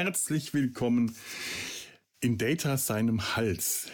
Herzlich 0.00 0.54
willkommen 0.54 1.12
in 2.20 2.38
Data 2.38 2.76
seinem 2.76 3.34
Hals. 3.34 3.88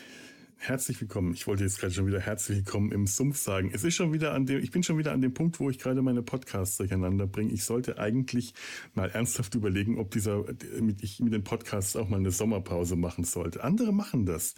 Herzlich 0.58 1.00
willkommen. 1.00 1.32
Ich 1.32 1.46
wollte 1.46 1.64
jetzt 1.64 1.80
gerade 1.80 1.95
schon 1.95 2.06
wieder 2.06 2.20
herzlich 2.20 2.58
willkommen 2.58 2.92
im 2.92 3.06
Sumpf 3.06 3.38
sagen. 3.38 3.70
Es 3.72 3.84
ist 3.84 3.95
schon 3.95 4.12
wieder 4.12 4.34
an 4.34 4.45
dem, 4.45 4.62
ich 4.62 4.70
bin 4.70 4.82
schon 4.82 4.98
wieder 4.98 5.12
an 5.12 5.22
dem 5.22 5.32
Punkt, 5.32 5.60
wo 5.60 5.70
ich 5.70 5.78
gerade 5.78 6.02
meine 6.02 6.22
Podcasts 6.22 6.76
durcheinander 6.76 7.26
bringe. 7.26 7.54
Ich 7.54 7.64
sollte 7.64 7.96
eigentlich 7.96 8.52
mal 8.92 9.09
ernsthaft 9.09 9.54
überlegen, 9.54 9.98
ob 9.98 10.10
dieser, 10.10 10.45
mit, 10.78 11.02
ich 11.02 11.20
mit 11.20 11.32
den 11.32 11.42
Podcasts 11.42 11.96
auch 11.96 12.10
mal 12.10 12.18
eine 12.18 12.32
Sommerpause 12.32 12.96
machen 12.96 13.24
sollte. 13.24 13.64
Andere 13.64 13.95
machen 13.95 14.26
das. 14.26 14.56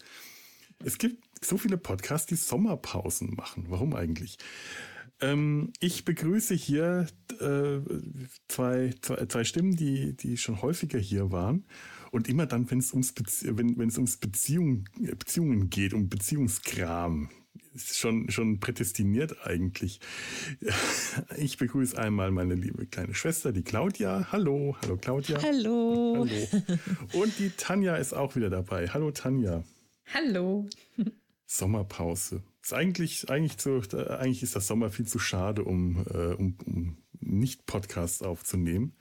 Es 0.84 0.98
gibt 0.98 1.22
so 1.44 1.58
viele 1.58 1.76
Podcasts, 1.76 2.26
die 2.26 2.34
Sommerpausen 2.34 3.34
machen. 3.36 3.66
Warum 3.68 3.94
eigentlich? 3.94 4.38
Ähm, 5.20 5.72
ich 5.80 6.04
begrüße 6.04 6.54
hier 6.54 7.06
äh, 7.40 7.78
zwei, 8.48 8.94
zwei, 9.00 9.26
zwei 9.26 9.44
Stimmen, 9.44 9.76
die, 9.76 10.14
die 10.16 10.36
schon 10.36 10.60
häufiger 10.62 10.98
hier 10.98 11.32
waren. 11.32 11.64
Und 12.10 12.28
immer 12.28 12.46
dann, 12.46 12.70
wenn 12.70 12.78
es 12.78 12.92
ums 12.92 13.12
Bezie 13.12 13.56
wenn, 13.56 13.78
wenn 13.78 13.88
es 13.88 13.96
ums 13.96 14.18
Beziehung, 14.18 14.84
Beziehungen 14.98 15.70
geht, 15.70 15.94
um 15.94 16.08
Beziehungskram, 16.08 17.30
ist 17.74 17.98
schon, 17.98 18.30
schon 18.30 18.60
prädestiniert 18.60 19.46
eigentlich. 19.46 20.00
Ich 21.38 21.56
begrüße 21.56 21.96
einmal 21.98 22.30
meine 22.30 22.54
liebe 22.54 22.86
kleine 22.86 23.14
Schwester, 23.14 23.52
die 23.52 23.62
Claudia. 23.62 24.28
Hallo, 24.32 24.76
hallo 24.82 24.96
Claudia. 24.98 25.40
Hallo. 25.42 26.26
Hallo. 26.28 26.78
Und 27.14 27.38
die 27.38 27.50
Tanja 27.50 27.96
ist 27.96 28.12
auch 28.12 28.36
wieder 28.36 28.50
dabei. 28.50 28.88
Hallo 28.88 29.10
Tanja. 29.10 29.64
Hallo. 30.12 30.68
Sommerpause. 31.46 32.42
Ist 32.66 32.72
eigentlich, 32.72 33.30
eigentlich, 33.30 33.58
zu, 33.58 33.80
eigentlich 33.94 34.42
ist 34.42 34.56
das 34.56 34.66
Sommer 34.66 34.90
viel 34.90 35.06
zu 35.06 35.20
schade, 35.20 35.62
um, 35.62 36.04
äh, 36.10 36.34
um, 36.34 36.56
um 36.64 36.98
nicht 37.20 37.64
Podcasts 37.64 38.22
aufzunehmen, 38.22 38.96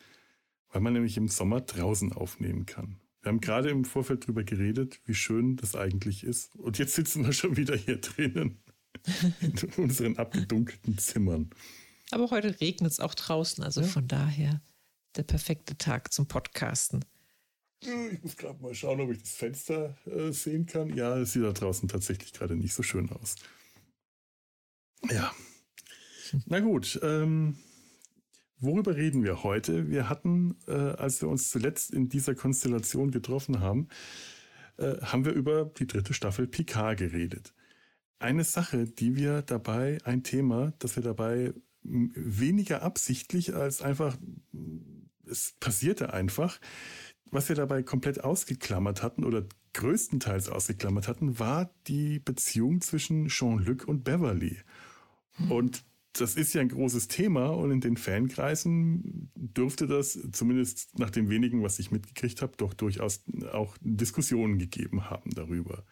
weil 0.71 0.81
man 0.81 0.93
nämlich 0.93 1.17
im 1.17 1.29
Sommer 1.29 1.61
draußen 1.61 2.13
aufnehmen 2.13 2.67
kann. 2.67 2.99
Wir 3.23 3.29
haben 3.29 3.41
gerade 3.41 3.71
im 3.71 3.83
Vorfeld 3.83 4.27
drüber 4.27 4.43
geredet, 4.43 5.01
wie 5.05 5.15
schön 5.15 5.55
das 5.55 5.73
eigentlich 5.73 6.23
ist. 6.23 6.55
Und 6.57 6.77
jetzt 6.77 6.93
sitzen 6.93 7.25
wir 7.25 7.33
schon 7.33 7.57
wieder 7.57 7.75
hier 7.75 7.97
drinnen 7.97 8.61
in 9.41 9.57
unseren 9.77 10.17
abgedunkelten 10.17 10.99
Zimmern. 10.99 11.49
Aber 12.11 12.29
heute 12.29 12.61
regnet 12.61 12.91
es 12.91 12.99
auch 12.99 13.15
draußen, 13.15 13.63
also 13.63 13.81
ja. 13.81 13.87
von 13.87 14.07
daher 14.07 14.61
der 15.15 15.23
perfekte 15.23 15.75
Tag 15.75 16.13
zum 16.13 16.27
Podcasten. 16.27 17.03
Ich 17.85 18.23
muss 18.23 18.37
gerade 18.37 18.61
mal 18.61 18.73
schauen, 18.73 18.99
ob 19.01 19.11
ich 19.11 19.19
das 19.19 19.31
Fenster 19.31 19.95
äh, 20.05 20.31
sehen 20.31 20.65
kann. 20.65 20.95
Ja, 20.95 21.17
es 21.17 21.33
sieht 21.33 21.43
da 21.43 21.51
draußen 21.51 21.87
tatsächlich 21.87 22.33
gerade 22.33 22.55
nicht 22.55 22.73
so 22.73 22.83
schön 22.83 23.09
aus. 23.11 23.35
Ja. 25.11 25.31
Na 26.47 26.59
gut, 26.59 26.99
ähm, 27.03 27.57
worüber 28.57 28.95
reden 28.95 29.23
wir 29.23 29.43
heute? 29.43 29.89
Wir 29.89 30.09
hatten, 30.09 30.57
äh, 30.67 30.71
als 30.71 31.21
wir 31.21 31.29
uns 31.29 31.49
zuletzt 31.49 31.91
in 31.91 32.09
dieser 32.09 32.33
Konstellation 32.33 33.11
getroffen 33.11 33.59
haben, 33.59 33.87
äh, 34.77 34.97
haben 35.01 35.25
wir 35.25 35.33
über 35.33 35.65
die 35.65 35.87
dritte 35.87 36.13
Staffel 36.13 36.47
Picard 36.47 36.97
geredet. 36.97 37.53
Eine 38.19 38.43
Sache, 38.43 38.85
die 38.85 39.15
wir 39.15 39.41
dabei, 39.41 39.99
ein 40.03 40.23
Thema, 40.23 40.73
das 40.79 40.95
wir 40.95 41.03
dabei 41.03 41.53
weniger 41.83 42.81
absichtlich 42.81 43.53
als 43.53 43.81
einfach, 43.81 44.17
es 45.29 45.53
passierte 45.59 46.13
einfach, 46.13 46.59
was 47.31 47.49
wir 47.49 47.55
dabei 47.55 47.83
komplett 47.83 48.23
ausgeklammert 48.23 49.03
hatten 49.03 49.23
oder 49.23 49.45
größtenteils 49.73 50.49
ausgeklammert 50.49 51.07
hatten, 51.07 51.39
war 51.39 51.69
die 51.87 52.19
Beziehung 52.19 52.81
zwischen 52.81 53.27
Jean-Luc 53.27 53.87
und 53.87 54.03
Beverly. 54.03 54.57
Und 55.49 55.83
das 56.13 56.35
ist 56.35 56.53
ja 56.53 56.61
ein 56.61 56.69
großes 56.69 57.09
Thema 57.09 57.47
und 57.47 57.71
in 57.71 57.81
den 57.81 57.97
Fankreisen 57.97 59.31
dürfte 59.35 59.85
das, 59.85 60.17
zumindest 60.31 60.97
nach 60.97 61.09
dem 61.09 61.29
wenigen, 61.29 61.61
was 61.61 61.77
ich 61.79 61.91
mitgekriegt 61.91 62.41
habe, 62.41 62.53
doch 62.57 62.73
durchaus 62.73 63.23
auch 63.51 63.75
Diskussionen 63.81 64.57
gegeben 64.57 65.09
haben 65.09 65.31
darüber. 65.31 65.83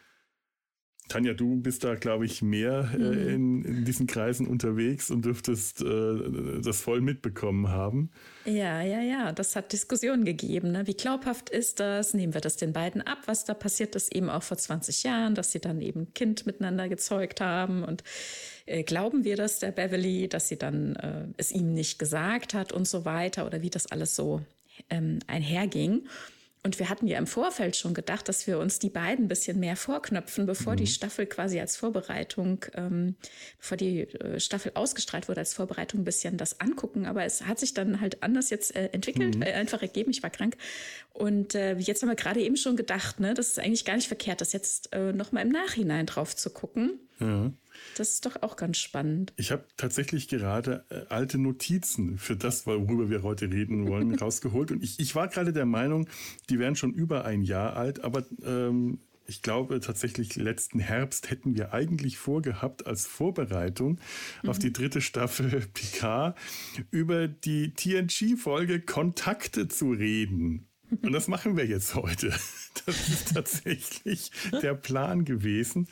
Tanja, 1.13 1.33
du 1.33 1.57
bist 1.57 1.83
da, 1.83 1.93
glaube 1.93 2.25
ich, 2.25 2.41
mehr 2.41 2.89
äh, 2.91 2.97
mhm. 2.97 3.29
in, 3.29 3.65
in, 3.65 3.85
diesen 3.85 4.07
Kreisen 4.07 4.47
unterwegs 4.47 5.11
und 5.11 5.25
dürftest 5.25 5.81
äh, 5.81 6.61
das 6.63 6.81
voll 6.81 7.01
mitbekommen 7.01 7.69
haben. 7.69 8.09
Ja, 8.45 8.81
ja, 8.81 8.99
ja, 8.99 9.31
das 9.31 9.55
hat 9.55 9.71
Diskussionen 9.73 10.25
gegeben. 10.25 10.71
Ne? 10.71 10.87
Wie 10.87 10.95
glaubhaft 10.95 11.51
ist 11.51 11.79
das? 11.79 12.15
Nehmen 12.15 12.33
wir 12.33 12.41
das 12.41 12.57
den 12.57 12.73
beiden 12.73 13.03
ab? 13.03 13.19
Was 13.27 13.45
da 13.45 13.53
passiert 13.53 13.95
ist 13.95 14.11
eben 14.11 14.27
auch 14.27 14.41
vor 14.41 14.57
20 14.57 15.03
Jahren, 15.03 15.35
dass 15.35 15.51
sie 15.51 15.59
dann 15.59 15.81
eben 15.81 16.11
Kind 16.15 16.47
miteinander 16.47 16.89
gezeugt 16.89 17.41
haben 17.41 17.83
und 17.83 18.03
äh, 18.65 18.81
glauben 18.81 19.23
wir 19.23 19.35
das 19.35 19.59
der 19.59 19.71
Beverly, 19.71 20.27
dass 20.27 20.47
sie 20.47 20.57
dann 20.57 20.95
äh, 20.95 21.27
es 21.37 21.51
ihm 21.51 21.75
nicht 21.75 21.99
gesagt 21.99 22.55
hat 22.55 22.73
und 22.73 22.87
so 22.87 23.05
weiter 23.05 23.45
oder 23.45 23.61
wie 23.61 23.69
das 23.69 23.85
alles 23.85 24.15
so 24.15 24.41
ähm, 24.89 25.19
einherging. 25.27 26.07
Und 26.65 26.79
wir 26.79 26.89
hatten 26.89 27.07
ja 27.07 27.17
im 27.17 27.27
Vorfeld 27.27 27.75
schon 27.75 27.93
gedacht, 27.93 28.29
dass 28.29 28.47
wir 28.47 28.57
uns 28.57 28.79
die 28.79 28.89
beiden 28.89 29.25
ein 29.25 29.27
bisschen 29.27 29.59
mehr 29.59 29.75
vorknöpfen, 29.75 30.45
bevor 30.45 30.73
mhm. 30.73 30.77
die 30.77 30.87
Staffel 30.87 31.25
quasi 31.25 31.59
als 31.59 31.75
Vorbereitung, 31.75 32.65
ähm, 32.73 33.15
bevor 33.59 33.75
die 33.75 34.01
äh, 34.01 34.39
Staffel 34.39 34.71
ausgestrahlt 34.75 35.27
wurde, 35.27 35.41
als 35.41 35.53
Vorbereitung 35.53 36.01
ein 36.01 36.05
bisschen 36.05 36.37
das 36.37 36.61
angucken. 36.61 37.05
Aber 37.05 37.25
es 37.25 37.45
hat 37.45 37.59
sich 37.59 37.73
dann 37.73 37.99
halt 37.99 38.23
anders 38.23 38.49
jetzt 38.49 38.73
äh, 38.77 38.85
entwickelt, 38.93 39.35
mhm. 39.35 39.41
äh, 39.41 39.51
einfach 39.51 39.81
ergeben. 39.81 40.11
Ich 40.11 40.23
war 40.23 40.29
krank. 40.29 40.55
Und 41.11 41.53
äh, 41.53 41.75
jetzt 41.75 42.01
haben 42.01 42.09
wir 42.09 42.15
gerade 42.15 42.39
eben 42.39 42.55
schon 42.55 42.77
gedacht, 42.77 43.19
ne, 43.19 43.33
das 43.33 43.49
ist 43.49 43.59
eigentlich 43.59 43.83
gar 43.83 43.95
nicht 43.95 44.07
verkehrt, 44.07 44.39
das 44.39 44.53
jetzt 44.53 44.93
äh, 44.93 45.11
nochmal 45.11 45.43
im 45.43 45.51
Nachhinein 45.51 46.05
drauf 46.05 46.33
zu 46.33 46.49
gucken. 46.49 46.97
Ja. 47.19 47.51
Das 47.97 48.09
ist 48.09 48.25
doch 48.25 48.41
auch 48.41 48.55
ganz 48.55 48.77
spannend. 48.77 49.33
Ich 49.35 49.51
habe 49.51 49.65
tatsächlich 49.77 50.27
gerade 50.27 50.85
äh, 50.89 51.05
alte 51.09 51.37
Notizen 51.37 52.17
für 52.17 52.35
das, 52.35 52.65
worüber 52.65 53.09
wir 53.09 53.23
heute 53.23 53.51
reden 53.51 53.87
wollen, 53.87 54.15
rausgeholt. 54.19 54.71
Und 54.71 54.83
ich, 54.83 54.99
ich 54.99 55.15
war 55.15 55.27
gerade 55.27 55.53
der 55.53 55.65
Meinung, 55.65 56.07
die 56.49 56.59
wären 56.59 56.75
schon 56.75 56.93
über 56.93 57.25
ein 57.25 57.41
Jahr 57.41 57.75
alt, 57.75 58.03
aber 58.03 58.23
ähm, 58.43 58.99
ich 59.25 59.41
glaube 59.41 59.79
tatsächlich 59.79 60.35
letzten 60.35 60.79
Herbst 60.79 61.29
hätten 61.29 61.55
wir 61.55 61.73
eigentlich 61.73 62.17
vorgehabt, 62.17 62.85
als 62.87 63.05
Vorbereitung 63.05 63.99
mhm. 64.41 64.49
auf 64.49 64.59
die 64.59 64.73
dritte 64.73 65.01
Staffel 65.01 65.65
Picard 65.73 66.37
über 66.91 67.27
die 67.27 67.73
TNG-Folge 67.73 68.81
Kontakte 68.81 69.67
zu 69.67 69.91
reden. 69.91 70.67
Und 71.01 71.11
das 71.11 71.27
machen 71.27 71.57
wir 71.57 71.65
jetzt 71.65 71.95
heute. 71.95 72.33
Das 72.87 73.07
ist 73.07 73.35
tatsächlich 73.35 74.31
der 74.63 74.73
Plan 74.73 75.25
gewesen. 75.25 75.87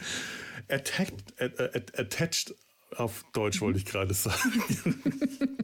Attached, 0.68 1.40
attached 1.40 2.56
auf 2.98 3.24
Deutsch 3.34 3.62
wollte 3.62 3.78
ich 3.78 3.86
gerade 3.86 4.16
sagen. 4.16 5.00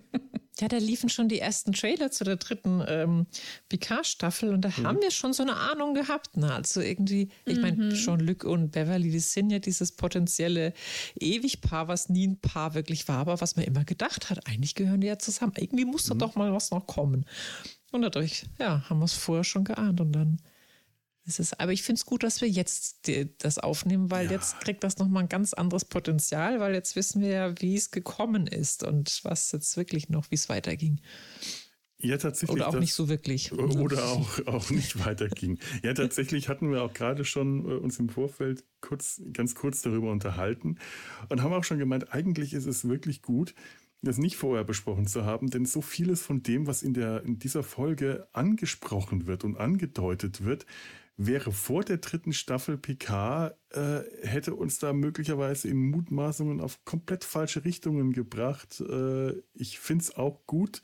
Ja, 0.60 0.68
da 0.68 0.78
liefen 0.78 1.10
schon 1.10 1.30
die 1.30 1.40
ersten 1.40 1.72
Trailer 1.72 2.10
zu 2.10 2.24
der 2.24 2.38
dritten 2.38 2.84
ähm, 2.88 3.28
Picard-Staffel 3.70 4.54
und 4.54 4.62
da 4.62 4.70
mhm. 4.70 4.88
haben 4.88 5.02
wir 5.02 5.12
schon 5.12 5.34
so 5.34 5.44
eine 5.44 5.56
Ahnung 5.56 5.94
gehabt. 5.94 6.32
Na, 6.36 6.56
also 6.56 6.82
irgendwie, 6.82 7.30
ich 7.46 7.58
mhm. 7.58 7.62
meine, 7.62 7.94
Jean-Luc 7.94 8.44
und 8.44 8.72
Beverly, 8.72 9.12
die 9.12 9.20
sind 9.20 9.52
ja 9.52 9.60
dieses 9.60 9.92
potenzielle 9.92 10.74
Ewigpaar, 11.20 11.88
was 11.88 12.10
nie 12.10 12.28
ein 12.28 12.40
Paar 12.40 12.74
wirklich 12.74 13.08
war, 13.08 13.20
aber 13.20 13.40
was 13.40 13.56
man 13.56 13.66
immer 13.66 13.84
gedacht 13.84 14.30
hat, 14.30 14.48
eigentlich 14.48 14.74
gehören 14.74 15.02
die 15.02 15.08
ja 15.08 15.20
zusammen. 15.20 15.54
Irgendwie 15.58 15.86
muss 15.86 16.06
da 16.06 16.16
mhm. 16.16 16.20
doch 16.20 16.36
mal 16.36 16.52
was 16.52 16.72
noch 16.72 16.88
kommen. 16.88 17.26
Und 17.98 18.04
dadurch, 18.04 18.46
ja, 18.60 18.88
haben 18.90 19.00
wir 19.00 19.06
es 19.06 19.14
vorher 19.14 19.44
schon 19.44 19.64
geahnt 19.64 20.00
und 20.02 20.12
dann 20.12 20.40
ist 21.26 21.40
es. 21.40 21.54
Aber 21.60 21.74
ich 21.74 21.84
finde 21.84 22.00
es 22.00 22.06
gut, 22.06 22.24
dass 22.24 22.42
wir 22.42 22.48
jetzt 22.48 23.10
das 23.40 23.58
aufnehmen, 23.58 24.12
weil 24.12 24.28
ja. 24.28 24.34
jetzt 24.34 24.60
kriegt 24.60 24.84
das 24.84 24.98
nochmal 24.98 25.24
ein 25.24 25.30
ganz 25.30 25.54
anderes 25.54 25.84
Potenzial, 25.84 26.60
weil 26.60 26.74
jetzt 26.74 26.96
wissen 26.96 27.22
wir 27.22 27.30
ja, 27.30 27.62
wie 27.62 27.76
es 27.76 27.92
gekommen 27.92 28.48
ist 28.48 28.84
und 28.84 29.22
was 29.24 29.52
jetzt 29.52 29.76
wirklich 29.78 30.10
noch, 30.10 30.30
wie 30.30 30.36
es 30.36 30.48
weiterging. 30.48 31.02
Ja, 32.00 32.18
tatsächlich. 32.18 32.56
Oder 32.56 32.68
auch 32.68 32.74
das, 32.74 32.82
nicht 32.82 32.94
so 32.94 33.10
wirklich. 33.10 33.52
Oder 33.52 34.06
auch, 34.10 34.46
auch 34.46 34.70
nicht 34.70 35.04
weiterging. 35.04 35.58
Ja, 35.84 35.96
tatsächlich 35.96 36.48
hatten 36.50 36.72
wir 36.72 36.84
auch 36.84 36.94
gerade 36.94 37.26
schon 37.26 37.66
äh, 37.66 37.74
uns 37.74 37.98
im 37.98 38.10
Vorfeld 38.10 38.64
kurz, 38.82 39.20
ganz 39.34 39.56
kurz 39.56 39.82
darüber 39.82 40.12
unterhalten 40.12 40.78
und 41.30 41.42
haben 41.42 41.54
auch 41.54 41.64
schon 41.64 41.80
gemeint, 41.80 42.14
eigentlich 42.14 42.54
ist 42.54 42.68
es 42.68 42.88
wirklich 42.88 43.24
gut, 43.24 43.56
das 44.02 44.18
nicht 44.18 44.38
vorher 44.38 44.64
besprochen 44.64 45.08
zu 45.08 45.26
haben, 45.26 45.50
denn 45.50 45.66
so 45.66 45.82
vieles 45.82 46.22
von 46.22 46.44
dem, 46.44 46.68
was 46.68 46.84
in, 46.84 46.94
der, 46.94 47.24
in 47.24 47.40
dieser 47.40 47.64
Folge 47.64 48.28
angesprochen 48.32 49.28
wird 49.28 49.44
und 49.44 49.58
angedeutet 49.58 50.44
wird, 50.44 50.66
wäre 51.18 51.52
vor 51.52 51.84
der 51.84 51.98
dritten 51.98 52.32
Staffel 52.32 52.78
PK, 52.78 53.56
äh, 53.72 54.02
hätte 54.22 54.54
uns 54.54 54.78
da 54.78 54.94
möglicherweise 54.94 55.68
in 55.68 55.90
Mutmaßungen 55.90 56.62
auf 56.62 56.86
komplett 56.86 57.24
falsche 57.24 57.66
Richtungen 57.66 58.14
gebracht. 58.14 58.80
Äh, 58.82 59.34
ich 59.56 59.80
finde 59.80 60.04
es 60.04 60.16
auch 60.16 60.46
gut, 60.46 60.84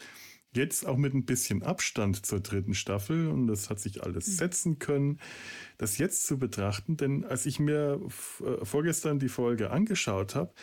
jetzt 0.56 0.86
auch 0.86 0.98
mit 0.98 1.14
ein 1.14 1.26
bisschen 1.26 1.62
Abstand 1.62 2.26
zur 2.26 2.40
dritten 2.40 2.74
Staffel, 2.74 3.28
und 3.28 3.48
das 3.48 3.70
hat 3.70 3.80
sich 3.80 4.04
alles 4.04 4.28
mhm. 4.28 4.32
setzen 4.32 4.80
können, 4.80 5.20
das 5.78 6.00
jetzt 6.00 6.26
zu 6.26 6.40
betrachten, 6.40 6.98
denn 6.98 7.26
als 7.26 7.46
ich 7.46 7.60
mir 7.60 8.02
äh, 8.40 8.66
vorgestern 8.66 9.20
die 9.20 9.30
Folge 9.30 9.70
angeschaut 9.70 10.34
habe, 10.34 10.54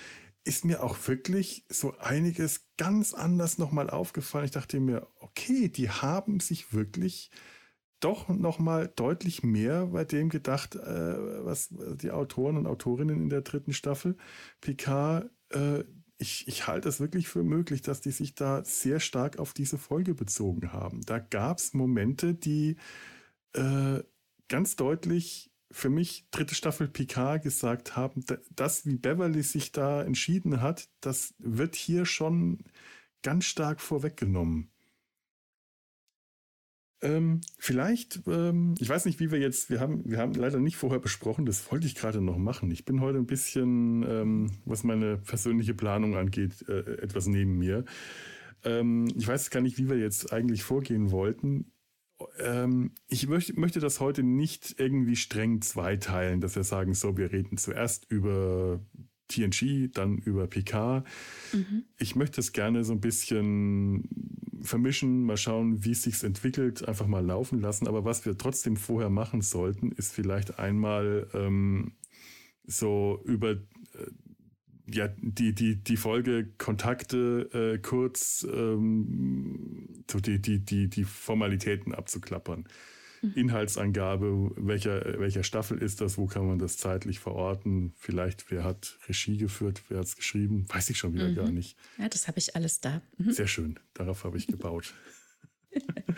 ist 0.44 0.64
mir 0.64 0.82
auch 0.82 0.96
wirklich 1.06 1.66
so 1.68 1.96
einiges 1.98 2.66
ganz 2.76 3.14
anders 3.14 3.58
nochmal 3.58 3.90
aufgefallen. 3.90 4.46
Ich 4.46 4.50
dachte 4.50 4.80
mir, 4.80 5.06
okay, 5.18 5.68
die 5.68 5.90
haben 5.90 6.40
sich 6.40 6.72
wirklich 6.72 7.30
doch 8.00 8.28
nochmal 8.28 8.88
deutlich 8.88 9.42
mehr 9.42 9.88
bei 9.88 10.04
dem 10.04 10.30
gedacht, 10.30 10.74
äh, 10.74 11.44
was 11.44 11.68
die 11.70 12.10
Autoren 12.10 12.56
und 12.56 12.66
Autorinnen 12.66 13.20
in 13.20 13.28
der 13.28 13.42
dritten 13.42 13.74
Staffel 13.74 14.16
PK, 14.62 15.28
äh, 15.50 15.84
ich, 16.16 16.46
ich 16.48 16.66
halte 16.66 16.88
es 16.88 17.00
wirklich 17.00 17.28
für 17.28 17.42
möglich, 17.42 17.82
dass 17.82 18.00
die 18.00 18.10
sich 18.10 18.34
da 18.34 18.64
sehr 18.64 19.00
stark 19.00 19.38
auf 19.38 19.54
diese 19.54 19.78
Folge 19.78 20.14
bezogen 20.14 20.72
haben. 20.72 21.00
Da 21.02 21.18
gab 21.18 21.58
es 21.58 21.72
Momente, 21.72 22.34
die 22.34 22.76
äh, 23.54 24.02
ganz 24.48 24.76
deutlich 24.76 25.50
für 25.70 25.90
mich 25.90 26.26
dritte 26.30 26.54
Staffel 26.54 26.88
Picard 26.88 27.42
gesagt 27.42 27.96
haben, 27.96 28.24
das, 28.50 28.86
wie 28.86 28.96
Beverly 28.96 29.42
sich 29.42 29.72
da 29.72 30.02
entschieden 30.02 30.60
hat, 30.60 30.88
das 31.00 31.34
wird 31.38 31.76
hier 31.76 32.06
schon 32.06 32.58
ganz 33.22 33.44
stark 33.44 33.80
vorweggenommen. 33.80 34.70
Ähm, 37.02 37.40
vielleicht, 37.58 38.20
ähm, 38.26 38.74
ich 38.78 38.88
weiß 38.88 39.06
nicht, 39.06 39.20
wie 39.20 39.30
wir 39.30 39.38
jetzt, 39.38 39.70
wir 39.70 39.80
haben, 39.80 40.02
wir 40.04 40.18
haben 40.18 40.34
leider 40.34 40.58
nicht 40.58 40.76
vorher 40.76 40.98
besprochen, 40.98 41.46
das 41.46 41.70
wollte 41.72 41.86
ich 41.86 41.94
gerade 41.94 42.20
noch 42.20 42.36
machen. 42.36 42.70
Ich 42.70 42.84
bin 42.84 43.00
heute 43.00 43.18
ein 43.18 43.26
bisschen, 43.26 44.02
ähm, 44.02 44.50
was 44.66 44.84
meine 44.84 45.16
persönliche 45.16 45.72
Planung 45.72 46.16
angeht, 46.16 46.68
äh, 46.68 47.00
etwas 47.00 47.26
neben 47.26 47.58
mir. 47.58 47.84
Ähm, 48.64 49.08
ich 49.16 49.26
weiß 49.26 49.48
gar 49.48 49.60
nicht, 49.60 49.78
wie 49.78 49.88
wir 49.88 49.96
jetzt 49.98 50.32
eigentlich 50.32 50.62
vorgehen 50.62 51.10
wollten. 51.10 51.72
Ähm, 52.38 52.92
ich 53.08 53.26
möchte, 53.28 53.80
das 53.80 54.00
heute 54.00 54.22
nicht 54.22 54.76
irgendwie 54.78 55.16
streng 55.16 55.62
zweiteilen, 55.62 56.40
dass 56.40 56.56
wir 56.56 56.64
sagen, 56.64 56.94
so, 56.94 57.16
wir 57.16 57.32
reden 57.32 57.56
zuerst 57.56 58.10
über 58.10 58.80
TNG, 59.28 59.90
dann 59.92 60.18
über 60.18 60.46
PK. 60.46 61.04
Mhm. 61.52 61.84
Ich 61.98 62.16
möchte 62.16 62.40
es 62.40 62.52
gerne 62.52 62.84
so 62.84 62.92
ein 62.92 63.00
bisschen 63.00 64.08
vermischen, 64.62 65.24
mal 65.24 65.36
schauen, 65.36 65.84
wie 65.84 65.92
es 65.92 66.02
sich 66.02 66.22
entwickelt, 66.22 66.86
einfach 66.86 67.06
mal 67.06 67.24
laufen 67.24 67.60
lassen. 67.60 67.88
Aber 67.88 68.04
was 68.04 68.26
wir 68.26 68.36
trotzdem 68.36 68.76
vorher 68.76 69.10
machen 69.10 69.40
sollten, 69.40 69.92
ist 69.92 70.12
vielleicht 70.12 70.58
einmal 70.58 71.28
ähm, 71.32 71.92
so 72.64 73.20
über 73.24 73.52
äh, 73.52 73.58
ja, 74.92 75.08
die, 75.18 75.54
die, 75.54 75.76
die 75.76 75.96
Folge 75.96 76.48
Kontakte 76.58 77.48
äh, 77.52 77.78
kurz 77.78 78.46
ähm, 78.50 80.04
so 80.10 80.20
die, 80.20 80.40
die, 80.40 80.58
die, 80.58 80.88
die 80.88 81.04
Formalitäten 81.04 81.94
abzuklappern. 81.94 82.66
Mhm. 83.22 83.32
Inhaltsangabe, 83.34 84.52
welcher, 84.56 85.18
welcher 85.18 85.42
Staffel 85.42 85.78
ist 85.78 86.00
das, 86.00 86.16
wo 86.16 86.26
kann 86.26 86.46
man 86.46 86.58
das 86.58 86.78
zeitlich 86.78 87.20
verorten, 87.20 87.92
vielleicht 87.96 88.50
wer 88.50 88.64
hat 88.64 88.98
Regie 89.08 89.36
geführt, 89.36 89.82
wer 89.88 89.98
hat 89.98 90.06
es 90.06 90.16
geschrieben, 90.16 90.64
weiß 90.68 90.90
ich 90.90 90.98
schon 90.98 91.12
wieder 91.12 91.28
mhm. 91.28 91.34
gar 91.34 91.50
nicht. 91.50 91.76
Ja, 91.98 92.08
das 92.08 92.28
habe 92.28 92.38
ich 92.38 92.56
alles 92.56 92.80
da. 92.80 93.02
Mhm. 93.18 93.32
Sehr 93.32 93.46
schön, 93.46 93.78
darauf 93.94 94.24
habe 94.24 94.38
ich 94.38 94.46
gebaut. 94.46 94.94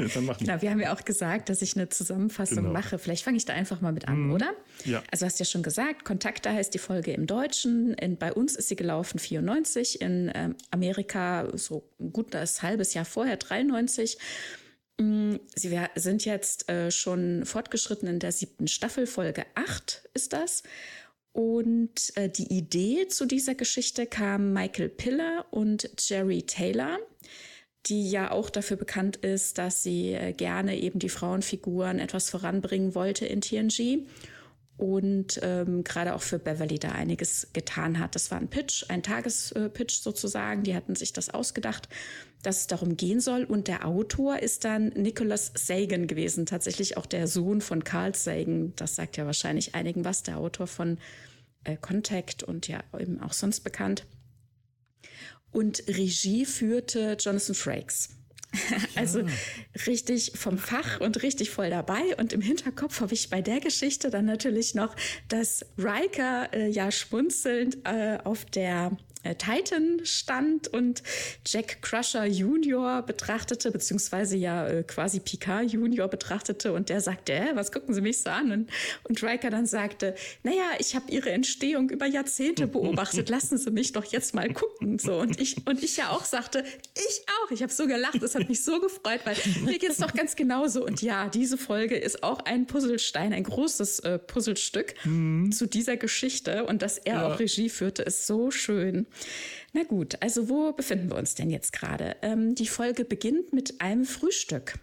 Dann 0.14 0.26
machen 0.26 0.44
genau, 0.44 0.62
wir 0.62 0.70
haben 0.70 0.80
ja 0.80 0.94
auch 0.94 1.04
gesagt, 1.04 1.48
dass 1.48 1.62
ich 1.62 1.76
eine 1.76 1.88
Zusammenfassung 1.88 2.58
genau. 2.58 2.72
mache. 2.72 2.98
Vielleicht 2.98 3.24
fange 3.24 3.36
ich 3.36 3.44
da 3.44 3.52
einfach 3.52 3.80
mal 3.80 3.92
mit 3.92 4.08
an, 4.08 4.26
mhm. 4.26 4.32
oder? 4.32 4.52
Ja. 4.84 5.02
Also 5.10 5.26
hast 5.26 5.38
ja 5.38 5.44
schon 5.44 5.62
gesagt, 5.62 6.04
Kontakte 6.04 6.50
heißt 6.50 6.74
die 6.74 6.78
Folge 6.78 7.12
im 7.12 7.26
Deutschen. 7.26 7.94
In, 7.94 8.16
bei 8.16 8.32
uns 8.32 8.56
ist 8.56 8.68
sie 8.68 8.76
gelaufen 8.76 9.18
94, 9.18 10.00
in 10.00 10.30
ähm, 10.34 10.56
Amerika 10.70 11.48
so 11.56 11.88
gut 12.12 12.34
ein 12.34 12.46
halbes 12.62 12.94
Jahr 12.94 13.04
vorher 13.04 13.36
93. 13.36 14.18
Mm, 14.98 15.36
Sie 15.54 15.80
sind 15.96 16.24
jetzt 16.24 16.68
äh, 16.68 16.90
schon 16.90 17.44
fortgeschritten 17.44 18.08
in 18.08 18.18
der 18.18 18.32
siebten 18.32 18.68
Staffel, 18.68 19.06
Folge 19.06 19.44
8 19.54 20.08
ist 20.14 20.32
das. 20.32 20.62
Und 21.32 22.14
äh, 22.16 22.28
die 22.28 22.52
Idee 22.52 23.08
zu 23.08 23.24
dieser 23.24 23.54
Geschichte 23.54 24.06
kam 24.06 24.52
Michael 24.52 24.90
Piller 24.90 25.46
und 25.50 25.90
Jerry 25.98 26.42
Taylor, 26.42 26.98
die 27.86 28.10
ja 28.10 28.30
auch 28.30 28.50
dafür 28.50 28.76
bekannt 28.76 29.16
ist, 29.16 29.58
dass 29.58 29.82
sie 29.82 30.12
äh, 30.12 30.32
gerne 30.32 30.78
eben 30.78 30.98
die 30.98 31.08
Frauenfiguren 31.08 31.98
etwas 31.98 32.30
voranbringen 32.30 32.94
wollte 32.94 33.26
in 33.26 33.40
TNG 33.40 34.06
und 34.76 35.38
ähm, 35.42 35.84
gerade 35.84 36.14
auch 36.14 36.22
für 36.22 36.38
Beverly 36.38 36.78
da 36.78 36.90
einiges 36.90 37.48
getan 37.52 37.98
hat. 37.98 38.14
Das 38.14 38.30
war 38.30 38.38
ein 38.38 38.48
Pitch, 38.48 38.84
ein 38.88 39.02
Tagespitch 39.02 40.00
sozusagen. 40.00 40.62
Die 40.64 40.74
hatten 40.74 40.96
sich 40.96 41.12
das 41.12 41.30
ausgedacht, 41.30 41.88
dass 42.42 42.62
es 42.62 42.66
darum 42.66 42.96
gehen 42.96 43.20
soll. 43.20 43.44
Und 43.44 43.68
der 43.68 43.86
Autor 43.86 44.40
ist 44.40 44.64
dann 44.64 44.88
Nicholas 44.88 45.52
Sagan 45.54 46.06
gewesen, 46.06 46.46
tatsächlich 46.46 46.96
auch 46.96 47.06
der 47.06 47.28
Sohn 47.28 47.60
von 47.60 47.84
Carl 47.84 48.14
Sagan. 48.14 48.72
Das 48.74 48.96
sagt 48.96 49.16
ja 49.16 49.26
wahrscheinlich 49.26 49.74
einigen 49.74 50.04
was, 50.04 50.22
der 50.22 50.38
Autor 50.38 50.66
von 50.66 50.98
äh, 51.64 51.76
Contact 51.76 52.42
und 52.42 52.66
ja 52.66 52.82
eben 52.98 53.20
auch 53.20 53.34
sonst 53.34 53.60
bekannt. 53.60 54.06
Und 55.52 55.84
Regie 55.86 56.46
führte 56.46 57.16
Jonathan 57.20 57.54
Frakes. 57.54 58.10
Also 58.96 59.20
ja. 59.20 59.26
richtig 59.86 60.32
vom 60.34 60.58
Fach 60.58 61.00
und 61.00 61.22
richtig 61.22 61.50
voll 61.50 61.70
dabei. 61.70 62.14
Und 62.18 62.34
im 62.34 62.42
Hinterkopf 62.42 63.00
habe 63.00 63.14
ich 63.14 63.30
bei 63.30 63.40
der 63.40 63.60
Geschichte 63.60 64.10
dann 64.10 64.26
natürlich 64.26 64.74
noch, 64.74 64.94
dass 65.28 65.64
Riker 65.78 66.52
äh, 66.52 66.68
ja 66.68 66.90
schmunzelnd 66.90 67.78
äh, 67.84 68.18
auf 68.24 68.44
der 68.44 68.92
Titan 69.22 70.00
stand 70.04 70.68
und 70.68 71.02
Jack 71.46 71.80
Crusher 71.82 72.24
Junior 72.26 73.02
betrachtete, 73.02 73.70
beziehungsweise 73.70 74.36
ja 74.36 74.66
äh, 74.66 74.82
quasi 74.82 75.20
Picard 75.20 75.70
Junior 75.70 76.08
betrachtete 76.08 76.72
und 76.72 76.88
der 76.88 77.00
sagte, 77.00 77.32
äh, 77.32 77.54
was 77.54 77.70
gucken 77.70 77.94
Sie 77.94 78.00
mich 78.00 78.20
so 78.22 78.30
an? 78.30 78.50
Und, 78.50 78.70
und 79.04 79.22
Riker 79.22 79.50
dann 79.50 79.66
sagte, 79.66 80.14
naja, 80.42 80.70
ich 80.78 80.96
habe 80.96 81.10
Ihre 81.10 81.30
Entstehung 81.30 81.90
über 81.90 82.06
Jahrzehnte 82.06 82.66
beobachtet, 82.66 83.28
lassen 83.28 83.58
Sie 83.58 83.70
mich 83.70 83.92
doch 83.92 84.04
jetzt 84.04 84.34
mal 84.34 84.52
gucken. 84.52 84.98
So, 84.98 85.18
und 85.18 85.40
ich, 85.40 85.66
und 85.66 85.82
ich 85.82 85.96
ja 85.96 86.10
auch 86.10 86.24
sagte, 86.24 86.64
ich 86.94 87.24
auch. 87.42 87.50
Ich 87.50 87.62
habe 87.62 87.72
so 87.72 87.86
gelacht, 87.86 88.22
das 88.22 88.34
hat 88.34 88.48
mich 88.48 88.64
so 88.64 88.80
gefreut, 88.80 89.20
weil 89.24 89.36
mir 89.64 89.78
geht 89.78 89.90
es 89.90 89.98
doch 89.98 90.12
ganz 90.12 90.36
genauso. 90.36 90.84
Und 90.84 91.02
ja, 91.02 91.28
diese 91.28 91.56
Folge 91.56 91.96
ist 91.96 92.22
auch 92.22 92.40
ein 92.40 92.66
Puzzlestein, 92.66 93.32
ein 93.32 93.44
großes 93.44 94.00
äh, 94.00 94.18
Puzzlestück 94.18 94.94
mhm. 95.04 95.52
zu 95.52 95.66
dieser 95.66 95.96
Geschichte. 95.96 96.64
Und 96.64 96.82
dass 96.82 96.98
er 96.98 97.14
ja. 97.14 97.26
auch 97.28 97.38
Regie 97.38 97.68
führte, 97.68 98.02
ist 98.02 98.26
so 98.26 98.50
schön. 98.50 99.06
Na 99.72 99.84
gut, 99.84 100.16
also 100.20 100.48
wo 100.48 100.72
befinden 100.72 101.10
wir 101.10 101.16
uns 101.16 101.34
denn 101.34 101.50
jetzt 101.50 101.72
gerade? 101.72 102.16
Ähm, 102.22 102.54
die 102.54 102.66
Folge 102.66 103.04
beginnt 103.04 103.52
mit 103.52 103.80
einem 103.80 104.04
Frühstück. 104.04 104.74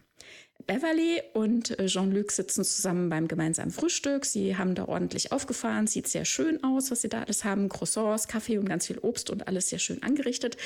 Beverly 0.66 1.22
und 1.34 1.80
äh, 1.80 1.86
Jean-Luc 1.88 2.32
sitzen 2.32 2.64
zusammen 2.64 3.10
beim 3.10 3.28
gemeinsamen 3.28 3.72
Frühstück. 3.72 4.26
Sie 4.26 4.58
haben 4.58 4.76
da 4.76 4.86
ordentlich 4.86 5.32
aufgefahren, 5.32 5.88
sieht 5.88 6.08
sehr 6.08 6.26
schön 6.26 6.64
aus, 6.64 6.92
was 6.92 7.02
sie 7.02 7.10
da 7.10 7.24
alles 7.24 7.44
haben. 7.44 7.70
Croissants, 7.70 8.28
Kaffee 8.28 8.58
und 8.58 8.66
ganz 8.66 8.88
viel 8.88 9.00
Obst 9.00 9.30
und 9.30 9.48
alles 9.48 9.70
sehr 9.70 9.80
schön 9.80 10.04
angerichtet. 10.04 10.58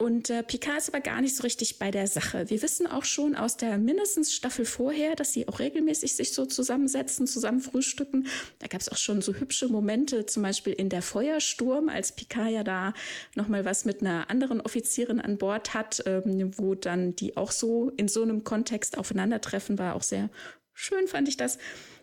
Und 0.00 0.30
äh, 0.30 0.42
Picard 0.42 0.78
ist 0.78 0.88
aber 0.88 1.02
gar 1.02 1.20
nicht 1.20 1.36
so 1.36 1.42
richtig 1.42 1.78
bei 1.78 1.90
der 1.90 2.06
Sache. 2.06 2.48
Wir 2.48 2.62
wissen 2.62 2.86
auch 2.86 3.04
schon 3.04 3.36
aus 3.36 3.58
der 3.58 3.76
mindestens 3.76 4.32
Staffel 4.32 4.64
vorher, 4.64 5.14
dass 5.14 5.34
sie 5.34 5.46
auch 5.46 5.58
regelmäßig 5.58 6.16
sich 6.16 6.32
so 6.32 6.46
zusammensetzen, 6.46 7.26
zusammen 7.26 7.60
frühstücken. 7.60 8.26
Da 8.60 8.66
gab 8.66 8.80
es 8.80 8.88
auch 8.88 8.96
schon 8.96 9.20
so 9.20 9.34
hübsche 9.34 9.68
Momente, 9.68 10.24
zum 10.24 10.42
Beispiel 10.42 10.72
in 10.72 10.88
der 10.88 11.02
Feuersturm, 11.02 11.90
als 11.90 12.12
Picard 12.12 12.50
ja 12.50 12.64
da 12.64 12.94
nochmal 13.34 13.66
was 13.66 13.84
mit 13.84 14.00
einer 14.00 14.30
anderen 14.30 14.62
Offizierin 14.62 15.20
an 15.20 15.36
Bord 15.36 15.74
hat, 15.74 16.02
ähm, 16.06 16.50
wo 16.56 16.74
dann 16.74 17.14
die 17.14 17.36
auch 17.36 17.50
so 17.50 17.92
in 17.98 18.08
so 18.08 18.22
einem 18.22 18.42
Kontext 18.42 18.96
aufeinandertreffen, 18.96 19.78
war 19.78 19.96
auch 19.96 20.02
sehr 20.02 20.30
schön, 20.72 21.08
fand 21.08 21.28
ich 21.28 21.36
das. 21.36 21.58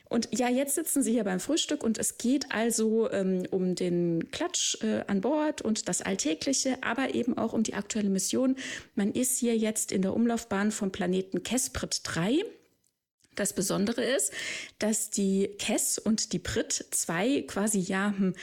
Und 0.09 0.29
ja, 0.37 0.49
jetzt 0.49 0.75
sitzen 0.75 1.03
sie 1.03 1.11
hier 1.11 1.23
beim 1.23 1.39
Frühstück 1.39 1.83
und 1.83 1.97
es 1.97 2.17
geht 2.17 2.51
also 2.51 3.11
ähm, 3.11 3.43
um 3.51 3.75
den 3.75 4.31
Klatsch 4.31 4.81
äh, 4.81 5.03
an 5.07 5.21
Bord 5.21 5.61
und 5.61 5.89
das 5.89 6.01
Alltägliche, 6.01 6.77
aber 6.81 7.13
eben 7.13 7.37
auch 7.37 7.53
um 7.53 7.63
die 7.63 7.73
aktuelle 7.73 8.09
Mission. 8.09 8.55
Man 8.95 9.11
ist 9.11 9.37
hier 9.37 9.57
jetzt 9.57 9.91
in 9.91 10.01
der 10.01 10.13
Umlaufbahn 10.13 10.71
vom 10.71 10.91
Planeten 10.91 11.43
Kesprit 11.43 12.01
3. 12.03 12.43
Das 13.35 13.53
Besondere 13.53 14.03
ist, 14.03 14.31
dass 14.79 15.09
die 15.09 15.49
Kess 15.59 15.99
und 15.99 16.33
die 16.33 16.39
Brit 16.39 16.73
zwei 16.91 17.43
quasi 17.43 17.79
ja 17.79 18.13
hm, 18.17 18.33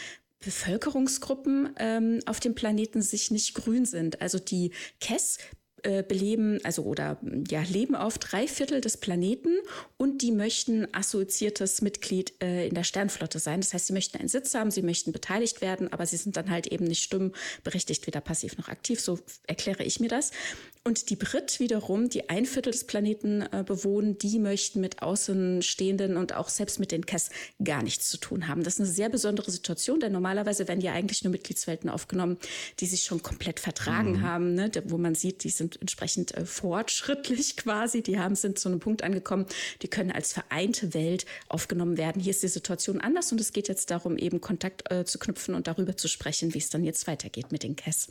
Bevölkerungsgruppen 0.40 1.74
ähm, 1.78 2.20
auf 2.26 2.38
dem 2.38 2.54
Planeten 2.54 3.02
sich 3.02 3.30
nicht 3.30 3.54
grün 3.54 3.86
sind. 3.86 4.20
Also 4.20 4.38
die 4.38 4.72
Kess 5.00 5.38
äh, 5.84 6.02
beleben, 6.02 6.60
also 6.64 6.82
oder 6.82 7.18
ja, 7.48 7.62
leben 7.62 7.94
auf 7.94 8.18
drei 8.18 8.48
Viertel 8.48 8.80
des 8.80 8.96
Planeten 8.96 9.56
und 9.96 10.22
die 10.22 10.32
möchten 10.32 10.86
assoziiertes 10.92 11.82
Mitglied 11.82 12.32
äh, 12.42 12.66
in 12.68 12.74
der 12.74 12.84
Sternflotte 12.84 13.38
sein. 13.38 13.60
Das 13.60 13.74
heißt, 13.74 13.86
sie 13.86 13.92
möchten 13.92 14.18
einen 14.18 14.28
Sitz 14.28 14.54
haben, 14.54 14.70
sie 14.70 14.82
möchten 14.82 15.12
beteiligt 15.12 15.60
werden, 15.60 15.92
aber 15.92 16.06
sie 16.06 16.16
sind 16.16 16.36
dann 16.36 16.50
halt 16.50 16.66
eben 16.66 16.84
nicht 16.86 17.02
stimmberechtigt, 17.02 18.06
weder 18.06 18.20
passiv 18.20 18.56
noch 18.58 18.68
aktiv. 18.68 19.00
So 19.00 19.18
erkläre 19.46 19.84
ich 19.84 20.00
mir 20.00 20.08
das. 20.08 20.32
Und 20.86 21.08
die 21.08 21.16
Brit 21.16 21.60
wiederum, 21.60 22.10
die 22.10 22.28
ein 22.28 22.44
Viertel 22.44 22.70
des 22.70 22.84
Planeten 22.84 23.40
äh, 23.40 23.64
bewohnen, 23.64 24.18
die 24.18 24.38
möchten 24.38 24.82
mit 24.82 25.00
Außenstehenden 25.00 26.18
und 26.18 26.34
auch 26.34 26.50
selbst 26.50 26.78
mit 26.78 26.92
den 26.92 27.06
Kess 27.06 27.30
gar 27.64 27.82
nichts 27.82 28.10
zu 28.10 28.18
tun 28.18 28.48
haben. 28.48 28.62
Das 28.62 28.74
ist 28.74 28.80
eine 28.80 28.90
sehr 28.90 29.08
besondere 29.08 29.50
Situation, 29.50 29.98
denn 29.98 30.12
normalerweise 30.12 30.68
werden 30.68 30.82
ja 30.82 30.92
eigentlich 30.92 31.24
nur 31.24 31.30
Mitgliedswelten 31.30 31.88
aufgenommen, 31.88 32.36
die 32.80 32.86
sich 32.86 33.04
schon 33.04 33.22
komplett 33.22 33.60
vertragen 33.60 34.18
mhm. 34.18 34.22
haben, 34.22 34.54
ne? 34.54 34.70
wo 34.84 34.98
man 34.98 35.14
sieht, 35.14 35.44
die 35.44 35.48
sind 35.48 35.80
entsprechend 35.80 36.34
äh, 36.36 36.44
fortschrittlich 36.44 37.56
quasi, 37.56 38.02
die 38.02 38.18
haben 38.18 38.34
sind 38.34 38.58
zu 38.58 38.68
einem 38.68 38.80
Punkt 38.80 39.02
angekommen, 39.02 39.46
die 39.80 39.88
können 39.88 40.10
als 40.10 40.34
vereinte 40.34 40.92
Welt 40.92 41.24
aufgenommen 41.48 41.96
werden. 41.96 42.20
Hier 42.20 42.32
ist 42.32 42.42
die 42.42 42.48
Situation 42.48 43.00
anders 43.00 43.32
und 43.32 43.40
es 43.40 43.54
geht 43.54 43.68
jetzt 43.68 43.90
darum, 43.90 44.18
eben 44.18 44.42
Kontakt 44.42 44.92
äh, 44.92 45.06
zu 45.06 45.18
knüpfen 45.18 45.54
und 45.54 45.66
darüber 45.66 45.96
zu 45.96 46.08
sprechen, 46.08 46.52
wie 46.52 46.58
es 46.58 46.68
dann 46.68 46.84
jetzt 46.84 47.06
weitergeht 47.06 47.52
mit 47.52 47.62
den 47.62 47.74
Kess. 47.74 48.08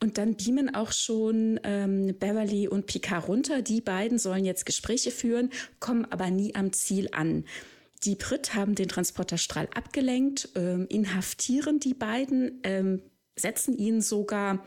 Und 0.00 0.16
dann 0.16 0.36
beamen 0.36 0.74
auch 0.74 0.92
schon 0.92 1.58
ähm, 1.64 2.14
Beverly 2.18 2.68
und 2.68 2.86
Picard 2.86 3.26
runter. 3.26 3.62
Die 3.62 3.80
beiden 3.80 4.18
sollen 4.18 4.44
jetzt 4.44 4.64
Gespräche 4.64 5.10
führen, 5.10 5.50
kommen 5.80 6.04
aber 6.04 6.30
nie 6.30 6.54
am 6.54 6.72
Ziel 6.72 7.08
an. 7.12 7.44
Die 8.04 8.14
Brit 8.14 8.54
haben 8.54 8.76
den 8.76 8.88
Transporterstrahl 8.88 9.68
abgelenkt, 9.74 10.50
ähm, 10.54 10.86
inhaftieren 10.88 11.80
die 11.80 11.94
beiden, 11.94 12.60
ähm, 12.62 13.02
setzen 13.34 13.76
ihnen 13.76 14.00
sogar 14.00 14.64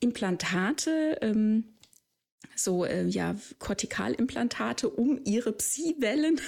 Implantate 0.00 1.18
ähm, 1.20 1.64
so 2.56 2.84
äh, 2.84 3.06
ja 3.06 3.36
Kortikalimplantate, 3.58 4.88
um 4.88 5.20
ihre 5.24 5.52
Psi-Wellen 5.52 6.40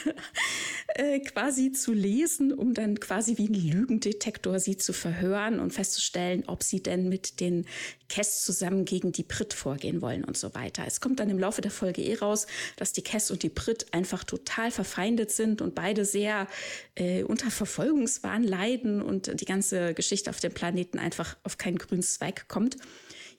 äh, 0.94 1.20
quasi 1.20 1.72
zu 1.72 1.92
lesen, 1.92 2.52
um 2.52 2.74
dann 2.74 3.00
quasi 3.00 3.38
wie 3.38 3.48
ein 3.48 3.54
Lügendetektor 3.54 4.58
sie 4.58 4.76
zu 4.76 4.92
verhören 4.92 5.60
und 5.60 5.72
festzustellen, 5.72 6.44
ob 6.46 6.62
sie 6.62 6.82
denn 6.82 7.08
mit 7.08 7.40
den 7.40 7.66
Kess 8.08 8.44
zusammen 8.44 8.84
gegen 8.84 9.12
die 9.12 9.22
Brit 9.22 9.54
vorgehen 9.54 10.02
wollen 10.02 10.24
und 10.24 10.36
so 10.36 10.54
weiter. 10.54 10.84
Es 10.86 11.00
kommt 11.00 11.18
dann 11.18 11.30
im 11.30 11.38
Laufe 11.38 11.62
der 11.62 11.70
Folge 11.70 12.02
eh 12.02 12.14
raus, 12.14 12.46
dass 12.76 12.92
die 12.92 13.02
Kess 13.02 13.30
und 13.30 13.42
die 13.42 13.48
Brit 13.48 13.86
einfach 13.92 14.24
total 14.24 14.70
verfeindet 14.70 15.30
sind 15.30 15.62
und 15.62 15.74
beide 15.74 16.04
sehr 16.04 16.46
äh, 16.94 17.22
unter 17.22 17.50
Verfolgungswahn 17.50 18.44
leiden 18.44 19.00
und 19.00 19.40
die 19.40 19.44
ganze 19.46 19.94
Geschichte 19.94 20.28
auf 20.28 20.40
dem 20.40 20.52
Planeten 20.52 20.98
einfach 20.98 21.36
auf 21.42 21.56
keinen 21.56 21.78
grünen 21.78 22.02
Zweig 22.02 22.48
kommt. 22.48 22.76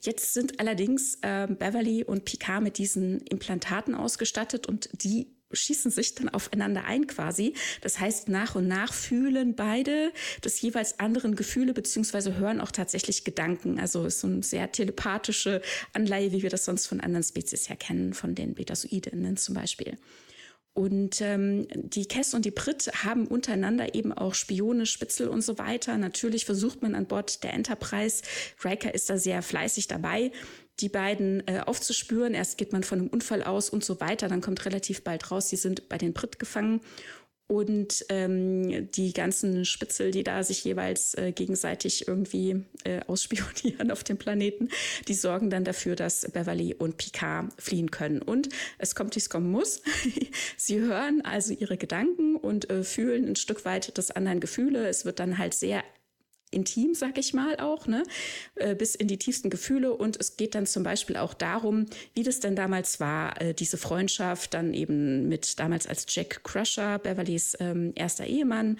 Jetzt 0.03 0.33
sind 0.33 0.59
allerdings 0.59 1.17
äh, 1.21 1.47
Beverly 1.47 2.03
und 2.03 2.25
Picard 2.25 2.61
mit 2.61 2.77
diesen 2.77 3.21
Implantaten 3.21 3.95
ausgestattet 3.95 4.67
und 4.67 4.89
die 5.01 5.27
schießen 5.53 5.91
sich 5.91 6.15
dann 6.15 6.29
aufeinander 6.29 6.83
ein 6.85 7.07
quasi. 7.07 7.53
Das 7.81 7.99
heißt, 7.99 8.27
nach 8.27 8.55
und 8.55 8.67
nach 8.67 8.91
fühlen 8.91 9.55
beide 9.55 10.11
des 10.43 10.59
jeweils 10.61 10.99
anderen 10.99 11.35
Gefühle 11.35 11.73
beziehungsweise 11.73 12.35
hören 12.35 12.59
auch 12.59 12.71
tatsächlich 12.71 13.23
Gedanken. 13.23 13.79
Also 13.79 14.05
ist 14.05 14.19
so 14.19 14.27
eine 14.27 14.43
sehr 14.43 14.71
telepathische 14.71 15.61
Anleihe, 15.93 16.33
wie 16.33 16.43
wir 16.43 16.49
das 16.49 16.65
sonst 16.65 16.87
von 16.87 16.99
anderen 16.99 17.23
Spezies 17.23 17.69
her 17.69 17.77
kennen, 17.77 18.13
von 18.13 18.35
den 18.35 18.55
Betasoidinnen 18.55 19.37
zum 19.37 19.55
Beispiel. 19.55 19.97
Und 20.73 21.21
ähm, 21.21 21.67
die 21.75 22.07
Kess 22.07 22.33
und 22.33 22.45
die 22.45 22.51
Brit 22.51 22.91
haben 23.03 23.27
untereinander 23.27 23.93
eben 23.93 24.11
auch 24.11 24.33
Spione, 24.33 24.87
Spitzel 24.87 25.27
und 25.27 25.43
so 25.43 25.59
weiter. 25.59 25.97
Natürlich 25.97 26.45
versucht 26.45 26.81
man 26.81 26.95
an 26.95 27.05
Bord 27.05 27.43
der 27.43 27.53
Enterprise, 27.53 28.23
Riker 28.63 28.93
ist 28.93 29.09
da 29.09 29.17
sehr 29.17 29.43
fleißig 29.43 29.87
dabei, 29.87 30.31
die 30.79 30.89
beiden 30.89 31.47
äh, 31.47 31.61
aufzuspüren. 31.63 32.33
Erst 32.33 32.57
geht 32.57 32.73
man 32.73 32.83
von 32.83 32.99
einem 32.99 33.09
Unfall 33.09 33.43
aus 33.43 33.69
und 33.69 33.85
so 33.85 33.99
weiter. 33.99 34.27
Dann 34.27 34.41
kommt 34.41 34.65
relativ 34.65 35.03
bald 35.03 35.29
raus, 35.29 35.49
sie 35.49 35.57
sind 35.57 35.89
bei 35.89 35.99
den 35.99 36.13
Brit 36.13 36.39
gefangen 36.39 36.81
und 37.47 38.05
ähm, 38.09 38.89
die 38.91 39.13
ganzen 39.13 39.65
Spitzel, 39.65 40.11
die 40.11 40.23
da 40.23 40.43
sich 40.43 40.63
jeweils 40.63 41.13
äh, 41.15 41.31
gegenseitig 41.31 42.07
irgendwie 42.07 42.63
äh, 42.83 43.01
ausspionieren 43.07 43.91
auf 43.91 44.03
dem 44.03 44.17
Planeten, 44.17 44.69
die 45.07 45.13
sorgen 45.13 45.49
dann 45.49 45.63
dafür, 45.63 45.95
dass 45.95 46.31
Beverly 46.31 46.73
und 46.73 46.97
Picard 46.97 47.51
fliehen 47.61 47.91
können. 47.91 48.21
Und 48.21 48.49
es 48.77 48.95
kommt, 48.95 49.15
wie 49.15 49.19
es 49.19 49.29
kommen 49.29 49.51
muss. 49.51 49.81
Sie 50.57 50.79
hören 50.79 51.21
also 51.21 51.53
ihre 51.53 51.77
Gedanken 51.77 52.35
und 52.35 52.69
äh, 52.69 52.83
fühlen 52.83 53.27
ein 53.27 53.35
Stück 53.35 53.65
weit 53.65 53.97
des 53.97 54.11
anderen 54.11 54.39
Gefühle. 54.39 54.87
Es 54.87 55.05
wird 55.05 55.19
dann 55.19 55.37
halt 55.37 55.53
sehr 55.53 55.83
intim, 56.53 56.93
sag 56.93 57.17
ich 57.17 57.33
mal 57.33 57.57
auch, 57.59 57.87
ne? 57.87 58.03
Äh, 58.55 58.75
bis 58.75 58.95
in 58.95 59.07
die 59.07 59.17
tiefsten 59.17 59.49
Gefühle. 59.49 59.93
Und 59.93 60.17
es 60.19 60.37
geht 60.37 60.55
dann 60.55 60.65
zum 60.65 60.83
Beispiel 60.83 61.17
auch 61.17 61.33
darum, 61.33 61.87
wie 62.13 62.23
das 62.23 62.39
denn 62.39 62.55
damals 62.55 62.99
war, 62.99 63.41
äh, 63.41 63.53
diese 63.53 63.77
Freundschaft 63.77 64.53
dann 64.53 64.73
eben 64.73 65.27
mit 65.27 65.59
damals 65.59 65.87
als 65.87 66.05
Jack 66.07 66.43
Crusher, 66.43 66.99
Beverlys 66.99 67.57
ähm, 67.59 67.91
erster 67.95 68.25
Ehemann, 68.25 68.77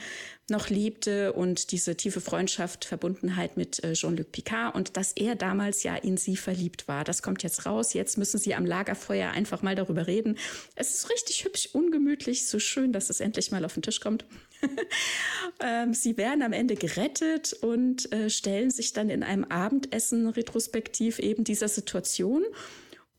noch 0.50 0.69
lebte 0.69 1.31
und 1.33 1.71
diese 1.71 1.95
tiefe 1.95 2.19
Freundschaft, 2.19 2.83
Verbundenheit 2.83 3.55
mit 3.55 3.81
äh, 3.83 3.93
Jean-Luc 3.93 4.31
Picard 4.31 4.75
und 4.75 4.97
dass 4.97 5.13
er 5.13 5.35
damals 5.35 5.83
ja 5.83 5.95
in 5.95 6.17
sie 6.17 6.35
verliebt 6.35 6.88
war. 6.88 7.05
Das 7.05 7.21
kommt 7.21 7.43
jetzt 7.43 7.65
raus. 7.65 7.93
Jetzt 7.93 8.17
müssen 8.17 8.38
sie 8.38 8.53
am 8.53 8.65
Lagerfeuer 8.65 9.31
einfach 9.31 9.62
mal 9.62 9.75
darüber 9.75 10.05
reden. 10.05 10.38
Es 10.75 10.93
ist 10.93 11.09
richtig 11.09 11.45
hübsch, 11.45 11.69
ungemütlich, 11.71 12.45
so 12.47 12.59
schön, 12.59 12.91
dass 12.91 13.09
es 13.09 13.21
endlich 13.21 13.51
mal 13.51 13.63
auf 13.63 13.73
den 13.73 13.83
Tisch 13.83 14.01
kommt. 14.01 14.25
ähm, 15.62 15.93
sie 15.93 16.17
werden 16.17 16.41
am 16.41 16.51
Ende 16.51 16.75
gerettet 16.75 17.53
und 17.53 18.12
äh, 18.12 18.29
stellen 18.29 18.69
sich 18.69 18.91
dann 18.91 19.09
in 19.09 19.23
einem 19.23 19.45
Abendessen 19.45 20.27
retrospektiv 20.27 21.19
eben 21.19 21.45
dieser 21.45 21.69
Situation 21.69 22.43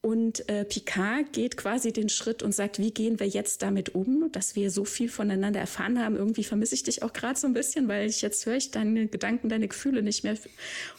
und 0.04 0.50
äh, 0.50 0.66
Picard 0.66 1.32
geht 1.32 1.56
quasi 1.56 1.90
den 1.90 2.10
Schritt 2.10 2.42
und 2.42 2.54
sagt, 2.54 2.78
wie 2.78 2.90
gehen 2.90 3.20
wir 3.20 3.26
jetzt 3.26 3.62
damit 3.62 3.94
um, 3.94 4.30
dass 4.32 4.54
wir 4.54 4.70
so 4.70 4.84
viel 4.84 5.08
voneinander 5.08 5.60
erfahren 5.60 5.98
haben. 5.98 6.16
Irgendwie 6.16 6.44
vermisse 6.44 6.74
ich 6.74 6.82
dich 6.82 7.02
auch 7.02 7.14
gerade 7.14 7.40
so 7.40 7.46
ein 7.46 7.54
bisschen, 7.54 7.88
weil 7.88 8.06
ich 8.06 8.20
jetzt 8.20 8.44
höre 8.44 8.56
ich 8.56 8.70
deine 8.70 9.06
Gedanken, 9.06 9.48
deine 9.48 9.66
Gefühle 9.66 10.02
nicht 10.02 10.22
mehr. 10.22 10.36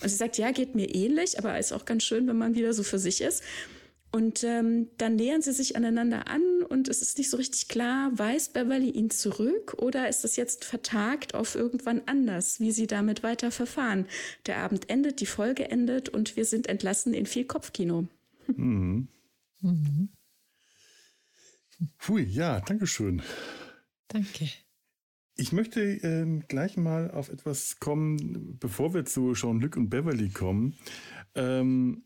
Und 0.01 0.09
sie 0.09 0.15
sagt, 0.15 0.39
ja, 0.39 0.49
geht 0.49 0.73
mir 0.73 0.95
ähnlich, 0.95 1.37
aber 1.37 1.59
ist 1.59 1.71
auch 1.71 1.85
ganz 1.85 2.03
schön, 2.03 2.27
wenn 2.27 2.39
man 2.39 2.55
wieder 2.55 2.73
so 2.73 2.81
für 2.81 2.97
sich 2.97 3.21
ist. 3.21 3.43
Und 4.11 4.43
ähm, 4.43 4.87
dann 4.97 5.17
nähern 5.17 5.43
sie 5.43 5.53
sich 5.53 5.75
aneinander 5.75 6.27
an 6.27 6.63
und 6.67 6.87
es 6.87 7.03
ist 7.03 7.19
nicht 7.19 7.29
so 7.29 7.37
richtig 7.37 7.67
klar, 7.67 8.09
weiß 8.11 8.49
Beverly 8.49 8.89
ihn 8.89 9.11
zurück 9.11 9.75
oder 9.77 10.09
ist 10.09 10.25
es 10.25 10.35
jetzt 10.35 10.65
vertagt 10.65 11.35
auf 11.35 11.53
irgendwann 11.53 12.01
anders, 12.07 12.59
wie 12.59 12.71
sie 12.71 12.87
damit 12.87 13.21
weiter 13.21 13.51
verfahren. 13.51 14.07
Der 14.47 14.57
Abend 14.57 14.89
endet, 14.89 15.21
die 15.21 15.27
Folge 15.27 15.69
endet 15.69 16.09
und 16.09 16.35
wir 16.35 16.45
sind 16.45 16.65
entlassen 16.65 17.13
in 17.13 17.27
viel 17.27 17.45
Kopfkino. 17.45 18.07
Mhm. 18.47 19.07
Mhm. 19.61 20.09
Hui, 22.07 22.23
ja, 22.23 22.61
danke 22.61 22.87
schön. 22.87 23.21
Danke. 24.07 24.49
Ich 25.37 25.51
möchte 25.51 25.81
äh, 25.81 26.41
gleich 26.47 26.77
mal 26.77 27.11
auf 27.11 27.29
etwas 27.29 27.79
kommen, 27.79 28.57
bevor 28.57 28.93
wir 28.93 29.05
zu 29.05 29.33
Jean-Luc 29.33 29.75
und 29.75 29.89
Beverly 29.89 30.29
kommen. 30.29 30.77
Ähm, 31.33 32.03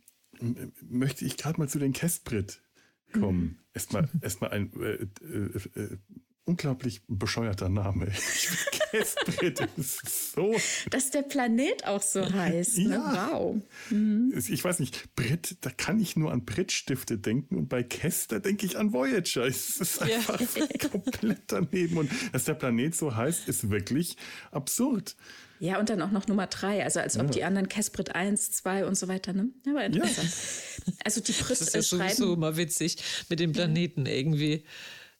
möchte 0.82 1.26
ich 1.26 1.38
gerade 1.38 1.60
mal 1.60 1.70
zu 1.70 1.80
den 1.80 1.94
Kestbrit 1.94 2.64
kommen. 3.14 3.42
Mhm. 3.42 3.60
Erstmal, 3.74 4.10
erstmal 4.22 4.52
ein 4.52 4.74
äh, 4.82 5.08
äh, 5.24 5.82
äh 5.82 5.98
unglaublich 6.46 7.02
bescheuerter 7.08 7.70
Name. 7.70 8.12
Kesprit 8.92 9.68
ist 9.78 10.34
so. 10.34 10.56
Dass 10.90 11.12
der 11.12 11.22
Planet 11.22 11.86
auch 11.86 12.02
so 12.02 12.32
heißt. 12.32 12.80
Ne? 12.80 12.96
Ja. 12.96 13.30
Wow. 13.32 13.62
Mhm. 13.90 14.34
Ich 14.36 14.64
weiß 14.64 14.80
nicht, 14.80 15.16
Brit, 15.16 15.58
da 15.62 15.70
kann 15.70 16.00
ich 16.00 16.16
nur 16.16 16.32
an 16.32 16.46
Brit-Stifte 16.46 17.18
denken 17.18 17.56
und 17.56 17.70
bei 17.70 17.84
Kester 17.84 18.40
denke 18.40 18.66
ich 18.66 18.78
an 18.78 18.94
Voyager. 18.94 19.46
Es 19.46 19.80
ist 19.80 20.02
einfach 20.02 20.40
ja. 20.40 20.90
komplett 20.90 21.44
daneben. 21.48 21.98
Und 21.98 22.12
dass 22.32 22.46
der 22.46 22.56
Planet 22.56 22.96
so 22.96 23.16
heißt, 23.16 23.48
ist 23.48 23.70
wirklich 23.70 24.18
absurd. 24.52 25.16
Ja, 25.60 25.78
und 25.78 25.90
dann 25.90 26.02
auch 26.02 26.12
noch 26.12 26.26
Nummer 26.28 26.48
drei, 26.48 26.84
also 26.84 27.02
als 27.02 27.18
ob 27.18 27.26
ja. 27.26 27.32
die 27.32 27.44
anderen 27.44 27.68
Kesprit 27.68 28.16
1, 28.16 28.52
2 28.52 28.86
und 28.86 28.96
so 28.96 29.10
weiter, 29.10 29.34
ne? 29.34 29.50
Ja, 29.66 29.74
aber 29.74 29.86
interessant. 29.86 30.32
Ja. 30.86 30.94
Also 31.04 31.22
die 31.22 31.34
Brit 31.34 31.52
Das 31.52 31.62
ist 31.62 31.76
ja 31.76 31.82
sowieso 31.82 32.34
immer 32.34 32.56
witzig 32.56 32.98
mit 33.28 33.42
dem 33.42 33.52
Planeten 33.52 34.06
irgendwie. 34.06 34.64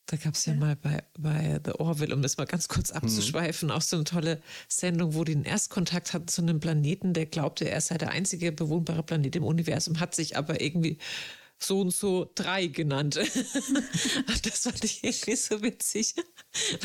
Da 0.10 0.18
gab 0.18 0.34
es 0.34 0.48
ja, 0.48 0.54
ja, 0.54 0.60
mal 0.60 0.76
bei, 0.76 1.04
bei 1.20 1.60
The 1.64 1.74
Orville, 1.74 2.16
um 2.16 2.24
das 2.24 2.38
mal 2.38 2.46
ganz 2.46 2.68
kurz 2.68 2.90
abzuschweifen, 2.90 3.70
mhm. 3.70 3.76
auch 3.76 3.82
so 3.84 3.96
eine 3.96 4.06
tolle 4.06 4.42
Sendung, 4.68 5.14
wo 5.14 5.24
die 5.24 5.34
einen 5.34 5.44
Erstkontakt 5.44 6.14
hatten 6.14 6.28
zu 6.28 6.42
einem 6.42 6.60
Planeten, 6.60 7.14
der 7.14 7.28
glaubte, 7.28 7.70
er 7.70 7.80
sei 7.80 8.00
der 8.00 8.10
einzige 8.10 8.52
bewohnbare 8.52 9.04
Planet 9.04 9.36
im 9.36 9.44
Universum, 9.44 10.00
hat 10.00 10.16
sich 10.16 10.36
aber 10.36 10.62
irgendwie 10.62 10.98
so 11.60 11.82
und 11.82 11.94
so 11.94 12.32
drei 12.34 12.66
genannt. 12.66 13.16
das 14.44 14.60
fand 14.64 14.84
ich 14.84 15.04
irgendwie 15.04 15.36
so 15.36 15.62
witzig. 15.62 16.16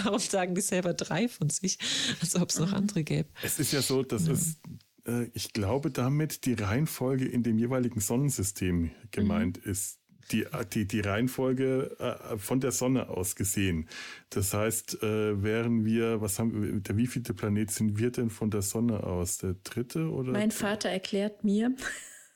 Warum 0.03 0.19
sagen 0.19 0.55
die 0.55 0.61
selber 0.61 0.93
drei 0.93 1.27
von 1.27 1.49
sich, 1.49 1.79
als 2.21 2.37
ob 2.37 2.51
es 2.51 2.59
noch 2.59 2.73
mhm. 2.73 2.75
andere 2.75 3.05
gäbe? 3.05 3.31
Es 3.43 3.59
ist 3.59 3.73
ja 3.73 3.81
so, 3.81 4.03
dass 4.03 4.27
ja. 4.27 4.35
es, 4.35 4.59
äh, 5.07 5.31
ich 5.33 5.55
glaube, 5.55 5.91
damit 5.91 6.45
die 6.45 6.53
Reihenfolge 6.53 7.25
in 7.25 7.43
dem 7.43 7.59
jeweiligen 7.59 8.01
Sonnensystem 8.01 8.91
gemeint 9.13 9.65
mhm. 9.65 9.73
ist 9.73 10.01
die, 10.33 10.47
die, 10.73 10.87
die 10.87 11.01
Reihenfolge 11.01 11.97
äh, 11.99 12.39
von 12.39 12.61
der 12.61 12.73
Sonne 12.73 13.09
aus 13.09 13.37
gesehen. 13.37 13.89
Das 14.31 14.55
heißt, 14.55 15.03
äh, 15.03 15.43
wären 15.43 15.85
wir, 15.85 16.21
was 16.21 16.39
haben 16.39 16.83
der 16.83 16.97
wievielte 16.97 17.35
Planet 17.35 17.71
sind 17.71 17.99
wir 17.99 18.11
denn 18.11 18.31
von 18.31 18.51
der 18.51 18.63
Sonne 18.63 19.05
aus? 19.05 19.39
Der 19.39 19.55
dritte 19.65 20.11
oder? 20.11 20.33
Mein 20.33 20.51
Vater 20.51 20.89
erklärt 20.89 21.45
mir. 21.45 21.75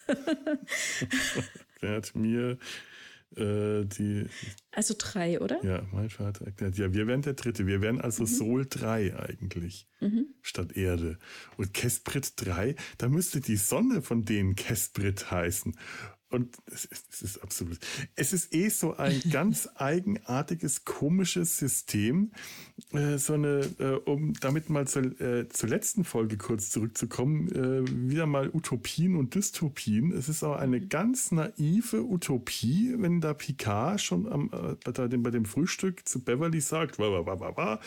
erklärt 1.74 2.14
mir 2.14 2.58
äh, 3.36 3.84
die. 3.84 4.26
Also 4.72 4.94
drei, 4.96 5.40
oder? 5.40 5.62
Ja, 5.64 5.82
mein 5.92 6.10
Vater 6.10 6.46
erklärt. 6.46 6.78
Ja, 6.78 6.92
wir 6.92 7.06
wären 7.06 7.22
der 7.22 7.34
dritte. 7.34 7.66
Wir 7.66 7.80
wären 7.80 8.00
also 8.00 8.22
mhm. 8.22 8.26
Sol 8.26 8.66
3 8.68 9.16
eigentlich. 9.18 9.86
Mhm. 10.00 10.26
Statt 10.42 10.76
Erde. 10.76 11.18
Und 11.56 11.74
Kesprit 11.74 12.32
3, 12.36 12.74
da 12.96 13.08
müsste 13.08 13.40
die 13.40 13.56
Sonne 13.56 14.02
von 14.02 14.24
denen 14.24 14.54
Kesprit 14.54 15.30
heißen. 15.30 15.76
Und 16.30 16.56
es 16.66 16.84
ist, 16.84 17.06
es 17.10 17.22
ist 17.22 17.42
absolut. 17.42 17.78
Es 18.14 18.32
ist 18.32 18.54
eh 18.54 18.68
so 18.68 18.96
ein 18.96 19.20
ganz 19.30 19.68
eigenartiges, 19.74 20.84
komisches 20.84 21.58
System. 21.58 22.32
Äh, 22.92 23.16
so 23.18 23.34
eine, 23.34 23.60
äh, 23.78 24.00
um 24.04 24.34
damit 24.34 24.68
mal 24.68 24.86
zur, 24.86 25.18
äh, 25.20 25.48
zur 25.48 25.68
letzten 25.68 26.04
Folge 26.04 26.36
kurz 26.36 26.70
zurückzukommen, 26.70 27.48
äh, 27.48 28.10
wieder 28.10 28.26
mal 28.26 28.50
Utopien 28.52 29.16
und 29.16 29.34
Dystopien. 29.34 30.12
Es 30.12 30.28
ist 30.28 30.42
auch 30.42 30.56
eine 30.56 30.80
mhm. 30.80 30.88
ganz 30.88 31.32
naive 31.32 32.02
Utopie, 32.02 32.94
wenn 32.98 33.20
da 33.20 33.32
Picard 33.32 34.00
schon 34.00 34.30
am, 34.30 34.50
äh, 34.52 34.90
bei, 34.92 35.08
dem, 35.08 35.22
bei 35.22 35.30
dem 35.30 35.46
Frühstück 35.46 36.06
zu 36.06 36.20
Beverly 36.20 36.60
sagt, 36.60 36.98
wah, 36.98 37.24
wah, 37.24 37.40
wah, 37.40 37.56
wah, 37.56 37.80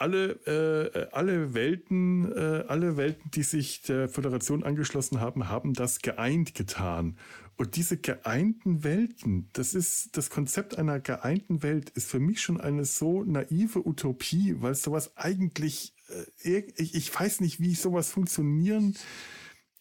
alle, 0.00 0.32
äh, 0.46 1.08
alle 1.12 1.52
Welten, 1.52 2.32
äh, 2.32 2.64
alle 2.68 2.96
Welten, 2.96 3.30
die 3.30 3.42
sich 3.42 3.82
der 3.82 4.08
Föderation 4.08 4.64
angeschlossen 4.64 5.20
haben, 5.20 5.48
haben 5.48 5.74
das 5.74 6.00
geeint 6.00 6.54
getan. 6.54 7.18
Und 7.56 7.76
diese 7.76 7.98
geeinten 7.98 8.82
Welten, 8.82 9.50
das 9.52 9.74
ist 9.74 10.16
das 10.16 10.30
Konzept 10.30 10.78
einer 10.78 10.98
geeinten 10.98 11.62
Welt, 11.62 11.90
ist 11.90 12.08
für 12.08 12.18
mich 12.18 12.40
schon 12.40 12.58
eine 12.58 12.86
so 12.86 13.22
naive 13.22 13.86
Utopie, 13.86 14.56
weil 14.60 14.74
sowas 14.74 15.16
eigentlich, 15.18 15.94
äh, 16.42 16.62
ich, 16.76 16.94
ich 16.94 17.14
weiß 17.20 17.40
nicht, 17.40 17.60
wie 17.60 17.74
sowas 17.74 18.10
funktionieren. 18.10 18.94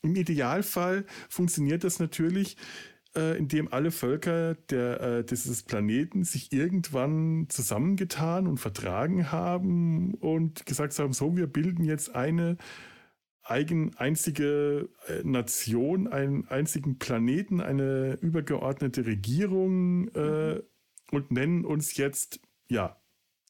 Im 0.02 0.16
Idealfall 0.16 1.06
funktioniert 1.30 1.86
das 1.86 2.00
natürlich, 2.00 2.58
äh, 3.16 3.38
in 3.38 3.48
dem 3.48 3.72
alle 3.72 3.92
Völker 3.92 4.56
der, 4.56 5.02
äh, 5.02 5.24
dieses 5.24 5.64
Planeten 5.64 6.24
sich 6.24 6.52
irgendwann 6.52 7.48
zusammengetan 7.50 8.48
und 8.48 8.58
vertragen 8.58 9.32
haben 9.32 10.14
und 10.16 10.66
gesagt 10.66 10.98
haben, 11.00 11.14
so, 11.14 11.36
wir 11.36 11.48
bilden 11.48 11.84
jetzt 11.84 12.16
eine 12.16 12.58
eigen, 13.44 13.96
einzige 13.96 14.90
äh, 15.08 15.24
Nation, 15.24 16.08
einen 16.08 16.48
einzigen 16.48 17.00
Planeten, 17.00 17.62
eine 17.62 18.14
übergeordnete 18.22 19.06
Regierung 19.06 20.08
äh, 20.10 20.62
und 21.12 21.32
nennen 21.32 21.66
uns 21.66 21.98
jetzt, 21.98 22.40
ja, 22.68 23.02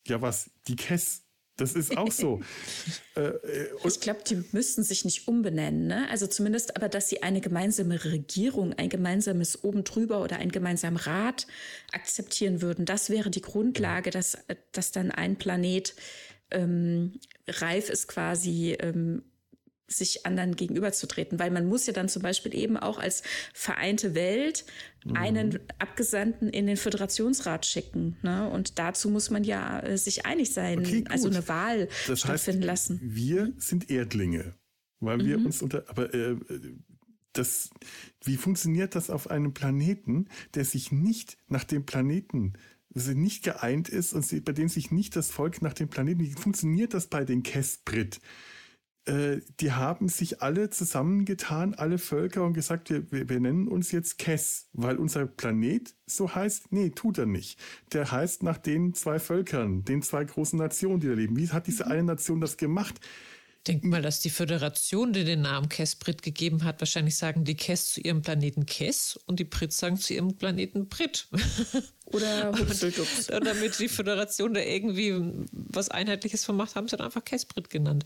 ja 0.07 0.21
was, 0.21 0.51
die 0.67 0.75
Kess. 0.75 1.25
Das 1.59 1.73
ist 1.73 1.97
auch 1.97 2.11
so. 2.11 2.41
äh, 3.15 3.21
äh 3.21 3.67
ich 3.85 3.99
glaube, 3.99 4.21
die 4.27 4.43
müssten 4.51 4.83
sich 4.83 5.05
nicht 5.05 5.27
umbenennen. 5.27 5.87
Ne? 5.87 6.07
Also 6.09 6.27
zumindest 6.27 6.75
aber, 6.75 6.89
dass 6.89 7.09
sie 7.09 7.23
eine 7.23 7.41
gemeinsame 7.41 8.03
Regierung, 8.03 8.73
ein 8.73 8.89
gemeinsames 8.89 9.63
oben 9.63 9.83
drüber 9.83 10.23
oder 10.23 10.37
einen 10.37 10.51
gemeinsamen 10.51 10.97
Rat 10.97 11.47
akzeptieren 11.91 12.61
würden. 12.61 12.85
Das 12.85 13.09
wäre 13.09 13.29
die 13.29 13.41
Grundlage, 13.41 14.09
dass, 14.09 14.37
dass 14.71 14.91
dann 14.91 15.11
ein 15.11 15.37
Planet 15.37 15.95
ähm, 16.51 17.19
reif 17.47 17.89
ist, 17.89 18.07
quasi 18.07 18.75
ähm, 18.79 19.23
sich 19.91 20.25
anderen 20.25 20.55
gegenüberzutreten, 20.55 21.39
weil 21.39 21.51
man 21.51 21.65
muss 21.65 21.87
ja 21.87 21.93
dann 21.93 22.09
zum 22.09 22.21
Beispiel 22.21 22.53
eben 22.55 22.77
auch 22.77 22.99
als 22.99 23.23
vereinte 23.53 24.15
Welt. 24.15 24.65
Einen 25.13 25.59
Abgesandten 25.79 26.49
in 26.49 26.67
den 26.67 26.77
Föderationsrat 26.77 27.65
schicken. 27.65 28.17
Ne? 28.21 28.49
Und 28.49 28.79
dazu 28.79 29.09
muss 29.09 29.29
man 29.29 29.43
ja 29.43 29.79
äh, 29.79 29.97
sich 29.97 30.25
einig 30.25 30.53
sein, 30.53 30.79
okay, 30.79 31.05
also 31.09 31.29
eine 31.29 31.47
Wahl 31.47 31.87
das 32.07 32.21
stattfinden 32.21 32.61
heißt, 32.61 32.89
lassen. 32.89 32.99
Wir 33.01 33.53
sind 33.57 33.89
Erdlinge, 33.89 34.55
weil 34.99 35.25
wir 35.25 35.37
mhm. 35.37 35.47
uns 35.47 35.61
unter, 35.61 35.85
aber 35.89 36.13
äh, 36.13 36.35
das, 37.33 37.69
wie 38.23 38.37
funktioniert 38.37 38.95
das 38.95 39.09
auf 39.09 39.29
einem 39.29 39.53
Planeten, 39.53 40.27
der 40.55 40.65
sich 40.65 40.91
nicht 40.91 41.37
nach 41.47 41.63
dem 41.63 41.85
Planeten 41.85 42.53
also 42.95 43.11
nicht 43.11 43.43
geeint 43.43 43.87
ist 43.87 44.13
und 44.13 44.45
bei 44.45 44.51
dem 44.51 44.67
sich 44.67 44.91
nicht 44.91 45.15
das 45.15 45.29
Volk 45.29 45.61
nach 45.61 45.73
dem 45.73 45.89
Planeten, 45.89 46.21
wie 46.21 46.31
funktioniert 46.31 46.93
das 46.93 47.07
bei 47.07 47.23
den 47.23 47.43
Kesprit? 47.43 48.19
Äh, 49.05 49.41
die 49.59 49.71
haben 49.71 50.09
sich 50.09 50.41
alle 50.41 50.69
zusammengetan, 50.69 51.73
alle 51.73 51.97
Völker 51.97 52.43
und 52.43 52.53
gesagt, 52.53 52.89
wir, 52.89 53.29
wir, 53.29 53.39
nennen 53.39 53.67
uns 53.67 53.91
jetzt 53.91 54.17
Kess, 54.17 54.67
weil 54.73 54.97
unser 54.97 55.25
Planet 55.25 55.95
so 56.05 56.33
heißt. 56.33 56.71
Nee, 56.71 56.89
tut 56.91 57.17
er 57.17 57.25
nicht. 57.25 57.59
Der 57.93 58.11
heißt 58.11 58.43
nach 58.43 58.57
den 58.57 58.93
zwei 58.93 59.19
Völkern, 59.19 59.83
den 59.83 60.01
zwei 60.01 60.23
großen 60.23 60.59
Nationen, 60.59 60.99
die 60.99 61.07
da 61.07 61.13
leben. 61.13 61.37
Wie 61.37 61.49
hat 61.49 61.67
diese 61.67 61.85
mhm. 61.85 61.91
eine 61.91 62.03
Nation 62.03 62.41
das 62.41 62.57
gemacht? 62.57 62.99
Denk 63.67 63.83
mal, 63.83 64.01
dass 64.01 64.21
die 64.21 64.29
Föderation, 64.29 65.11
die 65.11 65.25
den 65.25 65.41
Namen 65.41 65.67
Kess-Brit 65.67 66.21
gegeben 66.21 66.63
hat, 66.63 66.79
wahrscheinlich 66.79 67.17
sagen 67.17 67.43
die 67.43 67.55
Kess 67.55 67.91
zu 67.91 67.99
ihrem 67.99 68.21
Planeten 68.21 68.65
Kess 68.65 69.19
und 69.25 69.39
die 69.39 69.43
Brit 69.43 69.73
sagen 69.73 69.97
zu 69.97 70.13
ihrem 70.13 70.37
Planeten 70.37 70.87
Brit. 70.87 71.27
Oder 72.05 72.53
Hupseldubs. 72.57 73.29
Und 73.29 73.45
damit 73.45 73.77
die 73.79 73.89
Föderation 73.89 74.53
da 74.53 74.61
irgendwie 74.61 75.13
was 75.51 75.89
Einheitliches 75.89 76.45
vermacht, 76.45 76.75
haben 76.75 76.87
sie 76.87 76.95
dann 76.95 77.05
einfach 77.05 77.23
Kess-Brit 77.23 77.69
genannt. 77.69 78.05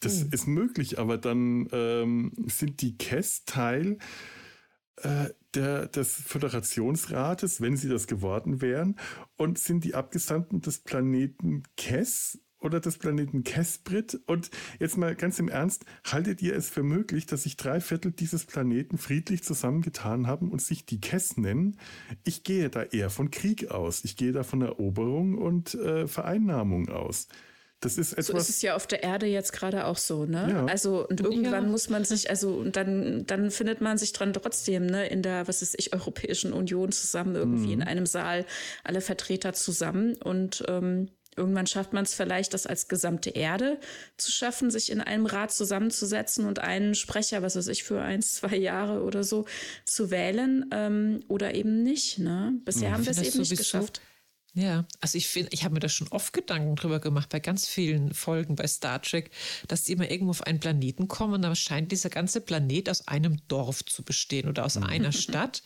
Das 0.00 0.24
mhm. 0.24 0.30
ist 0.32 0.46
möglich, 0.46 0.98
aber 0.98 1.18
dann 1.18 1.68
ähm, 1.72 2.32
sind 2.46 2.80
die 2.80 2.96
KES 2.96 3.44
Teil 3.44 3.98
äh, 4.96 5.30
der, 5.54 5.86
des 5.86 6.14
Föderationsrates, 6.14 7.60
wenn 7.60 7.76
sie 7.76 7.88
das 7.88 8.06
geworden 8.06 8.60
wären, 8.60 8.96
und 9.36 9.58
sind 9.58 9.84
die 9.84 9.94
Abgesandten 9.94 10.60
des 10.60 10.78
Planeten 10.78 11.62
KES 11.76 12.38
oder 12.60 12.80
des 12.80 12.98
Planeten 12.98 13.42
Kesprit. 13.42 14.20
Und 14.26 14.50
jetzt 14.78 14.96
mal 14.96 15.16
ganz 15.16 15.38
im 15.38 15.48
Ernst, 15.48 15.84
haltet 16.04 16.42
ihr 16.42 16.54
es 16.54 16.68
für 16.68 16.82
möglich, 16.82 17.26
dass 17.26 17.44
sich 17.44 17.56
drei 17.56 17.80
Viertel 17.80 18.12
dieses 18.12 18.44
Planeten 18.44 18.98
friedlich 18.98 19.42
zusammengetan 19.42 20.26
haben 20.26 20.50
und 20.50 20.62
sich 20.62 20.84
die 20.86 21.00
Kess 21.00 21.36
nennen? 21.36 21.78
Ich 22.24 22.44
gehe 22.44 22.70
da 22.70 22.82
eher 22.82 23.10
von 23.10 23.30
Krieg 23.30 23.70
aus. 23.70 24.04
Ich 24.04 24.16
gehe 24.16 24.32
da 24.32 24.42
von 24.42 24.62
Eroberung 24.62 25.36
und 25.36 25.74
äh, 25.74 26.06
Vereinnahmung 26.06 26.88
aus. 26.90 27.28
Das 27.80 27.96
ist 27.96 28.12
etwas. 28.12 28.26
So 28.26 28.36
ist 28.36 28.50
es 28.50 28.62
ja 28.62 28.76
auf 28.76 28.86
der 28.86 29.02
Erde 29.02 29.26
jetzt 29.26 29.52
gerade 29.52 29.86
auch 29.86 29.96
so, 29.96 30.26
ne? 30.26 30.48
Ja. 30.50 30.66
Also, 30.66 31.08
und 31.08 31.20
irgendwann 31.20 31.64
ja. 31.64 31.70
muss 31.70 31.88
man 31.88 32.04
sich, 32.04 32.28
also, 32.28 32.52
und 32.52 32.76
dann, 32.76 33.24
dann 33.26 33.50
findet 33.50 33.80
man 33.80 33.96
sich 33.96 34.12
dran 34.12 34.34
trotzdem, 34.34 34.84
ne, 34.86 35.06
in 35.06 35.22
der, 35.22 35.48
was 35.48 35.62
ist 35.62 35.74
ich, 35.78 35.94
Europäischen 35.94 36.52
Union 36.52 36.92
zusammen, 36.92 37.34
irgendwie 37.34 37.68
mhm. 37.68 37.80
in 37.80 37.82
einem 37.82 38.04
Saal, 38.04 38.44
alle 38.84 39.00
Vertreter 39.00 39.54
zusammen 39.54 40.16
und, 40.16 40.62
ähm, 40.68 41.08
Irgendwann 41.36 41.68
schafft 41.68 41.92
man 41.92 42.04
es 42.04 42.12
vielleicht, 42.12 42.54
das 42.54 42.66
als 42.66 42.88
gesamte 42.88 43.30
Erde 43.30 43.78
zu 44.16 44.32
schaffen, 44.32 44.70
sich 44.70 44.90
in 44.90 45.00
einem 45.00 45.26
Rat 45.26 45.52
zusammenzusetzen 45.52 46.44
und 46.44 46.58
einen 46.58 46.94
Sprecher, 46.96 47.40
was 47.40 47.54
weiß 47.54 47.68
ich, 47.68 47.84
für 47.84 48.02
eins, 48.02 48.34
zwei 48.34 48.56
Jahre 48.56 49.04
oder 49.04 49.22
so 49.22 49.46
zu 49.84 50.10
wählen 50.10 50.66
ähm, 50.72 51.20
oder 51.28 51.54
eben 51.54 51.84
nicht. 51.84 52.18
Ne? 52.18 52.54
Bisher 52.64 52.88
ja, 52.88 52.94
haben 52.94 53.06
wir 53.06 53.12
es 53.12 53.22
eben 53.22 53.38
nicht 53.38 53.56
geschafft. 53.56 54.02
Ja, 54.54 54.84
also 55.00 55.16
ich 55.16 55.28
finde, 55.28 55.50
ich 55.52 55.62
habe 55.62 55.74
mir 55.74 55.80
da 55.80 55.88
schon 55.88 56.08
oft 56.08 56.32
Gedanken 56.32 56.74
drüber 56.74 56.98
gemacht, 56.98 57.28
bei 57.28 57.38
ganz 57.38 57.68
vielen 57.68 58.12
Folgen 58.14 58.56
bei 58.56 58.66
Star 58.66 59.00
Trek, 59.00 59.30
dass 59.68 59.84
die 59.84 59.92
immer 59.92 60.10
irgendwo 60.10 60.30
auf 60.30 60.42
einen 60.42 60.58
Planeten 60.58 61.06
kommen 61.06 61.34
und 61.34 61.42
da 61.42 61.54
scheint 61.54 61.92
dieser 61.92 62.10
ganze 62.10 62.40
Planet 62.40 62.90
aus 62.90 63.06
einem 63.06 63.38
Dorf 63.46 63.84
zu 63.84 64.02
bestehen 64.02 64.48
oder 64.48 64.64
aus 64.64 64.76
einer 64.76 65.12
Stadt, 65.12 65.62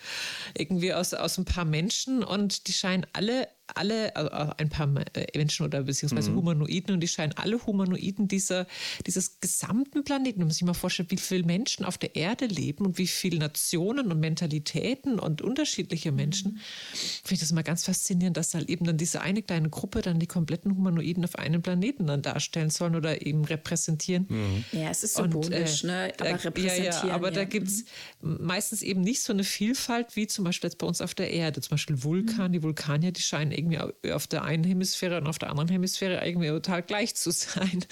irgendwie 0.56 0.92
aus, 0.92 1.14
aus 1.14 1.38
ein 1.38 1.46
paar 1.46 1.64
Menschen 1.64 2.22
und 2.22 2.66
die 2.68 2.72
scheinen 2.74 3.06
alle 3.14 3.48
alle, 3.74 4.14
also 4.14 4.30
ein 4.58 4.68
paar 4.68 4.88
äh, 5.14 5.26
Menschen 5.36 5.64
oder 5.64 5.82
beziehungsweise 5.82 6.30
mhm. 6.30 6.36
Humanoiden 6.36 6.94
und 6.94 7.00
die 7.00 7.08
scheinen 7.08 7.32
alle 7.32 7.64
Humanoiden 7.66 8.28
dieser, 8.28 8.66
dieses 9.06 9.40
gesamten 9.40 10.04
Planeten. 10.04 10.40
Man 10.40 10.48
muss 10.48 10.56
sich 10.56 10.66
mal 10.66 10.74
vorstellen, 10.74 11.10
wie 11.10 11.16
viele 11.16 11.44
Menschen 11.44 11.84
auf 11.84 11.98
der 11.98 12.14
Erde 12.14 12.46
leben 12.46 12.84
und 12.84 12.98
wie 12.98 13.06
viele 13.06 13.38
Nationen 13.38 14.12
und 14.12 14.20
Mentalitäten 14.20 15.18
und 15.18 15.42
unterschiedliche 15.42 16.12
Menschen. 16.12 16.60
Finde 16.92 17.34
ich 17.34 17.40
das 17.40 17.52
mal 17.52 17.62
ganz 17.62 17.84
faszinierend, 17.84 18.36
dass 18.36 18.54
halt 18.54 18.68
eben 18.68 18.84
dann 18.84 18.98
diese 18.98 19.22
eine 19.22 19.42
kleine 19.42 19.70
Gruppe 19.70 20.02
dann 20.02 20.18
die 20.18 20.26
kompletten 20.26 20.76
Humanoiden 20.76 21.24
auf 21.24 21.36
einem 21.36 21.62
Planeten 21.62 22.06
dann 22.06 22.22
darstellen 22.22 22.70
sollen 22.70 22.96
oder 22.96 23.24
eben 23.24 23.44
repräsentieren. 23.44 24.26
Mhm. 24.28 24.64
Ja, 24.72 24.90
es 24.90 25.04
ist 25.04 25.14
symbolisch, 25.14 25.84
und, 25.84 25.90
äh, 25.90 25.92
ne? 26.08 26.12
Aber 26.18 26.44
repräsentieren. 26.44 26.84
Ja, 26.84 27.06
ja, 27.08 27.14
aber 27.14 27.28
ja. 27.28 27.34
da 27.34 27.44
gibt 27.44 27.68
es 27.68 27.84
mhm. 28.20 28.38
meistens 28.42 28.82
eben 28.82 29.00
nicht 29.00 29.22
so 29.22 29.32
eine 29.32 29.44
Vielfalt 29.44 30.16
wie 30.16 30.26
zum 30.26 30.44
Beispiel 30.44 30.68
jetzt 30.68 30.78
bei 30.78 30.86
uns 30.86 31.00
auf 31.00 31.14
der 31.14 31.30
Erde. 31.30 31.60
Zum 31.60 31.70
Beispiel 31.70 32.02
Vulkan, 32.02 32.48
mhm. 32.48 32.52
die 32.52 32.62
Vulkanier, 32.62 33.12
die 33.12 33.22
scheinen 33.22 33.53
irgendwie 33.56 34.12
auf 34.12 34.26
der 34.26 34.44
einen 34.44 34.64
Hemisphäre 34.64 35.18
und 35.18 35.26
auf 35.26 35.38
der 35.38 35.50
anderen 35.50 35.68
Hemisphäre 35.68 36.24
irgendwie 36.26 36.48
total 36.48 36.82
gleich 36.82 37.14
zu 37.14 37.30
sein. 37.30 37.84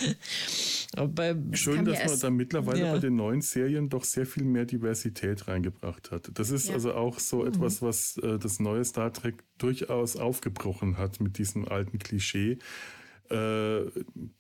Aber 0.97 1.37
Schön, 1.53 1.85
dass 1.85 2.05
man 2.05 2.21
da 2.21 2.31
mittlerweile 2.31 2.81
ja. 2.87 2.93
bei 2.93 2.99
den 2.99 3.17
neuen 3.17 3.41
Serien 3.41 3.89
doch 3.89 4.05
sehr 4.05 4.27
viel 4.27 4.45
mehr 4.45 4.65
Diversität 4.65 5.49
reingebracht 5.49 6.11
hat. 6.11 6.31
Das 6.35 6.51
ist 6.51 6.69
ja. 6.69 6.75
also 6.75 6.95
auch 6.95 7.19
so 7.19 7.41
mhm. 7.41 7.49
etwas, 7.49 7.83
was 7.83 8.17
äh, 8.19 8.39
das 8.39 8.61
neue 8.61 8.85
Star 8.85 9.13
Trek 9.13 9.43
durchaus 9.59 10.17
aufgebrochen 10.17 10.99
hat 10.99 11.21
mit 11.21 11.39
diesem 11.39 11.67
alten 11.69 11.99
Klischee 11.99 12.59
äh, 13.33 13.91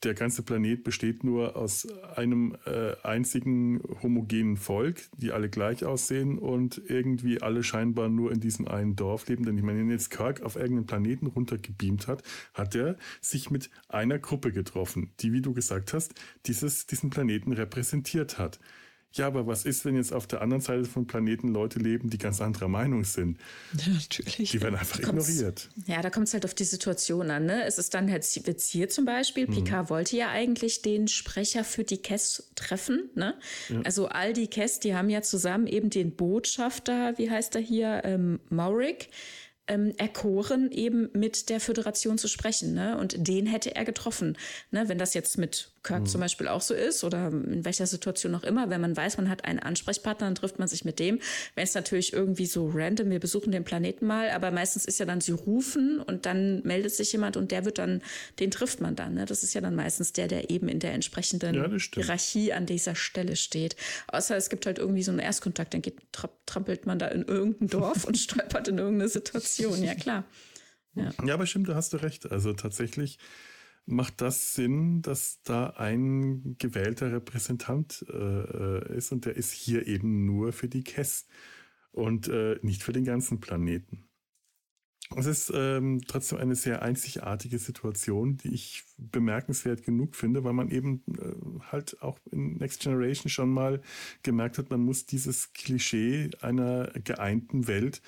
der 0.02 0.14
ganze 0.14 0.42
Planet 0.42 0.84
besteht 0.84 1.24
nur 1.24 1.56
aus 1.56 1.88
einem 2.14 2.56
äh, 2.66 2.94
einzigen 3.02 3.80
homogenen 4.02 4.58
Volk, 4.58 5.08
die 5.16 5.32
alle 5.32 5.48
gleich 5.48 5.84
aussehen 5.84 6.38
und 6.38 6.82
irgendwie 6.88 7.40
alle 7.40 7.62
scheinbar 7.62 8.10
nur 8.10 8.32
in 8.32 8.40
diesem 8.40 8.68
einen 8.68 8.94
Dorf 8.94 9.28
leben. 9.28 9.46
Denn 9.46 9.56
ich 9.56 9.64
meine, 9.64 9.80
wenn 9.80 9.90
jetzt 9.90 10.10
Kirk 10.10 10.42
auf 10.42 10.56
irgendeinen 10.56 10.86
Planeten 10.86 11.26
runtergebeamt 11.26 12.06
hat, 12.06 12.22
hat 12.52 12.74
er 12.74 12.96
sich 13.22 13.50
mit 13.50 13.70
einer 13.88 14.18
Gruppe 14.18 14.52
getroffen, 14.52 15.12
die, 15.20 15.32
wie 15.32 15.40
du 15.40 15.54
gesagt 15.54 15.94
hast, 15.94 16.14
dieses, 16.44 16.86
diesen 16.86 17.08
Planeten 17.08 17.52
repräsentiert 17.52 18.38
hat. 18.38 18.60
Ja, 19.14 19.26
aber 19.26 19.46
was 19.46 19.64
ist, 19.64 19.84
wenn 19.84 19.96
jetzt 19.96 20.12
auf 20.12 20.26
der 20.26 20.40
anderen 20.40 20.62
Seite 20.62 20.84
vom 20.84 21.06
Planeten 21.06 21.48
Leute 21.48 21.78
leben, 21.78 22.08
die 22.08 22.18
ganz 22.18 22.40
anderer 22.40 22.68
Meinung 22.68 23.04
sind? 23.04 23.38
Ja, 23.82 23.92
natürlich. 23.92 24.50
Die 24.50 24.60
werden 24.60 24.76
einfach 24.76 25.00
ignoriert. 25.00 25.68
Ja, 25.86 26.02
da 26.02 26.10
kommt 26.10 26.28
es 26.28 26.34
halt 26.34 26.44
auf 26.44 26.54
die 26.54 26.64
Situation 26.64 27.30
an. 27.30 27.46
Ne? 27.46 27.64
Es 27.64 27.78
ist 27.78 27.94
dann 27.94 28.10
halt 28.10 28.24
jetzt 28.46 28.70
hier 28.70 28.88
zum 28.88 29.04
Beispiel, 29.04 29.48
mhm. 29.48 29.54
Picard 29.54 29.90
wollte 29.90 30.16
ja 30.16 30.28
eigentlich 30.28 30.82
den 30.82 31.08
Sprecher 31.08 31.64
für 31.64 31.84
die 31.84 31.98
Kess 31.98 32.50
treffen. 32.54 33.10
Ne? 33.14 33.34
Ja. 33.68 33.80
Also 33.82 34.08
all 34.08 34.32
die 34.32 34.46
Kess, 34.46 34.78
die 34.78 34.94
haben 34.94 35.10
ja 35.10 35.22
zusammen 35.22 35.66
eben 35.66 35.90
den 35.90 36.14
Botschafter, 36.14 37.18
wie 37.18 37.30
heißt 37.30 37.54
er 37.56 37.60
hier, 37.60 38.02
ähm, 38.04 38.40
Maurik 38.50 39.08
ähm, 39.66 39.92
erkoren, 39.96 40.70
eben 40.70 41.08
mit 41.12 41.48
der 41.48 41.60
Föderation 41.60 42.18
zu 42.18 42.28
sprechen. 42.28 42.74
Ne? 42.74 42.98
Und 42.98 43.26
den 43.26 43.46
hätte 43.46 43.74
er 43.74 43.84
getroffen. 43.84 44.36
Ne? 44.70 44.88
Wenn 44.88 44.98
das 44.98 45.14
jetzt 45.14 45.38
mit 45.38 45.71
Kirk 45.82 46.02
mhm. 46.02 46.06
zum 46.06 46.20
Beispiel 46.20 46.48
auch 46.48 46.60
so 46.60 46.74
ist 46.74 47.02
oder 47.02 47.28
in 47.28 47.64
welcher 47.64 47.86
Situation 47.86 48.34
auch 48.34 48.44
immer, 48.44 48.70
wenn 48.70 48.80
man 48.80 48.96
weiß, 48.96 49.16
man 49.16 49.28
hat 49.28 49.44
einen 49.44 49.58
Ansprechpartner, 49.58 50.26
dann 50.26 50.34
trifft 50.34 50.58
man 50.58 50.68
sich 50.68 50.84
mit 50.84 50.98
dem. 50.98 51.18
Wenn 51.54 51.64
es 51.64 51.74
natürlich 51.74 52.12
irgendwie 52.12 52.46
so 52.46 52.70
random, 52.72 53.10
wir 53.10 53.18
besuchen 53.18 53.50
den 53.50 53.64
Planeten 53.64 54.06
mal, 54.06 54.30
aber 54.30 54.50
meistens 54.50 54.84
ist 54.84 55.00
ja 55.00 55.06
dann, 55.06 55.20
sie 55.20 55.32
rufen 55.32 56.00
und 56.00 56.26
dann 56.26 56.62
meldet 56.62 56.94
sich 56.94 57.12
jemand 57.12 57.36
und 57.36 57.50
der 57.50 57.64
wird 57.64 57.78
dann, 57.78 58.02
den 58.38 58.50
trifft 58.50 58.80
man 58.80 58.94
dann. 58.94 59.14
Ne? 59.14 59.24
Das 59.24 59.42
ist 59.42 59.54
ja 59.54 59.60
dann 59.60 59.74
meistens 59.74 60.12
der, 60.12 60.28
der 60.28 60.50
eben 60.50 60.68
in 60.68 60.78
der 60.78 60.92
entsprechenden 60.92 61.54
ja, 61.54 61.68
Hierarchie 61.94 62.52
an 62.52 62.66
dieser 62.66 62.94
Stelle 62.94 63.36
steht. 63.36 63.76
Außer 64.08 64.36
es 64.36 64.50
gibt 64.50 64.66
halt 64.66 64.78
irgendwie 64.78 65.02
so 65.02 65.10
einen 65.10 65.20
Erstkontakt, 65.20 65.74
dann 65.74 65.82
geht, 65.82 65.96
trampelt 66.46 66.86
man 66.86 66.98
da 66.98 67.08
in 67.08 67.22
irgendein 67.22 67.68
Dorf 67.68 68.04
und 68.06 68.16
stolpert 68.16 68.68
in 68.68 68.78
irgendeine 68.78 69.08
Situation. 69.08 69.82
Ja, 69.82 69.94
klar. 69.94 70.24
Ja. 70.94 71.10
ja, 71.24 71.34
aber 71.34 71.46
stimmt, 71.46 71.68
da 71.68 71.74
hast 71.74 71.92
du 71.92 71.96
recht. 71.96 72.30
Also 72.30 72.52
tatsächlich 72.52 73.18
macht 73.86 74.20
das 74.20 74.54
Sinn, 74.54 75.02
dass 75.02 75.42
da 75.42 75.70
ein 75.70 76.56
gewählter 76.58 77.12
Repräsentant 77.12 78.04
äh, 78.08 78.14
äh, 78.14 78.96
ist 78.96 79.12
und 79.12 79.24
der 79.24 79.36
ist 79.36 79.52
hier 79.52 79.86
eben 79.86 80.24
nur 80.26 80.52
für 80.52 80.68
die 80.68 80.84
KES. 80.84 81.26
und 81.92 82.28
äh, 82.28 82.58
nicht 82.62 82.82
für 82.82 82.92
den 82.92 83.04
ganzen 83.04 83.40
Planeten. 83.40 84.04
Es 85.16 85.26
ist 85.26 85.52
ähm, 85.54 86.00
trotzdem 86.06 86.38
eine 86.38 86.54
sehr 86.54 86.82
einzigartige 86.82 87.58
Situation, 87.58 88.38
die 88.38 88.54
ich 88.54 88.84
bemerkenswert 88.96 89.84
genug 89.84 90.16
finde, 90.16 90.44
weil 90.44 90.54
man 90.54 90.70
eben 90.70 91.02
äh, 91.18 91.60
halt 91.70 92.00
auch 92.02 92.18
in 92.30 92.56
Next 92.56 92.80
Generation 92.80 93.28
schon 93.28 93.50
mal 93.50 93.82
gemerkt 94.22 94.58
hat, 94.58 94.70
man 94.70 94.80
muss 94.80 95.06
dieses 95.06 95.52
Klischee 95.52 96.30
einer 96.40 96.90
geeinten 97.04 97.66
Welt 97.66 98.00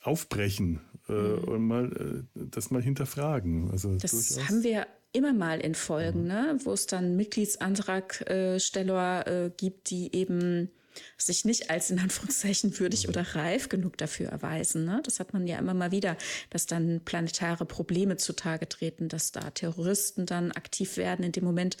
aufbrechen 0.00 0.80
äh, 1.08 1.12
mhm. 1.12 1.44
und 1.44 1.66
mal 1.66 1.92
äh, 1.92 2.22
das 2.34 2.70
mal 2.70 2.82
hinterfragen. 2.82 3.70
Also 3.70 3.96
das 3.96 4.10
durchaus. 4.10 4.48
haben 4.48 4.62
wir 4.62 4.86
immer 5.12 5.32
mal 5.32 5.60
in 5.60 5.74
Folgen, 5.74 6.22
mhm. 6.22 6.28
ne, 6.28 6.58
wo 6.64 6.72
es 6.72 6.86
dann 6.86 7.16
Mitgliedsantragsteller 7.16 9.26
äh, 9.26 9.50
gibt, 9.56 9.90
die 9.90 10.14
eben 10.14 10.70
sich 11.16 11.44
nicht 11.44 11.70
als 11.70 11.90
in 11.90 11.98
Anführungszeichen 11.98 12.78
würdig 12.78 13.04
mhm. 13.04 13.10
oder 13.10 13.34
reif 13.34 13.68
genug 13.68 13.96
dafür 13.98 14.28
erweisen. 14.28 14.84
Ne? 14.84 15.00
Das 15.04 15.20
hat 15.20 15.32
man 15.32 15.46
ja 15.46 15.58
immer 15.58 15.74
mal 15.74 15.90
wieder, 15.90 16.16
dass 16.50 16.66
dann 16.66 17.00
planetare 17.04 17.64
Probleme 17.64 18.16
zutage 18.16 18.68
treten, 18.68 19.08
dass 19.08 19.32
da 19.32 19.50
Terroristen 19.50 20.26
dann 20.26 20.52
aktiv 20.52 20.96
werden 20.96 21.24
in 21.24 21.32
dem 21.32 21.44
Moment, 21.44 21.76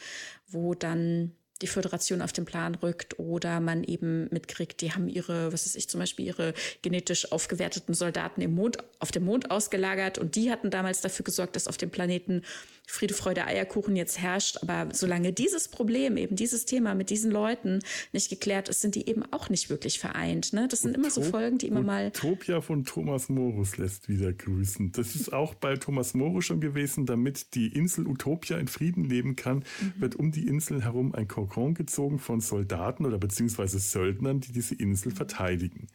wo 0.48 0.74
dann 0.74 1.32
die 1.62 1.66
Föderation 1.66 2.20
auf 2.20 2.32
den 2.32 2.44
Plan 2.44 2.74
rückt 2.74 3.18
oder 3.18 3.60
man 3.60 3.84
eben 3.84 4.28
mitkriegt, 4.30 4.80
die 4.80 4.92
haben 4.92 5.08
ihre, 5.08 5.52
was 5.52 5.66
weiß 5.66 5.76
ich, 5.76 5.88
zum 5.88 6.00
Beispiel 6.00 6.26
ihre 6.26 6.54
genetisch 6.82 7.30
aufgewerteten 7.32 7.94
Soldaten 7.94 8.40
im 8.40 8.54
Mond, 8.54 8.78
auf 8.98 9.12
dem 9.12 9.24
Mond 9.24 9.50
ausgelagert 9.50 10.18
und 10.18 10.34
die 10.36 10.50
hatten 10.50 10.70
damals 10.70 11.00
dafür 11.00 11.24
gesorgt, 11.24 11.56
dass 11.56 11.68
auf 11.68 11.76
dem 11.76 11.90
Planeten 11.90 12.42
Friede, 12.86 13.14
Freude, 13.14 13.46
Eierkuchen 13.46 13.96
jetzt 13.96 14.18
herrscht. 14.18 14.58
Aber 14.62 14.94
solange 14.94 15.32
dieses 15.32 15.68
Problem, 15.68 16.16
eben 16.16 16.36
dieses 16.36 16.64
Thema 16.64 16.94
mit 16.94 17.10
diesen 17.10 17.30
Leuten 17.30 17.80
nicht 18.12 18.28
geklärt 18.28 18.68
ist, 18.68 18.80
sind 18.80 18.94
die 18.94 19.08
eben 19.08 19.22
auch 19.32 19.48
nicht 19.48 19.70
wirklich 19.70 19.98
vereint. 19.98 20.52
Ne? 20.52 20.68
Das 20.68 20.80
sind 20.80 20.96
immer 20.96 21.10
so 21.10 21.22
Folgen, 21.22 21.58
die 21.58 21.68
immer 21.68 21.82
mal. 21.82 22.08
Utopia 22.08 22.60
von 22.60 22.84
Thomas 22.84 23.28
Morus 23.28 23.76
lässt 23.76 24.08
wieder 24.08 24.32
grüßen. 24.32 24.92
Das 24.92 25.14
ist 25.14 25.32
auch 25.32 25.54
bei 25.54 25.76
Thomas 25.76 26.14
Morus 26.14 26.44
schon 26.44 26.60
gewesen, 26.60 27.06
damit 27.06 27.54
die 27.54 27.68
Insel 27.68 28.06
Utopia 28.06 28.58
in 28.58 28.68
Frieden 28.68 29.04
leben 29.04 29.36
kann, 29.36 29.58
mhm. 29.58 30.00
wird 30.00 30.16
um 30.16 30.32
die 30.32 30.46
Insel 30.46 30.82
herum 30.82 31.14
ein 31.14 31.28
Kokon 31.28 31.74
gezogen 31.74 32.18
von 32.18 32.40
Soldaten 32.40 33.06
oder 33.06 33.18
beziehungsweise 33.18 33.78
Söldnern, 33.78 34.40
die 34.40 34.52
diese 34.52 34.74
Insel 34.74 35.12
verteidigen. 35.12 35.88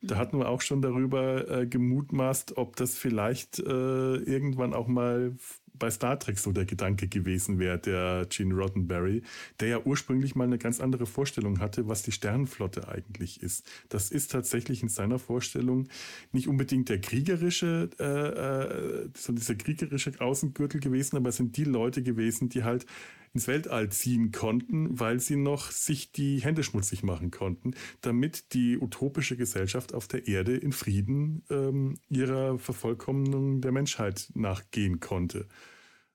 Da 0.00 0.16
hatten 0.16 0.38
wir 0.38 0.48
auch 0.48 0.60
schon 0.60 0.80
darüber 0.80 1.50
äh, 1.50 1.66
gemutmaßt, 1.66 2.56
ob 2.56 2.76
das 2.76 2.96
vielleicht 2.96 3.58
äh, 3.58 3.62
irgendwann 3.62 4.72
auch 4.72 4.86
mal 4.86 5.34
bei 5.78 5.90
Star 5.90 6.18
Trek 6.18 6.38
so 6.38 6.52
der 6.52 6.64
Gedanke 6.64 7.08
gewesen 7.08 7.58
wäre, 7.58 7.78
der 7.78 8.26
Gene 8.28 8.54
Roddenberry, 8.54 9.22
der 9.60 9.68
ja 9.68 9.80
ursprünglich 9.84 10.34
mal 10.34 10.44
eine 10.44 10.58
ganz 10.58 10.80
andere 10.80 11.06
Vorstellung 11.06 11.60
hatte, 11.60 11.88
was 11.88 12.02
die 12.02 12.12
Sternenflotte 12.12 12.88
eigentlich 12.88 13.42
ist. 13.42 13.66
Das 13.88 14.10
ist 14.10 14.30
tatsächlich 14.32 14.82
in 14.82 14.88
seiner 14.88 15.18
Vorstellung 15.18 15.88
nicht 16.32 16.48
unbedingt 16.48 16.88
der 16.88 17.00
kriegerische, 17.00 17.90
äh, 17.98 18.04
äh, 18.04 19.08
so 19.14 19.32
dieser 19.32 19.54
kriegerische 19.54 20.12
Außengürtel 20.18 20.80
gewesen, 20.80 21.16
aber 21.16 21.30
es 21.30 21.36
sind 21.36 21.56
die 21.56 21.64
Leute 21.64 22.02
gewesen, 22.02 22.48
die 22.48 22.64
halt 22.64 22.86
ins 23.34 23.46
Weltall 23.48 23.90
ziehen 23.90 24.32
konnten, 24.32 24.98
weil 24.98 25.20
sie 25.20 25.36
noch 25.36 25.70
sich 25.70 26.12
die 26.12 26.38
Hände 26.40 26.62
schmutzig 26.62 27.02
machen 27.02 27.30
konnten, 27.30 27.74
damit 28.00 28.54
die 28.54 28.78
utopische 28.78 29.36
Gesellschaft 29.36 29.94
auf 29.94 30.08
der 30.08 30.26
Erde 30.26 30.56
in 30.56 30.72
Frieden 30.72 31.44
ähm, 31.50 31.98
ihrer 32.08 32.58
Vervollkommnung 32.58 33.60
der 33.60 33.72
Menschheit 33.72 34.30
nachgehen 34.34 35.00
konnte. 35.00 35.46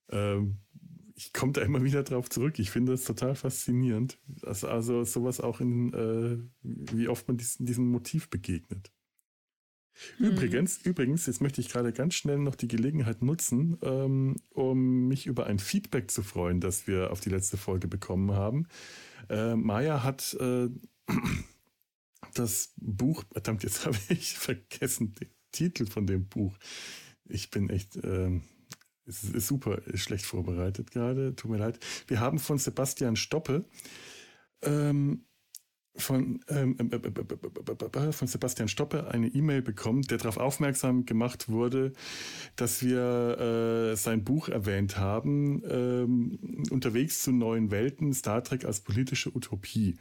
Ähm, 0.10 0.58
ich 1.16 1.32
komme 1.32 1.54
da 1.54 1.62
immer 1.62 1.84
wieder 1.84 2.04
drauf 2.04 2.30
zurück. 2.30 2.60
Ich 2.60 2.72
finde 2.72 2.94
das 2.94 3.04
total 3.04 3.36
faszinierend. 3.36 4.18
Also, 4.44 4.68
also 4.68 5.04
sowas 5.04 5.40
auch 5.40 5.62
in, 5.62 5.94
äh, 5.94 6.38
wie 6.62 7.08
oft 7.08 7.28
man 7.28 7.38
diesen, 7.38 7.66
diesem 7.66 7.90
Motiv 7.90 8.30
begegnet. 8.30 8.92
Mhm. 10.20 10.26
Übrigens, 10.26 10.78
übrigens, 10.84 11.26
jetzt 11.26 11.42
möchte 11.42 11.62
ich 11.62 11.70
gerade 11.70 11.94
ganz 11.94 12.16
schnell 12.16 12.38
noch 12.38 12.56
die 12.56 12.68
Gelegenheit 12.68 13.22
nutzen, 13.22 13.78
ähm, 13.82 14.36
um 14.52 15.08
mich 15.08 15.26
über 15.26 15.48
ein 15.48 15.60
Feedback 15.60 16.12
zu 16.12 16.24
freuen, 16.24 16.60
das 16.60 16.88
wir 16.88 17.12
auf 17.12 17.20
die 17.20 17.30
letzte 17.30 17.58
Folge 17.58 17.88
bekommen 17.88 18.32
haben. 18.32 18.68
Äh, 19.30 19.56
Maya 19.56 20.04
hat 20.04 20.36
äh, 20.40 20.70
das 22.34 22.74
Buch, 22.78 23.24
verdammt, 23.32 23.64
jetzt 23.64 23.86
habe 23.86 23.98
ich 24.10 24.38
vergessen 24.38 25.14
den 25.16 25.30
Titel 25.52 25.86
von 25.86 26.06
dem 26.06 26.28
Buch. 26.28 26.58
Ich 27.26 27.50
bin 27.52 27.70
echt, 27.70 27.96
äh, 27.98 28.42
es 29.06 29.24
ist 29.24 29.48
super 29.48 29.82
schlecht 29.96 30.26
vorbereitet 30.26 30.92
gerade, 30.92 31.36
tut 31.36 31.52
mir 31.52 31.58
leid. 31.58 31.80
Wir 32.08 32.20
haben 32.20 32.40
von 32.40 32.58
Sebastian 32.58 33.16
Stoppe 33.16 33.66
ähm, 34.62 35.26
von, 35.96 36.44
ähm, 36.48 36.78
von 38.12 38.28
Sebastian 38.28 38.68
Stoppe 38.68 39.08
eine 39.10 39.28
E-Mail 39.28 39.62
bekommen, 39.62 40.02
der 40.04 40.18
darauf 40.18 40.38
aufmerksam 40.38 41.06
gemacht 41.06 41.50
wurde, 41.50 41.94
dass 42.56 42.82
wir 42.82 43.92
äh, 43.92 43.96
sein 43.96 44.24
Buch 44.24 44.50
erwähnt 44.50 44.98
haben, 44.98 45.62
ähm, 45.70 46.66
Unterwegs 46.72 47.22
zu 47.22 47.32
neuen 47.32 47.70
Welten, 47.70 48.14
Star 48.14 48.44
Trek 48.44 48.66
als 48.66 48.82
politische 48.82 49.36
Utopie. 49.36 49.98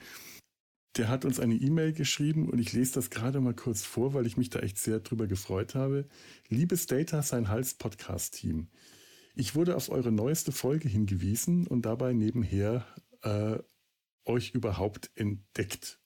Der 0.96 1.08
hat 1.08 1.24
uns 1.24 1.40
eine 1.40 1.54
E-Mail 1.54 1.92
geschrieben 1.92 2.48
und 2.50 2.58
ich 2.58 2.72
lese 2.72 2.94
das 2.94 3.10
gerade 3.10 3.40
mal 3.40 3.54
kurz 3.54 3.82
vor, 3.82 4.12
weil 4.14 4.26
ich 4.26 4.36
mich 4.36 4.50
da 4.50 4.60
echt 4.60 4.78
sehr 4.78 5.00
drüber 5.00 5.26
gefreut 5.26 5.74
habe. 5.74 6.06
Liebes 6.48 6.86
Data, 6.86 7.22
sein 7.22 7.48
Hals 7.48 7.74
Podcast-Team. 7.74 8.68
Ich 9.34 9.54
wurde 9.54 9.76
auf 9.76 9.88
eure 9.88 10.12
neueste 10.12 10.52
Folge 10.52 10.88
hingewiesen 10.88 11.66
und 11.66 11.86
dabei 11.86 12.12
nebenher 12.12 12.84
äh, 13.22 13.58
euch 14.24 14.50
überhaupt 14.50 15.10
entdeckt. 15.14 16.00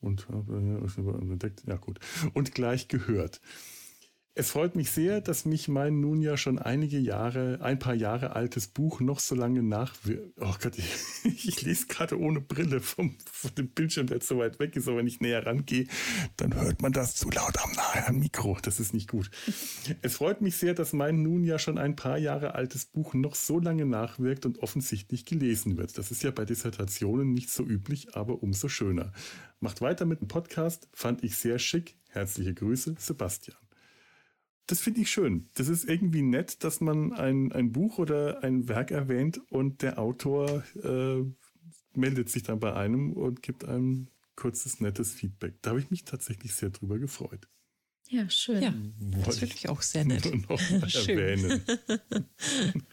Und 0.00 0.26
äh, 0.30 1.30
entdeckt, 1.30 1.62
ja 1.66 1.76
gut. 1.76 2.00
Und 2.34 2.54
gleich 2.54 2.88
gehört. 2.88 3.40
Es 4.34 4.50
freut 4.50 4.76
mich 4.76 4.90
sehr, 4.90 5.20
dass 5.20 5.44
mich 5.44 5.68
mein 5.68 6.00
nun 6.00 6.22
ja 6.22 6.38
schon 6.38 6.58
einige 6.58 6.98
Jahre, 6.98 7.58
ein 7.60 7.78
paar 7.78 7.92
Jahre 7.92 8.34
altes 8.34 8.66
Buch 8.66 9.00
noch 9.00 9.20
so 9.20 9.34
lange 9.34 9.62
nachwirkt. 9.62 10.32
Oh 10.40 10.54
Gott, 10.58 10.78
ich, 11.24 11.48
ich 11.48 11.60
lese 11.60 11.86
gerade 11.86 12.18
ohne 12.18 12.40
Brille 12.40 12.80
vom, 12.80 13.18
vom 13.30 13.54
dem 13.54 13.68
Bildschirm, 13.68 14.06
der 14.06 14.22
so 14.22 14.38
weit 14.38 14.58
weg 14.58 14.74
ist, 14.74 14.88
aber 14.88 14.96
wenn 14.96 15.06
ich 15.06 15.20
näher 15.20 15.44
rangehe, 15.44 15.86
dann 16.38 16.54
hört 16.54 16.80
man 16.80 16.92
das 16.92 17.14
zu 17.14 17.28
laut 17.28 17.62
am 17.62 17.72
nahen 17.72 18.20
Mikro. 18.20 18.56
Das 18.62 18.80
ist 18.80 18.94
nicht 18.94 19.10
gut. 19.10 19.30
Es 20.00 20.16
freut 20.16 20.40
mich 20.40 20.56
sehr, 20.56 20.72
dass 20.72 20.94
mein 20.94 21.22
nun 21.22 21.44
ja 21.44 21.58
schon 21.58 21.76
ein 21.76 21.94
paar 21.94 22.16
Jahre 22.16 22.54
altes 22.54 22.86
Buch 22.86 23.12
noch 23.12 23.34
so 23.34 23.58
lange 23.58 23.84
nachwirkt 23.84 24.46
und 24.46 24.60
offensichtlich 24.60 25.26
gelesen 25.26 25.76
wird. 25.76 25.98
Das 25.98 26.10
ist 26.10 26.22
ja 26.22 26.30
bei 26.30 26.46
Dissertationen 26.46 27.34
nicht 27.34 27.50
so 27.50 27.64
üblich, 27.64 28.16
aber 28.16 28.42
umso 28.42 28.68
schöner. 28.68 29.12
Macht 29.60 29.82
weiter 29.82 30.06
mit 30.06 30.22
dem 30.22 30.28
Podcast, 30.28 30.88
fand 30.94 31.22
ich 31.22 31.36
sehr 31.36 31.58
schick. 31.58 31.98
Herzliche 32.08 32.54
Grüße, 32.54 32.94
Sebastian 32.98 33.61
das 34.66 34.80
finde 34.80 35.00
ich 35.00 35.10
schön. 35.10 35.48
Das 35.54 35.68
ist 35.68 35.88
irgendwie 35.88 36.22
nett, 36.22 36.64
dass 36.64 36.80
man 36.80 37.12
ein, 37.12 37.52
ein 37.52 37.72
Buch 37.72 37.98
oder 37.98 38.42
ein 38.42 38.68
Werk 38.68 38.90
erwähnt 38.90 39.40
und 39.50 39.82
der 39.82 39.98
Autor 39.98 40.64
äh, 40.82 41.24
meldet 41.94 42.30
sich 42.30 42.42
dann 42.42 42.60
bei 42.60 42.74
einem 42.74 43.12
und 43.12 43.42
gibt 43.42 43.64
einem 43.64 44.08
kurzes, 44.36 44.80
nettes 44.80 45.12
Feedback. 45.12 45.54
Da 45.62 45.70
habe 45.70 45.80
ich 45.80 45.90
mich 45.90 46.04
tatsächlich 46.04 46.54
sehr 46.54 46.70
drüber 46.70 46.98
gefreut. 46.98 47.48
Ja, 48.08 48.28
schön. 48.28 48.62
Ja, 48.62 48.74
das 49.24 49.38
finde 49.38 49.54
ich 49.54 49.68
auch 49.68 49.82
sehr 49.82 50.04
nett. 50.04 50.24
Noch 50.48 50.60
erwähnen. 50.70 51.62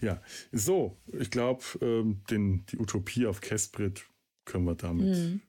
ja, 0.00 0.22
so, 0.52 1.00
ich 1.18 1.30
glaube, 1.30 1.64
ähm, 1.80 2.22
die 2.30 2.78
Utopie 2.78 3.26
auf 3.26 3.40
Kesprit 3.40 4.06
können 4.44 4.66
wir 4.66 4.74
damit 4.74 5.16
mhm. 5.16 5.42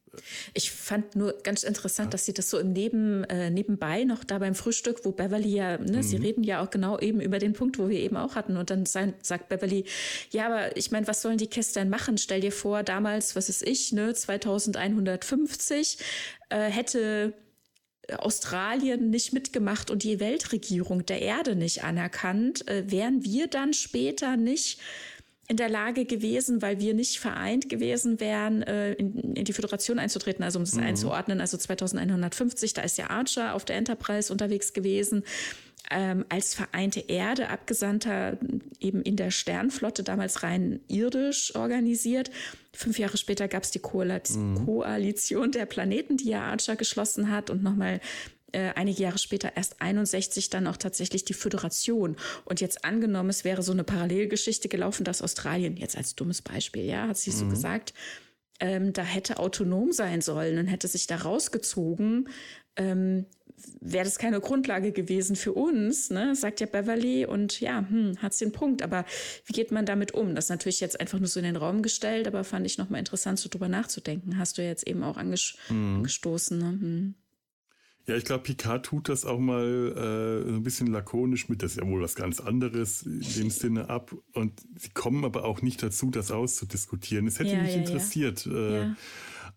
Ich 0.53 0.71
fand 0.71 1.15
nur 1.15 1.33
ganz 1.43 1.63
interessant, 1.63 2.13
dass 2.13 2.25
sie 2.25 2.33
das 2.33 2.49
so 2.49 2.57
im 2.57 2.73
Neben, 2.73 3.23
äh, 3.25 3.49
nebenbei 3.49 4.03
noch 4.03 4.23
da 4.23 4.39
beim 4.39 4.55
Frühstück, 4.55 5.03
wo 5.03 5.11
Beverly 5.11 5.55
ja, 5.55 5.77
ne, 5.77 5.97
mhm. 5.97 6.03
sie 6.03 6.17
reden 6.17 6.43
ja 6.43 6.63
auch 6.63 6.69
genau 6.69 6.99
eben 6.99 7.21
über 7.21 7.39
den 7.39 7.53
Punkt, 7.53 7.79
wo 7.79 7.89
wir 7.89 7.99
eben 7.99 8.17
auch 8.17 8.35
hatten. 8.35 8.57
Und 8.57 8.69
dann 8.69 8.85
sein, 8.85 9.13
sagt 9.21 9.49
Beverly, 9.49 9.85
ja, 10.31 10.47
aber 10.47 10.75
ich 10.77 10.91
meine, 10.91 11.07
was 11.07 11.21
sollen 11.21 11.37
die 11.37 11.47
Kästern 11.47 11.89
machen? 11.89 12.17
Stell 12.17 12.41
dir 12.41 12.51
vor, 12.51 12.83
damals, 12.83 13.35
was 13.35 13.49
ist 13.49 13.63
ich, 13.63 13.91
ne, 13.93 14.13
2150, 14.13 15.97
äh, 16.49 16.69
hätte 16.69 17.33
Australien 18.17 19.09
nicht 19.09 19.33
mitgemacht 19.33 19.89
und 19.89 20.03
die 20.03 20.19
Weltregierung 20.19 21.05
der 21.05 21.21
Erde 21.21 21.55
nicht 21.55 21.83
anerkannt, 21.83 22.67
äh, 22.67 22.89
wären 22.89 23.23
wir 23.23 23.47
dann 23.47 23.73
später 23.73 24.37
nicht 24.37 24.79
in 25.47 25.57
der 25.57 25.69
Lage 25.69 26.05
gewesen, 26.05 26.61
weil 26.61 26.79
wir 26.79 26.93
nicht 26.93 27.19
vereint 27.19 27.69
gewesen 27.69 28.19
wären, 28.19 28.63
äh, 28.63 28.93
in, 28.93 29.35
in 29.35 29.45
die 29.45 29.53
Föderation 29.53 29.99
einzutreten, 29.99 30.43
also 30.43 30.57
um 30.59 30.65
das 30.65 30.73
mhm. 30.73 30.83
einzuordnen, 30.83 31.39
also 31.39 31.57
2150, 31.57 32.73
da 32.73 32.81
ist 32.81 32.97
ja 32.97 33.09
Archer 33.09 33.53
auf 33.53 33.65
der 33.65 33.75
Enterprise 33.75 34.31
unterwegs 34.31 34.73
gewesen, 34.73 35.23
ähm, 35.91 36.25
als 36.29 36.55
vereinte 36.55 36.99
Erde, 36.99 37.49
Abgesandter 37.49 38.39
eben 38.79 39.03
in 39.03 39.17
der 39.17 39.29
Sternflotte, 39.29 40.03
damals 40.03 40.41
rein 40.41 40.79
irdisch 40.87 41.55
organisiert. 41.55 42.31
Fünf 42.73 42.97
Jahre 42.97 43.17
später 43.17 43.47
gab 43.47 43.63
es 43.63 43.71
die 43.71 43.79
mhm. 43.79 44.65
Koalition 44.65 45.51
der 45.51 45.67
Planeten, 45.67 46.17
die 46.17 46.29
ja 46.29 46.41
Archer 46.41 46.75
geschlossen 46.75 47.29
hat 47.29 47.51
und 47.51 47.61
nochmal 47.61 48.01
äh, 48.51 48.71
einige 48.75 49.03
Jahre 49.03 49.17
später, 49.17 49.55
erst 49.55 49.81
61, 49.81 50.49
dann 50.49 50.67
auch 50.67 50.77
tatsächlich 50.77 51.25
die 51.25 51.33
Föderation. 51.33 52.15
Und 52.45 52.61
jetzt 52.61 52.85
angenommen, 52.85 53.29
es 53.29 53.43
wäre 53.43 53.63
so 53.63 53.71
eine 53.71 53.83
Parallelgeschichte 53.83 54.69
gelaufen, 54.69 55.03
dass 55.03 55.21
Australien, 55.21 55.77
jetzt 55.77 55.97
als 55.97 56.15
dummes 56.15 56.41
Beispiel, 56.41 56.85
ja, 56.85 57.07
hat 57.07 57.17
sie 57.17 57.31
mhm. 57.31 57.35
so 57.35 57.47
gesagt, 57.47 57.93
ähm, 58.59 58.93
da 58.93 59.03
hätte 59.03 59.37
autonom 59.37 59.91
sein 59.91 60.21
sollen 60.21 60.57
und 60.57 60.67
hätte 60.67 60.87
sich 60.87 61.07
da 61.07 61.17
rausgezogen, 61.17 62.29
ähm, 62.77 63.25
wäre 63.79 64.03
das 64.03 64.17
keine 64.17 64.39
Grundlage 64.39 64.91
gewesen 64.91 65.35
für 65.35 65.53
uns, 65.53 66.09
ne? 66.09 66.35
sagt 66.35 66.59
ja 66.59 66.67
Beverly 66.67 67.25
und 67.25 67.59
ja, 67.61 67.85
hm, 67.87 68.21
hat 68.21 68.39
den 68.39 68.51
Punkt. 68.51 68.81
Aber 68.81 69.05
wie 69.45 69.53
geht 69.53 69.71
man 69.71 69.85
damit 69.85 70.13
um? 70.13 70.35
Das 70.35 70.45
ist 70.45 70.49
natürlich 70.49 70.81
jetzt 70.81 70.99
einfach 70.99 71.19
nur 71.19 71.27
so 71.27 71.39
in 71.39 71.45
den 71.45 71.55
Raum 71.55 71.81
gestellt, 71.81 72.27
aber 72.27 72.43
fand 72.43 72.65
ich 72.65 72.77
nochmal 72.77 72.99
interessant, 72.99 73.39
so 73.39 73.49
drüber 73.49 73.69
nachzudenken. 73.69 74.37
Hast 74.37 74.57
du 74.57 74.61
jetzt 74.61 74.87
eben 74.87 75.03
auch 75.03 75.15
mhm. 75.15 75.55
angestoßen. 75.97 76.57
Ne? 76.57 76.65
Hm. 76.65 77.15
Ja, 78.07 78.15
ich 78.15 78.25
glaube, 78.25 78.43
Picard 78.43 78.85
tut 78.85 79.09
das 79.09 79.25
auch 79.25 79.39
mal 79.39 80.45
äh, 80.45 80.49
ein 80.49 80.61
bisschen 80.61 80.87
lakonisch 80.87 81.49
mit, 81.49 81.63
das 81.63 81.71
ist 81.71 81.77
ja 81.81 81.87
wohl 81.87 82.01
was 82.01 82.13
ganz 82.13 82.39
anderes 82.39 83.01
in 83.01 83.21
dem 83.21 83.49
Sinne 83.49 83.89
ab. 83.89 84.15
Und 84.33 84.61
sie 84.75 84.89
kommen 84.89 85.25
aber 85.25 85.43
auch 85.43 85.63
nicht 85.63 85.81
dazu, 85.81 86.11
das 86.11 86.31
auszudiskutieren. 86.31 87.25
Es 87.25 87.39
hätte 87.39 87.53
ja, 87.53 87.63
mich 87.63 87.73
ja, 87.73 87.79
interessiert. 87.79 88.45
Äh, 88.45 88.73
ja. 88.73 88.95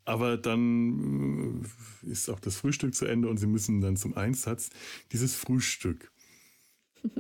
Aber 0.07 0.39
dann 0.39 1.67
äh, 2.03 2.11
ist 2.11 2.31
auch 2.31 2.41
das 2.41 2.57
Frühstück 2.57 2.95
zu 2.95 3.05
Ende 3.05 3.29
und 3.29 3.37
sie 3.37 3.47
müssen 3.47 3.83
dann 3.83 3.97
zum 3.97 4.17
Einsatz. 4.17 4.71
Dieses 5.13 5.35
Frühstück. 5.35 6.11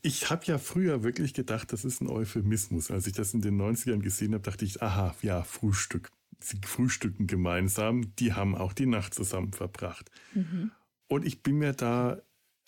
Ich 0.00 0.30
habe 0.30 0.46
ja 0.46 0.56
früher 0.56 1.02
wirklich 1.02 1.34
gedacht, 1.34 1.70
das 1.70 1.84
ist 1.84 2.00
ein 2.00 2.08
Euphemismus. 2.08 2.90
Als 2.90 3.06
ich 3.06 3.12
das 3.12 3.34
in 3.34 3.42
den 3.42 3.60
90ern 3.60 3.98
gesehen 3.98 4.32
habe, 4.32 4.42
dachte 4.42 4.64
ich, 4.64 4.82
aha, 4.82 5.14
ja, 5.20 5.42
Frühstück. 5.42 6.10
Sie 6.46 6.60
frühstücken 6.64 7.26
gemeinsam, 7.26 8.14
die 8.16 8.32
haben 8.32 8.54
auch 8.54 8.72
die 8.72 8.86
Nacht 8.86 9.14
zusammen 9.14 9.52
verbracht. 9.52 10.10
Mhm. 10.34 10.70
Und 11.08 11.26
ich 11.26 11.42
bin 11.42 11.56
mir 11.56 11.72
da 11.72 12.20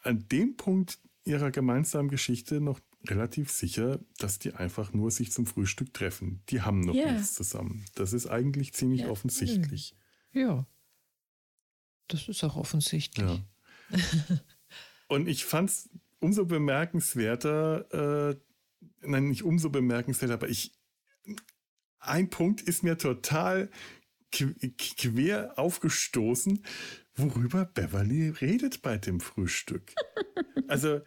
an 0.03 0.27
dem 0.29 0.57
Punkt 0.57 0.99
ihrer 1.25 1.51
gemeinsamen 1.51 2.09
Geschichte 2.09 2.61
noch 2.61 2.81
relativ 3.07 3.51
sicher, 3.51 4.01
dass 4.19 4.39
die 4.39 4.55
einfach 4.55 4.93
nur 4.93 5.11
sich 5.11 5.31
zum 5.31 5.47
Frühstück 5.47 5.95
treffen. 5.95 6.43
Die 6.49 6.63
haben 6.63 6.81
noch 6.81 6.95
yeah. 6.95 7.13
nichts 7.13 7.35
zusammen. 7.35 7.85
Das 7.95 8.13
ist 8.13 8.27
eigentlich 8.27 8.73
ziemlich 8.73 9.03
ja. 9.03 9.11
offensichtlich. 9.11 9.95
Ja. 10.33 10.67
Das 12.09 12.29
ist 12.29 12.43
auch 12.45 12.57
offensichtlich. 12.57 13.27
Ja. 13.27 13.45
Und 15.09 15.29
ich 15.29 15.45
fand 15.45 15.71
es 15.71 15.91
umso 16.21 16.45
bemerkenswerter, 16.47 18.33
äh, 18.33 18.37
nein, 19.03 19.29
nicht 19.29 19.43
umso 19.43 19.71
bemerkenswerter, 19.71 20.35
aber 20.35 20.49
ich, 20.49 20.78
ein 21.99 22.31
Punkt 22.31 22.61
ist 22.61 22.83
mir 22.83 22.99
total 22.99 23.71
quer 24.31 25.59
aufgestoßen, 25.59 26.63
worüber 27.15 27.65
Beverly 27.65 28.29
redet 28.29 28.83
bei 28.83 28.99
dem 28.99 29.21
Frühstück. 29.21 29.95
Also 30.67 31.01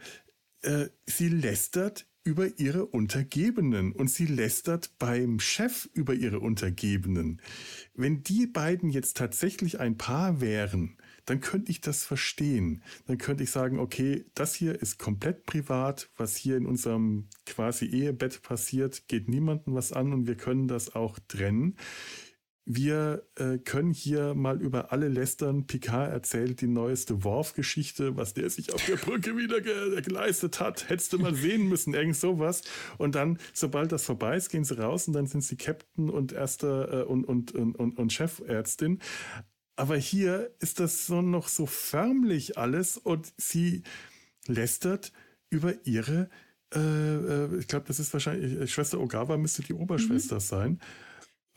äh, 0.64 0.88
sie 1.06 1.30
lästert 1.30 2.08
über 2.24 2.60
ihre 2.60 2.88
Untergebenen 2.88 3.92
und 3.92 4.10
sie 4.10 4.26
lästert 4.26 4.98
beim 4.98 5.40
Chef 5.40 5.88
über 5.94 6.16
ihre 6.16 6.40
Untergebenen. 6.40 7.42
Wenn 7.94 8.24
die 8.24 8.48
beiden 8.48 8.90
jetzt 8.90 9.18
tatsächlich 9.18 9.80
ein 9.80 9.98
Paar 9.98 10.42
wären, 10.42 10.98
dann 11.26 11.40
könnte 11.40 11.72
ich 11.72 11.82
das 11.82 12.04
verstehen. 12.04 12.84
Dann 13.08 13.18
könnte 13.18 13.44
ich 13.44 13.52
sagen, 13.52 13.80
okay, 13.80 14.26
das 14.36 14.56
hier 14.56 14.82
ist 14.82 15.00
komplett 15.00 15.46
privat, 15.46 16.10
was 16.18 16.36
hier 16.36 16.58
in 16.58 16.66
unserem 16.66 17.28
quasi 17.46 17.86
Ehebett 17.86 18.42
passiert, 18.42 19.08
geht 19.08 19.30
niemandem 19.30 19.74
was 19.74 19.92
an 19.94 20.14
und 20.14 20.28
wir 20.28 20.36
können 20.36 20.68
das 20.68 20.96
auch 20.96 21.20
trennen. 21.28 21.78
Wir 22.66 23.24
äh, 23.36 23.58
können 23.58 23.92
hier 23.92 24.36
mal 24.36 24.62
über 24.62 24.92
alle 24.92 25.08
lästern. 25.08 25.66
Picard 25.66 26.12
erzählt 26.12 26.62
die 26.62 26.68
neueste 26.68 27.24
Worf-Geschichte, 27.24 28.16
was 28.18 28.36
der 28.36 28.50
sich 28.52 28.72
auf 28.72 28.86
der 28.86 28.98
Brücke 28.98 29.36
wieder 29.36 29.62
ge 29.62 30.00
geleistet 30.02 30.60
hat. 30.60 30.88
Hättest 30.88 31.12
du 31.14 31.20
mal 31.20 31.34
sehen 31.34 31.68
müssen, 31.68 31.96
irgend 31.96 32.16
sowas. 32.16 32.62
Und 33.00 33.16
dann, 33.16 33.40
sobald 33.54 33.92
das 33.92 34.06
vorbei 34.06 34.38
ist, 34.38 34.50
gehen 34.50 34.64
sie 34.64 34.78
raus 34.78 35.08
und 35.08 35.14
dann 35.14 35.26
sind 35.26 35.44
sie 35.44 35.58
Captain 35.58 36.10
und 36.10 36.34
erster 36.34 37.02
äh, 37.02 37.04
und, 37.04 37.26
und, 37.26 37.52
und, 37.52 37.76
und, 37.76 37.98
und 37.98 38.14
Chefärztin. 38.14 39.00
Aber 39.76 39.98
hier 39.98 40.52
ist 40.60 40.80
das 40.80 41.08
so 41.08 41.22
noch 41.22 41.48
so 41.48 41.66
förmlich 41.66 42.58
alles 42.58 42.98
und 42.98 43.34
sie 43.38 43.84
lästert 44.48 45.12
über 45.50 45.74
ihre, 45.86 46.30
äh, 46.74 46.80
äh 46.80 47.60
ich 47.60 47.68
glaube, 47.68 47.86
das 47.88 48.00
ist 48.00 48.14
wahrscheinlich, 48.14 48.60
äh, 48.60 48.68
Schwester 48.68 49.00
Ogawa 49.00 49.38
müsste 49.38 49.64
die 49.64 49.74
Oberschwester 49.74 50.36
mhm. 50.36 50.40
sein 50.40 50.82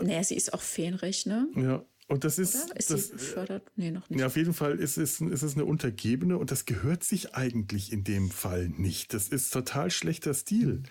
naja, 0.02 0.24
sie 0.24 0.34
ist 0.34 0.52
auch 0.52 0.62
fähnrich, 0.62 1.26
ne? 1.26 1.48
Ja. 1.56 1.84
Und 2.06 2.24
das 2.24 2.38
ist. 2.38 2.66
Oder? 2.66 2.76
Ist 2.76 2.90
das, 2.90 3.06
sie 3.06 3.12
befördert? 3.12 3.70
Nee, 3.76 3.90
noch 3.90 4.08
nicht. 4.10 4.20
Ja, 4.20 4.26
auf 4.26 4.36
jeden 4.36 4.52
Fall 4.52 4.78
ist 4.78 4.98
es, 4.98 5.20
ist 5.20 5.42
es 5.42 5.54
eine 5.54 5.64
Untergebene 5.64 6.36
und 6.36 6.50
das 6.50 6.66
gehört 6.66 7.04
sich 7.04 7.34
eigentlich 7.34 7.92
in 7.92 8.04
dem 8.04 8.30
Fall 8.30 8.68
nicht. 8.68 9.14
Das 9.14 9.28
ist 9.28 9.52
total 9.52 9.90
schlechter 9.90 10.34
Stil. 10.34 10.82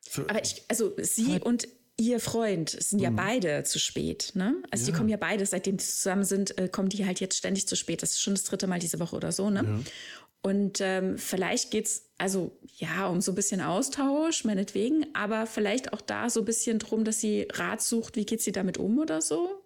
So. 0.00 0.22
Aber 0.22 0.42
ich, 0.42 0.64
also 0.68 0.96
sie 1.00 1.36
Aber 1.36 1.46
und 1.46 1.68
ihr 1.98 2.20
Freund 2.20 2.70
sind 2.70 3.00
ja 3.00 3.10
mhm. 3.10 3.16
beide 3.16 3.64
zu 3.64 3.78
spät, 3.78 4.30
ne? 4.34 4.54
Also 4.70 4.84
ja. 4.84 4.92
die 4.92 4.96
kommen 4.96 5.08
ja 5.08 5.16
beide, 5.16 5.44
seitdem 5.44 5.76
die 5.76 5.84
zusammen 5.84 6.24
sind, 6.24 6.56
äh, 6.56 6.68
kommen 6.68 6.88
die 6.88 7.04
halt 7.04 7.20
jetzt 7.20 7.36
ständig 7.36 7.66
zu 7.66 7.76
spät. 7.76 8.02
Das 8.02 8.12
ist 8.12 8.22
schon 8.22 8.34
das 8.34 8.44
dritte 8.44 8.66
Mal 8.66 8.78
diese 8.78 9.00
Woche 9.00 9.16
oder 9.16 9.32
so, 9.32 9.50
ne? 9.50 9.64
Ja. 9.64 9.80
Und 10.40 10.80
ähm, 10.80 11.18
vielleicht 11.18 11.72
geht's 11.72 12.10
also 12.16 12.56
ja 12.76 13.08
um 13.08 13.20
so 13.20 13.32
ein 13.32 13.34
bisschen 13.34 13.60
Austausch, 13.60 14.44
meinetwegen, 14.44 15.06
aber 15.12 15.46
vielleicht 15.46 15.92
auch 15.92 16.00
da 16.00 16.30
so 16.30 16.40
ein 16.40 16.46
bisschen 16.46 16.78
drum, 16.78 17.04
dass 17.04 17.20
sie 17.20 17.48
Rat 17.52 17.82
sucht, 17.82 18.14
wie 18.14 18.24
geht 18.24 18.40
sie 18.40 18.52
damit 18.52 18.78
um 18.78 18.98
oder 18.98 19.20
so. 19.20 19.60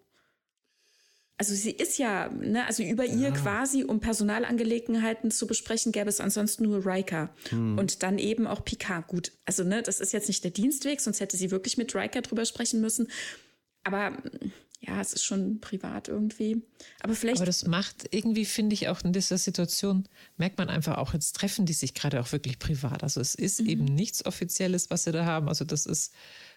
Also 1.37 1.55
sie 1.55 1.71
ist 1.71 1.97
ja, 1.97 2.29
ne, 2.29 2.65
also 2.67 2.83
über 2.83 3.05
ja. 3.05 3.15
ihr 3.15 3.31
quasi, 3.31 3.83
um 3.83 3.99
Personalangelegenheiten 3.99 5.31
zu 5.31 5.47
besprechen, 5.47 5.91
gäbe 5.91 6.09
es 6.09 6.19
ansonsten 6.19 6.63
nur 6.63 6.85
Riker. 6.85 7.33
Hm. 7.49 7.77
Und 7.77 8.03
dann 8.03 8.19
eben 8.19 8.45
auch 8.45 8.63
Picard. 8.63 9.07
Gut, 9.07 9.31
also 9.45 9.63
ne, 9.63 9.81
das 9.81 9.99
ist 9.99 10.13
jetzt 10.13 10.27
nicht 10.27 10.43
der 10.43 10.51
Dienstweg, 10.51 11.01
sonst 11.01 11.19
hätte 11.19 11.35
sie 11.35 11.51
wirklich 11.51 11.77
mit 11.77 11.95
Riker 11.95 12.21
drüber 12.21 12.45
sprechen 12.45 12.81
müssen. 12.81 13.07
Aber 13.83 14.17
ja, 14.85 14.99
es 14.99 15.13
ist 15.13 15.23
schon 15.23 15.61
privat 15.61 16.09
irgendwie. 16.09 16.61
Aber 16.99 17.15
vielleicht. 17.15 17.37
Aber 17.37 17.45
das 17.45 17.65
macht 17.65 18.07
irgendwie, 18.11 18.45
finde 18.45 18.73
ich, 18.73 18.89
auch 18.89 19.01
in 19.03 19.13
dieser 19.13 19.37
Situation, 19.37 20.07
merkt 20.37 20.57
man 20.57 20.69
einfach 20.69 20.97
auch, 20.97 21.13
jetzt 21.13 21.37
treffen 21.37 21.65
die 21.65 21.73
sich 21.73 21.93
gerade 21.93 22.19
auch 22.19 22.31
wirklich 22.33 22.59
privat. 22.59 23.01
Also 23.01 23.21
es 23.21 23.33
ist 23.33 23.61
mhm. 23.61 23.69
eben 23.69 23.85
nichts 23.85 24.25
Offizielles, 24.25 24.89
was 24.89 25.05
sie 25.05 25.13
da 25.13 25.25
haben. 25.25 25.47
Also 25.47 25.63
das 25.63 25.85
ist 25.85 26.13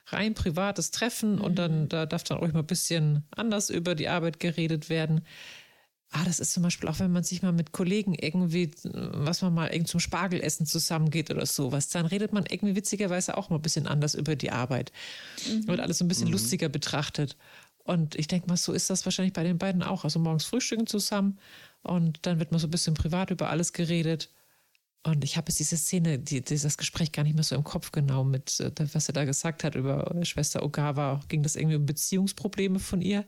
rein 0.06 0.34
privates 0.34 0.90
Treffen 0.90 1.36
mhm. 1.36 1.40
und 1.40 1.58
dann 1.58 1.82
mhm. 1.82 1.88
da 1.88 2.06
darf 2.06 2.24
dann 2.24 2.38
auch 2.38 2.52
mal 2.52 2.60
ein 2.60 2.66
bisschen 2.66 3.24
anders 3.34 3.70
über 3.70 3.94
die 3.94 4.08
Arbeit 4.08 4.40
geredet 4.40 4.88
werden. 4.88 5.22
Ah, 6.10 6.24
das 6.24 6.38
ist 6.38 6.52
zum 6.52 6.62
Beispiel 6.62 6.88
auch, 6.88 7.00
wenn 7.00 7.10
man 7.10 7.24
sich 7.24 7.42
mal 7.42 7.52
mit 7.52 7.72
Kollegen 7.72 8.14
irgendwie, 8.14 8.70
was 8.84 9.42
man 9.42 9.52
mal 9.52 9.66
irgendwie 9.66 9.90
zum 9.90 10.00
Spargelessen 10.00 10.64
zusammengeht 10.64 11.30
oder 11.30 11.44
sowas, 11.46 11.88
dann 11.88 12.06
redet 12.06 12.32
man 12.32 12.46
irgendwie 12.48 12.76
witzigerweise 12.76 13.36
auch 13.36 13.50
mal 13.50 13.56
ein 13.56 13.62
bisschen 13.62 13.88
anders 13.88 14.14
über 14.14 14.36
die 14.36 14.52
Arbeit. 14.52 14.92
Mhm. 15.48 15.66
Wird 15.66 15.80
alles 15.80 15.98
so 15.98 16.04
ein 16.04 16.08
bisschen 16.08 16.28
mhm. 16.28 16.34
lustiger 16.34 16.68
betrachtet. 16.68 17.36
Und 17.82 18.14
ich 18.14 18.28
denke 18.28 18.48
mal, 18.48 18.56
so 18.56 18.72
ist 18.72 18.88
das 18.88 19.04
wahrscheinlich 19.04 19.32
bei 19.32 19.42
den 19.42 19.58
beiden 19.58 19.82
auch. 19.82 20.04
Also 20.04 20.18
morgens 20.18 20.44
frühstücken 20.44 20.86
zusammen 20.86 21.38
und 21.82 22.18
dann 22.22 22.38
wird 22.38 22.50
man 22.50 22.60
so 22.60 22.66
ein 22.66 22.70
bisschen 22.72 22.94
privat 22.94 23.30
über 23.30 23.50
alles 23.50 23.72
geredet. 23.72 24.30
Und 25.06 25.22
ich 25.22 25.36
habe 25.36 25.48
jetzt 25.48 25.60
diese 25.60 25.76
Szene, 25.76 26.18
die, 26.18 26.42
dieses 26.42 26.76
Gespräch 26.76 27.12
gar 27.12 27.22
nicht 27.22 27.34
mehr 27.34 27.44
so 27.44 27.54
im 27.54 27.62
Kopf 27.62 27.92
genau 27.92 28.24
mit, 28.24 28.58
äh, 28.58 28.72
was 28.92 29.08
er 29.08 29.14
da 29.14 29.24
gesagt 29.24 29.62
hat 29.62 29.76
über 29.76 30.12
Schwester 30.24 30.64
Ogawa. 30.64 31.20
Ging 31.28 31.44
das 31.44 31.54
irgendwie 31.54 31.76
um 31.76 31.86
Beziehungsprobleme 31.86 32.80
von 32.80 33.00
ihr? 33.00 33.24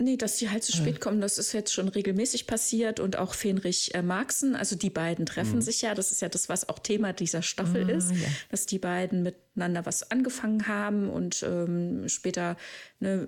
Nee, 0.00 0.16
dass 0.16 0.38
sie 0.38 0.48
halt 0.48 0.62
zu 0.62 0.70
spät 0.70 1.00
kommen, 1.00 1.20
das 1.20 1.38
ist 1.38 1.52
jetzt 1.52 1.74
schon 1.74 1.88
regelmäßig 1.88 2.46
passiert 2.46 3.00
und 3.00 3.16
auch 3.16 3.34
Fenrich 3.34 3.96
äh, 3.96 4.02
Marxen, 4.02 4.54
also 4.54 4.76
die 4.76 4.90
beiden 4.90 5.26
treffen 5.26 5.56
mhm. 5.56 5.60
sich 5.60 5.82
ja, 5.82 5.92
das 5.96 6.12
ist 6.12 6.22
ja 6.22 6.28
das, 6.28 6.48
was 6.48 6.68
auch 6.68 6.78
Thema 6.78 7.12
dieser 7.12 7.42
Staffel 7.42 7.84
ah, 7.90 7.92
ist, 7.96 8.12
ja. 8.12 8.28
dass 8.48 8.66
die 8.66 8.78
beiden 8.78 9.24
miteinander 9.24 9.86
was 9.86 10.08
angefangen 10.12 10.68
haben 10.68 11.10
und 11.10 11.42
ähm, 11.42 12.08
später 12.08 12.56
ne, 13.00 13.26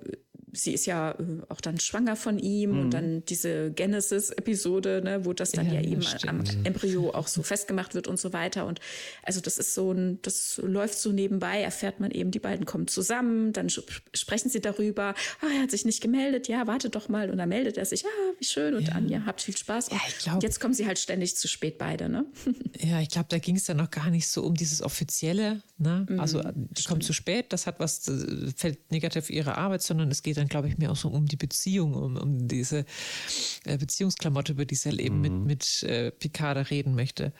sie 0.53 0.73
ist 0.73 0.85
ja 0.85 1.11
äh, 1.11 1.41
auch 1.49 1.61
dann 1.61 1.79
schwanger 1.79 2.15
von 2.15 2.39
ihm 2.39 2.71
mhm. 2.71 2.79
und 2.79 2.89
dann 2.91 3.25
diese 3.25 3.71
Genesis-Episode, 3.71 5.01
ne, 5.03 5.25
wo 5.25 5.33
das 5.33 5.51
dann 5.51 5.67
ja, 5.67 5.79
ja 5.79 5.81
eben 5.81 6.01
stimmt. 6.01 6.27
am 6.27 6.43
Embryo 6.63 7.11
auch 7.11 7.27
so 7.27 7.43
festgemacht 7.43 7.95
wird 7.95 8.07
und 8.07 8.19
so 8.19 8.33
weiter. 8.33 8.65
Und 8.65 8.79
also 9.23 9.41
das 9.41 9.57
ist 9.57 9.73
so 9.73 9.91
ein, 9.91 10.19
das 10.21 10.59
läuft 10.63 10.99
so 10.99 11.11
nebenbei, 11.11 11.61
erfährt 11.61 11.99
man 11.99 12.11
eben, 12.11 12.31
die 12.31 12.39
beiden 12.39 12.65
kommen 12.65 12.87
zusammen, 12.87 13.53
dann 13.53 13.69
sprechen 13.69 14.49
sie 14.49 14.59
darüber, 14.59 15.15
ah, 15.41 15.47
er 15.55 15.63
hat 15.63 15.71
sich 15.71 15.85
nicht 15.85 16.01
gemeldet, 16.01 16.47
ja, 16.47 16.67
warte 16.67 16.89
doch 16.89 17.09
mal. 17.09 17.29
Und 17.29 17.37
dann 17.37 17.49
meldet 17.49 17.77
er 17.77 17.85
sich, 17.85 18.05
ah, 18.05 18.33
wie 18.37 18.45
schön. 18.45 18.75
Und 18.75 18.87
ja. 18.87 18.93
Anja, 18.93 19.23
habt 19.25 19.41
viel 19.41 19.57
Spaß. 19.57 19.89
Ja, 19.91 19.99
ich 20.07 20.19
glaub, 20.19 20.35
und 20.35 20.43
jetzt 20.43 20.59
kommen 20.59 20.73
sie 20.73 20.85
halt 20.85 20.99
ständig 20.99 21.37
zu 21.37 21.47
spät 21.47 21.77
beide, 21.77 22.09
ne? 22.09 22.25
ja, 22.79 22.99
ich 23.01 23.09
glaube, 23.09 23.27
da 23.29 23.39
ging 23.39 23.55
es 23.55 23.65
dann 23.65 23.77
noch 23.77 23.91
gar 23.91 24.09
nicht 24.09 24.27
so 24.27 24.43
um 24.43 24.55
dieses 24.55 24.81
Offizielle, 24.81 25.61
ne? 25.77 26.05
Mhm, 26.09 26.19
also 26.19 26.41
die 26.53 26.83
kommt 26.83 27.03
zu 27.03 27.13
spät, 27.13 27.53
das 27.53 27.67
hat 27.67 27.79
was, 27.79 28.07
äh, 28.07 28.51
fällt 28.55 28.91
negativ 28.91 29.25
für 29.25 29.33
ihre 29.33 29.57
Arbeit, 29.57 29.81
sondern 29.81 30.09
es 30.11 30.23
geht 30.23 30.40
dann, 30.41 30.47
glaube 30.47 30.67
ich, 30.67 30.77
mehr 30.77 30.91
auch 30.91 30.95
so 30.95 31.09
um 31.09 31.25
die 31.25 31.37
Beziehung, 31.37 31.93
um, 31.93 32.17
um 32.17 32.47
diese 32.47 32.85
äh, 33.65 33.77
Beziehungsklamotte, 33.77 34.53
über 34.53 34.65
die 34.65 34.75
sie 34.75 34.89
eben 34.99 35.17
mhm. 35.17 35.21
mit, 35.21 35.33
mit 35.45 35.83
äh, 35.83 36.11
Picard 36.11 36.69
reden 36.71 36.95
möchte. 36.95 37.33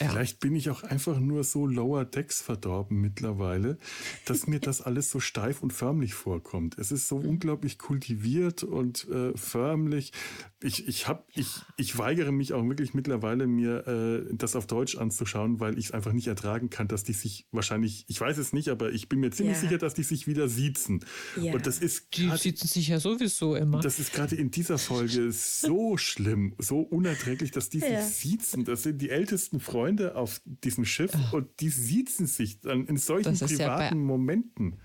Ja. 0.00 0.08
Vielleicht 0.08 0.40
bin 0.40 0.56
ich 0.56 0.70
auch 0.70 0.82
einfach 0.82 1.18
nur 1.18 1.44
so 1.44 1.66
Lower 1.66 2.04
Decks 2.04 2.40
verdorben 2.40 3.00
mittlerweile, 3.00 3.78
dass 4.24 4.46
mir 4.46 4.60
das 4.60 4.80
alles 4.80 5.10
so 5.10 5.20
steif 5.20 5.62
und 5.62 5.72
förmlich 5.72 6.14
vorkommt. 6.14 6.78
Es 6.78 6.90
ist 6.90 7.08
so 7.08 7.18
mhm. 7.18 7.28
unglaublich 7.28 7.78
kultiviert 7.78 8.62
und 8.62 9.08
äh, 9.08 9.36
förmlich. 9.36 10.12
Ich, 10.60 10.88
ich, 10.88 11.06
hab, 11.06 11.28
ja. 11.34 11.42
ich, 11.42 11.48
ich 11.76 11.98
weigere 11.98 12.32
mich 12.32 12.52
auch 12.52 12.64
wirklich 12.64 12.92
mittlerweile, 12.92 13.46
mir 13.46 13.86
äh, 13.86 14.34
das 14.34 14.56
auf 14.56 14.66
Deutsch 14.66 14.96
anzuschauen, 14.96 15.60
weil 15.60 15.78
ich 15.78 15.86
es 15.86 15.90
einfach 15.92 16.12
nicht 16.12 16.26
ertragen 16.26 16.68
kann, 16.68 16.88
dass 16.88 17.04
die 17.04 17.12
sich 17.12 17.46
wahrscheinlich, 17.52 18.04
ich 18.08 18.20
weiß 18.20 18.38
es 18.38 18.52
nicht, 18.52 18.68
aber 18.68 18.90
ich 18.90 19.08
bin 19.08 19.20
mir 19.20 19.30
ziemlich 19.30 19.56
ja. 19.56 19.60
sicher, 19.60 19.78
dass 19.78 19.94
die 19.94 20.02
sich 20.02 20.26
wieder 20.26 20.48
siezen. 20.48 21.04
Ja. 21.40 21.54
Und 21.54 21.66
das 21.66 21.78
ist 21.78 22.16
die 22.16 22.28
siezen 22.36 22.66
sich 22.66 22.88
ja 22.88 22.98
sowieso 22.98 23.54
immer. 23.54 23.80
Das 23.80 24.00
ist 24.00 24.12
gerade 24.12 24.34
in 24.34 24.50
dieser 24.50 24.78
Folge 24.78 25.30
so 25.30 25.96
schlimm, 25.96 26.54
so 26.58 26.80
unerträglich, 26.80 27.52
dass 27.52 27.70
die 27.70 27.80
sich 27.80 28.00
siezen. 28.00 28.64
Das 28.64 28.82
sind 28.82 29.00
die 29.00 29.10
ältesten 29.10 29.60
Freunde 29.60 30.16
auf 30.16 30.40
diesem 30.44 30.84
Schiff 30.84 31.12
und 31.32 31.48
die 31.60 31.70
siezen 31.70 32.26
sich 32.26 32.60
dann 32.60 32.86
in 32.86 32.96
solchen 32.96 33.38
privaten 33.38 34.02
Momenten. 34.02 34.80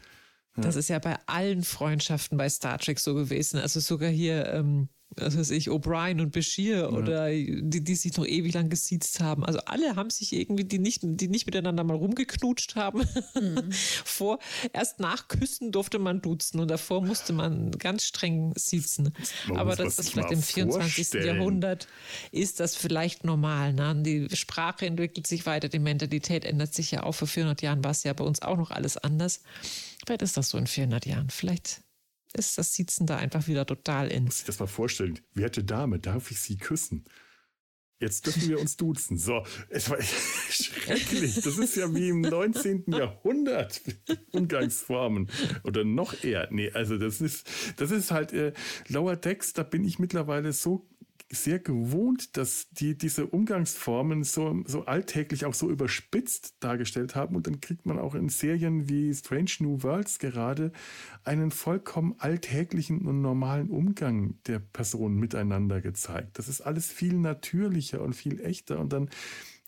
Das 0.56 0.76
ist 0.76 0.90
ja 0.90 1.00
bei 1.00 1.18
allen 1.26 1.64
Freundschaften 1.64 2.38
bei 2.38 2.48
Star 2.48 2.78
Trek 2.78 3.00
so 3.00 3.16
gewesen. 3.16 3.60
Also 3.60 3.80
sogar 3.80 4.10
hier, 4.10 4.48
ähm, 4.48 4.90
was 5.16 5.38
weiß 5.38 5.52
ich, 5.52 5.70
O'Brien 5.70 6.22
und 6.22 6.32
Bashir 6.32 6.78
ja. 6.78 6.90
oder 6.90 7.30
die, 7.30 7.84
die 7.84 7.96
sich 7.96 8.18
noch 8.18 8.26
ewig 8.26 8.54
lang 8.54 8.70
gesiezt 8.70 9.20
haben. 9.20 9.46
Also 9.46 9.60
alle 9.66 9.96
haben 9.96 10.10
sich 10.10 10.34
irgendwie, 10.34 10.64
die 10.64 10.80
nicht, 10.80 11.02
die 11.04 11.28
nicht 11.28 11.46
miteinander 11.46 11.84
mal 11.84 11.96
rumgeknutscht 11.96 12.76
haben. 12.76 13.04
Mhm. 13.36 13.72
Vor, 14.06 14.40
erst 14.72 15.00
nach 15.00 15.28
Küssen 15.28 15.72
durfte 15.72 16.00
man 16.00 16.22
duzen 16.22 16.60
und 16.60 16.70
davor 16.70 17.02
musste 17.02 17.34
man 17.34 17.72
ganz 17.72 18.06
streng 18.06 18.54
siezen. 18.56 19.14
Man 19.48 19.58
Aber 19.58 19.76
das 19.76 20.00
ist 20.00 20.12
vielleicht 20.12 20.32
im 20.32 20.42
24. 20.42 20.94
Vorstellen. 20.96 21.26
Jahrhundert 21.26 21.88
ist 22.32 22.60
das 22.60 22.76
vielleicht 22.76 23.24
normal. 23.24 23.74
Ne? 23.74 23.96
Die 24.04 24.36
Sprache 24.36 24.86
entwickelt 24.86 25.28
sich 25.28 25.46
weiter, 25.46 25.70
die 25.70 25.80
Mentalität 25.80 26.46
ändert 26.46 26.74
sich 26.74 26.92
ja 26.92 27.04
auch. 27.04 27.14
Vor 27.14 27.28
400 27.28 27.62
Jahren 27.62 27.84
war 27.84 27.92
es 27.92 28.04
ja 28.04 28.14
bei 28.14 28.24
uns 28.24 28.42
auch 28.42 28.58
noch 28.58 28.72
alles 28.72 28.98
anders. 28.98 29.42
Vielleicht 30.06 30.22
ist 30.22 30.38
das 30.38 30.50
so 30.50 30.58
in 30.58 30.68
400 30.68 31.06
Jahren. 31.06 31.30
Vielleicht 31.30 31.82
ist 32.34 32.58
das 32.58 32.74
Sitzen 32.74 33.06
da 33.06 33.18
einfach 33.18 33.48
wieder 33.48 33.66
total 33.66 34.10
in. 34.10 34.26
Muss 34.26 34.40
ich 34.40 34.46
das 34.46 34.60
mal 34.60 34.68
vorstellen. 34.68 35.20
Werte 35.34 35.64
Dame, 35.64 36.00
darf 36.00 36.32
ich 36.32 36.40
Sie 36.40 36.58
küssen? 36.58 37.06
Jetzt 38.04 38.26
dürfen 38.26 38.50
wir 38.50 38.60
uns 38.60 38.76
duzen. 38.76 39.18
So, 39.18 39.46
es 39.70 39.90
war 39.90 39.98
schrecklich. 40.50 41.36
Das 41.36 41.58
ist 41.58 41.78
ja 41.78 41.94
wie 41.96 42.10
im 42.10 42.20
19. 42.20 42.84
Jahrhundert 42.88 43.82
Umgangsformen 44.32 45.30
oder 45.64 45.86
noch 45.86 46.22
eher. 46.22 46.50
Nee, 46.52 46.70
also 46.74 46.98
das 46.98 47.22
ist, 47.22 47.48
das 47.78 47.92
ist 47.92 48.12
halt 48.12 48.34
äh, 48.34 48.52
Lower 48.90 49.16
Decks, 49.16 49.54
da 49.54 49.64
bin 49.64 49.86
ich 49.86 50.00
mittlerweile 50.00 50.52
so 50.52 50.86
sehr 51.38 51.60
gewohnt, 51.60 52.38
dass 52.38 52.70
die 52.72 52.98
diese 52.98 53.28
Umgangsformen 53.28 54.24
so, 54.24 54.64
so 54.66 54.86
alltäglich 54.86 55.46
auch 55.46 55.54
so 55.54 55.70
überspitzt 55.70 56.56
dargestellt 56.60 57.16
haben. 57.16 57.36
Und 57.36 57.48
dann 57.48 57.62
kriegt 57.62 57.86
man 57.86 58.00
auch 58.00 58.16
in 58.16 58.30
Serien 58.30 58.90
wie 58.90 59.14
Strange 59.14 59.52
New 59.60 59.84
Worlds 59.84 60.20
gerade 60.20 60.72
einen 61.24 61.52
vollkommen 61.52 62.16
alltäglichen 62.18 63.02
und 63.02 63.22
normalen 63.22 63.70
Umgang 63.70 64.36
der 64.48 64.60
Personen 64.60 65.18
miteinander 65.18 65.82
gezeigt. 65.82 66.38
Das 66.40 66.48
ist 66.48 66.62
alles 66.62 66.92
viel 66.92 67.14
natürlicher 67.14 68.02
und 68.02 68.14
viel 68.14 68.40
echter. 68.42 68.80
Und 68.80 68.94
dann 68.94 69.10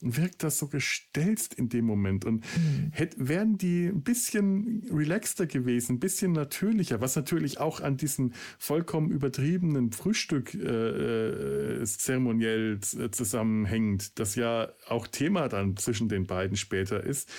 wirkt 0.06 0.44
das 0.44 0.58
so 0.58 0.68
gestelzt 0.68 1.54
in 1.56 1.70
dem 1.70 1.86
Moment. 1.86 2.26
Und 2.26 2.46
mhm. 2.58 2.91
hätte, 2.91 3.28
wären 3.28 3.58
die 3.58 3.88
ein 3.88 4.04
bisschen 4.04 4.84
relaxter 4.91 5.48
gewesen, 5.48 5.94
ein 5.94 6.00
bisschen 6.00 6.32
natürlicher, 6.32 7.02
was 7.02 7.15
natürlich 7.15 7.60
auch 7.60 7.82
an 7.82 7.98
diesem 7.98 8.32
vollkommen 8.60 9.10
übertriebenen 9.10 9.91
Frühstück 9.91 10.54
äh, 10.54 11.82
äh, 11.82 11.86
zeremoniell 11.86 12.80
zusammenhängt, 12.80 14.20
das 14.20 14.36
ja 14.36 14.70
auch 14.88 15.08
Thema 15.08 15.50
dann 15.50 15.78
zwischen 15.78 16.10
den 16.10 16.26
beiden 16.26 16.58
später 16.58 17.04
ist. 17.04 17.30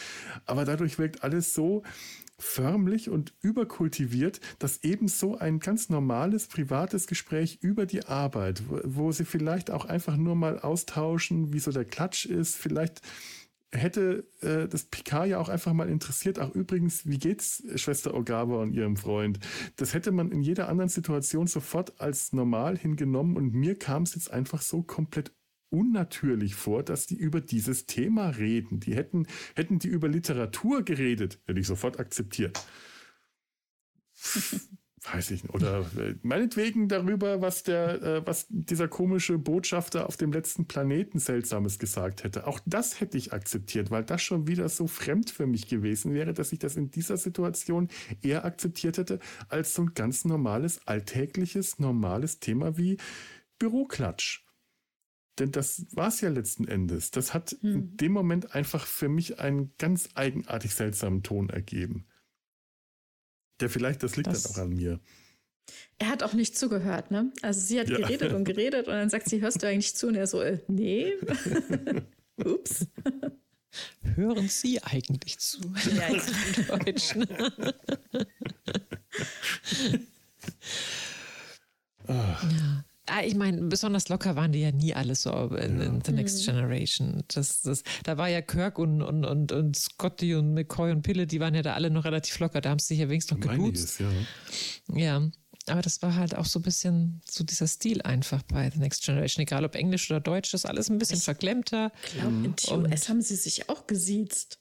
Aber 0.44 0.64
dadurch 0.64 0.98
wirkt 0.98 1.22
alles 1.22 1.54
so 1.54 1.82
förmlich 2.38 3.08
und 3.08 3.34
überkultiviert, 3.40 4.40
dass 4.58 4.82
ebenso 4.82 5.38
ein 5.38 5.58
ganz 5.58 5.88
normales 5.88 6.48
privates 6.48 7.06
Gespräch 7.06 7.58
über 7.62 7.86
die 7.86 8.04
Arbeit, 8.04 8.62
wo, 8.68 9.12
sie 9.12 9.24
vielleicht 9.24 9.70
auch 9.70 9.84
einfach 9.86 10.16
nur 10.16 10.34
mal 10.34 10.58
austauschen, 10.58 11.52
wie 11.52 11.58
so 11.58 11.72
der 11.72 11.84
Klatsch 11.84 12.26
ist, 12.26 12.56
vielleicht 12.56 13.00
hätte 13.72 14.26
äh, 14.40 14.68
das 14.68 14.84
Picard 14.84 15.28
ja 15.28 15.38
auch 15.38 15.48
einfach 15.48 15.72
mal 15.72 15.88
interessiert. 15.88 16.38
Ach 16.38 16.50
übrigens, 16.50 17.06
wie 17.06 17.18
geht's 17.18 17.62
Schwester 17.74 18.14
Ogava 18.14 18.62
und 18.62 18.72
ihrem 18.72 18.96
Freund? 18.96 19.38
Das 19.76 19.94
hätte 19.94 20.12
man 20.12 20.30
in 20.30 20.42
jeder 20.42 20.68
anderen 20.68 20.88
Situation 20.88 21.46
sofort 21.46 22.00
als 22.00 22.32
normal 22.32 22.76
hingenommen 22.76 23.36
und 23.36 23.54
mir 23.54 23.78
kam 23.78 24.04
es 24.04 24.14
jetzt 24.14 24.30
einfach 24.30 24.62
so 24.62 24.82
komplett 24.82 25.32
unnatürlich 25.70 26.54
vor, 26.54 26.82
dass 26.82 27.06
die 27.06 27.16
über 27.16 27.40
dieses 27.40 27.86
Thema 27.86 28.30
reden. 28.30 28.80
Die 28.80 28.94
hätten, 28.94 29.26
hätten 29.54 29.78
die 29.78 29.88
über 29.88 30.08
Literatur 30.08 30.82
geredet, 30.82 31.40
hätte 31.46 31.60
ich 31.60 31.66
sofort 31.66 32.00
akzeptiert. 32.00 32.60
Weiß 35.12 35.30
ich 35.30 35.44
nicht. 35.44 35.54
Oder 35.54 35.80
äh, 35.98 36.14
meinetwegen 36.22 36.88
darüber, 36.88 37.40
was 37.40 37.62
der, 37.62 38.02
äh, 38.02 38.26
was 38.26 38.46
dieser 38.48 38.88
komische 38.88 39.38
Botschafter 39.38 40.06
auf 40.08 40.16
dem 40.16 40.32
letzten 40.32 40.66
Planeten 40.66 41.18
Seltsames 41.18 41.78
gesagt 41.78 42.24
hätte. 42.24 42.46
Auch 42.46 42.58
das 42.66 43.00
hätte 43.00 43.16
ich 43.16 43.32
akzeptiert, 43.32 43.90
weil 43.90 44.04
das 44.04 44.22
schon 44.22 44.48
wieder 44.48 44.68
so 44.68 44.86
fremd 44.86 45.30
für 45.30 45.46
mich 45.46 45.68
gewesen 45.68 46.12
wäre, 46.12 46.32
dass 46.32 46.52
ich 46.52 46.58
das 46.58 46.76
in 46.76 46.90
dieser 46.90 47.18
Situation 47.18 47.88
eher 48.22 48.44
akzeptiert 48.44 48.98
hätte, 48.98 49.20
als 49.48 49.74
so 49.74 49.82
ein 49.82 49.94
ganz 49.94 50.24
normales, 50.24 50.80
alltägliches, 50.86 51.78
normales 51.78 52.40
Thema 52.40 52.76
wie 52.76 52.96
Büroklatsch. 53.58 54.45
Denn 55.38 55.52
das 55.52 55.84
war 55.90 56.08
es 56.08 56.20
ja 56.20 56.30
letzten 56.30 56.66
Endes. 56.66 57.10
Das 57.10 57.34
hat 57.34 57.56
hm. 57.60 57.72
in 57.72 57.96
dem 57.96 58.12
Moment 58.12 58.54
einfach 58.54 58.86
für 58.86 59.08
mich 59.08 59.38
einen 59.38 59.72
ganz 59.78 60.08
eigenartig 60.14 60.74
seltsamen 60.74 61.22
Ton 61.22 61.50
ergeben. 61.50 62.06
Der 63.60 63.70
vielleicht, 63.70 64.02
das 64.02 64.16
liegt 64.16 64.28
das, 64.28 64.42
dann 64.44 64.52
auch 64.52 64.58
an 64.58 64.76
mir. 64.76 65.00
Er 65.98 66.08
hat 66.08 66.22
auch 66.22 66.32
nicht 66.32 66.56
zugehört, 66.56 67.10
ne? 67.10 67.32
Also 67.42 67.60
sie 67.60 67.80
hat 67.80 67.88
ja. 67.88 67.98
geredet 67.98 68.32
und 68.32 68.44
geredet 68.44 68.86
und 68.86 68.94
dann 68.94 69.10
sagt 69.10 69.28
sie, 69.28 69.40
hörst 69.40 69.62
du 69.62 69.68
eigentlich 69.68 69.94
zu? 69.94 70.08
Und 70.08 70.14
er 70.14 70.26
so, 70.26 70.40
äh, 70.40 70.60
nee. 70.68 71.14
Ups. 72.36 72.86
Hören 74.14 74.48
Sie 74.48 74.82
eigentlich 74.82 75.38
zu? 75.38 75.60
Ja, 75.94 76.08
ich 76.14 76.66
Deutsch. 76.66 77.14
oh. 82.08 82.12
Ja. 82.12 82.84
Ah, 83.08 83.22
ich 83.24 83.36
meine, 83.36 83.62
besonders 83.62 84.08
locker 84.08 84.34
waren 84.34 84.50
die 84.50 84.60
ja 84.60 84.72
nie 84.72 84.92
alle 84.92 85.14
so 85.14 85.30
in, 85.54 85.80
in 85.80 86.02
The 86.04 86.12
Next 86.12 86.40
mhm. 86.40 86.52
Generation. 86.52 87.24
Das, 87.28 87.62
das, 87.62 87.84
da 88.02 88.16
war 88.18 88.28
ja 88.28 88.42
Kirk 88.42 88.78
und, 88.78 89.00
und, 89.00 89.24
und, 89.24 89.52
und 89.52 89.76
Scotty 89.76 90.34
und 90.34 90.54
McCoy 90.54 90.90
und 90.90 91.02
Pille, 91.02 91.26
die 91.26 91.38
waren 91.38 91.54
ja 91.54 91.62
da 91.62 91.74
alle 91.74 91.90
noch 91.90 92.04
relativ 92.04 92.38
locker. 92.40 92.60
Da 92.60 92.70
haben 92.70 92.80
sie 92.80 92.88
sich 92.88 92.98
ja 92.98 93.08
wenigstens 93.08 93.38
noch 93.38 93.46
geduzt. 93.46 94.00
Ja. 94.00 94.10
ja, 94.92 95.30
aber 95.68 95.82
das 95.82 96.02
war 96.02 96.16
halt 96.16 96.34
auch 96.36 96.46
so 96.46 96.58
ein 96.58 96.62
bisschen 96.62 97.20
so 97.28 97.44
dieser 97.44 97.68
Stil 97.68 98.02
einfach 98.02 98.42
bei 98.42 98.70
The 98.70 98.78
Next 98.78 99.04
Generation. 99.04 99.42
Egal 99.42 99.64
ob 99.64 99.76
Englisch 99.76 100.10
oder 100.10 100.20
Deutsch, 100.20 100.52
das 100.52 100.64
ist 100.64 100.70
alles 100.70 100.90
ein 100.90 100.98
bisschen 100.98 101.18
ich 101.18 101.24
verklemmter. 101.24 101.92
Ich 102.04 102.14
glaube, 102.14 102.44
in 102.44 102.56
TOS 102.56 103.08
haben 103.08 103.22
sie 103.22 103.36
sich 103.36 103.68
auch 103.68 103.86
gesiezt. 103.86 104.58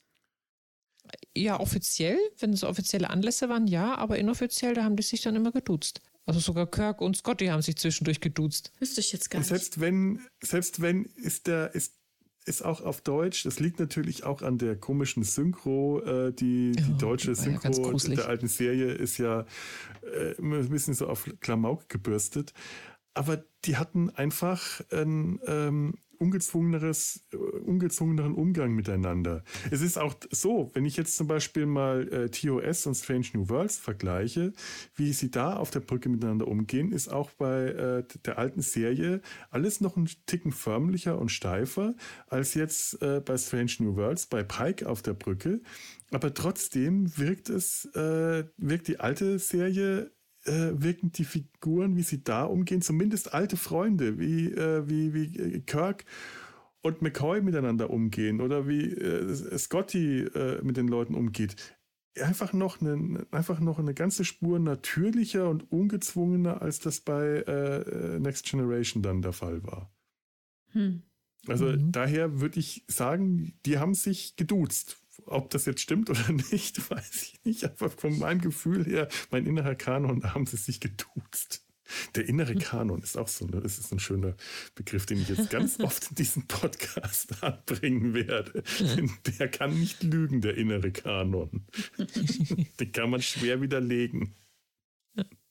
Ja, 1.36 1.60
offiziell, 1.60 2.18
wenn 2.40 2.54
es 2.54 2.64
offizielle 2.64 3.10
Anlässe 3.10 3.50
waren, 3.50 3.68
ja, 3.68 3.96
aber 3.96 4.18
inoffiziell, 4.18 4.74
da 4.74 4.84
haben 4.84 4.96
die 4.96 5.04
sich 5.04 5.22
dann 5.22 5.36
immer 5.36 5.52
geduzt. 5.52 6.02
Also 6.26 6.40
sogar 6.40 6.66
Kirk 6.66 7.02
und 7.02 7.16
Scotty 7.16 7.48
haben 7.48 7.62
sich 7.62 7.78
zwischendurch 7.78 8.20
geduzt. 8.20 8.72
Wüsste 8.80 9.00
ich 9.02 9.12
jetzt 9.12 9.30
gar 9.30 9.40
nicht. 9.40 9.50
Selbst 9.50 9.80
wenn, 9.80 10.20
selbst 10.42 10.82
wenn 10.82 11.06
ist 11.06 11.46
der, 11.48 11.76
ist, 11.76 11.94
ist 12.46 12.64
auch 12.64 12.82
auf 12.82 13.02
Deutsch. 13.02 13.44
Das 13.44 13.60
liegt 13.60 13.80
natürlich 13.80 14.24
auch 14.24 14.42
an 14.42 14.58
der 14.58 14.76
komischen 14.76 15.24
Synchro. 15.24 16.02
Äh, 16.02 16.34
die, 16.34 16.72
die 16.72 16.98
deutsche 16.98 17.36
Synchro 17.36 17.92
ja 17.98 18.16
der 18.16 18.28
alten 18.28 18.48
Serie 18.48 18.92
ist 18.92 19.18
ja 19.20 19.46
äh, 20.02 20.36
ein 20.40 20.70
bisschen 20.70 20.96
so 20.96 21.08
auf 21.08 21.30
Klamauk 21.42 21.90
gebürstet. 21.90 22.54
Aber 23.14 23.44
die 23.64 23.78
hatten 23.78 24.10
einfach 24.10 24.82
ein, 24.92 25.40
ähm, 25.46 25.94
ungezwungeneres, 26.18 27.26
äh, 27.34 27.38
ungezwungeneren 27.38 28.34
Umgang 28.34 28.74
miteinander. 28.74 29.44
Es 29.72 29.82
ist 29.82 29.98
auch 29.98 30.16
so, 30.32 30.72
wenn 30.74 30.86
ich 30.86 30.98
jetzt 30.98 31.18
zum 31.18 31.28
Beispiel 31.28 31.66
mal 31.66 32.08
äh, 32.12 32.30
TOS 32.30 32.86
und 32.86 32.96
Strange 32.96 33.28
New 33.34 33.50
Worlds 33.50 33.78
vergleiche, 33.78 34.54
wie 34.96 35.14
sie 35.14 35.32
da 35.32 35.56
auf 35.56 35.72
der 35.72 35.80
Brücke 35.82 36.10
miteinander 36.10 36.48
umgehen, 36.48 36.92
ist 36.92 37.08
auch 37.08 37.32
bei 37.32 37.66
äh, 37.68 38.04
der 38.26 38.38
alten 38.38 38.62
Serie 38.62 39.22
alles 39.50 39.82
noch 39.82 39.98
ein 39.98 40.10
Ticken 40.26 40.52
förmlicher 40.52 41.20
und 41.20 41.30
steifer 41.30 41.96
als 42.28 42.54
jetzt 42.54 43.02
äh, 43.02 43.22
bei 43.24 43.38
Strange 43.38 43.74
New 43.80 43.96
Worlds, 43.96 44.28
bei 44.28 44.44
Pike 44.44 44.88
auf 44.88 45.02
der 45.02 45.14
Brücke. 45.14 45.62
Aber 46.12 46.34
trotzdem 46.34 47.18
wirkt 47.18 47.50
es, 47.50 47.86
äh, 47.96 48.46
wirkt 48.58 48.88
die 48.88 49.00
alte 49.00 49.40
Serie 49.40 50.12
äh, 50.46 50.72
wirken 50.74 51.12
die 51.12 51.26
Figuren, 51.26 51.96
wie 51.96 52.04
sie 52.04 52.24
da 52.24 52.44
umgehen, 52.44 52.82
zumindest 52.82 53.34
alte 53.34 53.58
Freunde, 53.58 54.20
wie, 54.20 54.52
äh, 54.52 54.88
wie, 54.88 55.14
wie 55.14 55.38
äh, 55.38 55.60
Kirk 55.62 56.06
und 56.82 57.02
McCoy 57.02 57.42
miteinander 57.42 57.90
umgehen 57.90 58.42
oder 58.42 58.68
wie 58.68 58.92
äh, 58.92 59.58
Scotty 59.58 60.22
äh, 60.22 60.64
mit 60.64 60.78
den 60.78 60.88
Leuten 60.88 61.16
umgeht. 61.16 61.56
Einfach 62.22 62.54
noch, 62.54 62.80
eine, 62.80 63.26
einfach 63.32 63.60
noch 63.60 63.80
eine 63.80 63.94
ganze 63.94 64.24
Spur 64.24 64.60
natürlicher 64.60 65.50
und 65.50 65.70
ungezwungener, 65.72 66.62
als 66.62 66.80
das 66.80 67.02
bei 67.02 67.40
äh, 67.40 68.20
Next 68.20 68.46
Generation 68.46 69.04
dann 69.04 69.22
der 69.22 69.34
Fall 69.34 69.64
war. 69.64 69.92
Hm. 70.72 71.02
Also 71.48 71.66
mhm. 71.66 71.92
daher 71.92 72.40
würde 72.40 72.60
ich 72.60 72.86
sagen, 72.88 73.54
die 73.66 73.78
haben 73.78 73.94
sich 73.94 74.36
geduzt 74.36 75.02
ob 75.26 75.50
das 75.50 75.66
jetzt 75.66 75.82
stimmt 75.82 76.10
oder 76.10 76.32
nicht, 76.52 76.90
weiß 76.90 77.24
ich 77.24 77.44
nicht. 77.44 77.64
Aber 77.64 77.90
von 77.90 78.18
meinem 78.20 78.42
Gefühl 78.42 78.86
her, 78.86 79.08
mein 79.32 79.46
innerer 79.46 79.76
Kanon, 79.76 80.22
da 80.22 80.34
haben 80.34 80.46
sie 80.46 80.58
sich 80.58 80.80
geduzt. 80.80 81.64
Der 82.16 82.28
innere 82.28 82.56
Kanon 82.56 83.04
ist 83.04 83.16
auch 83.16 83.28
so, 83.28 83.46
ne? 83.46 83.62
das 83.62 83.78
ist 83.78 83.92
ein 83.92 84.00
schöner 84.00 84.36
Begriff, 84.74 85.06
den 85.06 85.22
ich 85.22 85.30
jetzt 85.30 85.52
ganz 85.52 85.80
oft 85.82 86.10
in 86.10 86.16
diesem 86.16 86.48
Podcast 86.48 87.44
anbringen 87.44 88.14
werde. 88.14 88.64
Der 89.40 89.50
kann 89.50 89.80
nicht 89.80 90.02
lügen, 90.02 90.42
der 90.42 90.58
innere 90.58 90.92
Kanon. 90.92 91.66
Den 92.80 92.92
kann 92.92 93.12
man 93.12 93.22
schwer 93.22 93.62
widerlegen. 93.62 94.36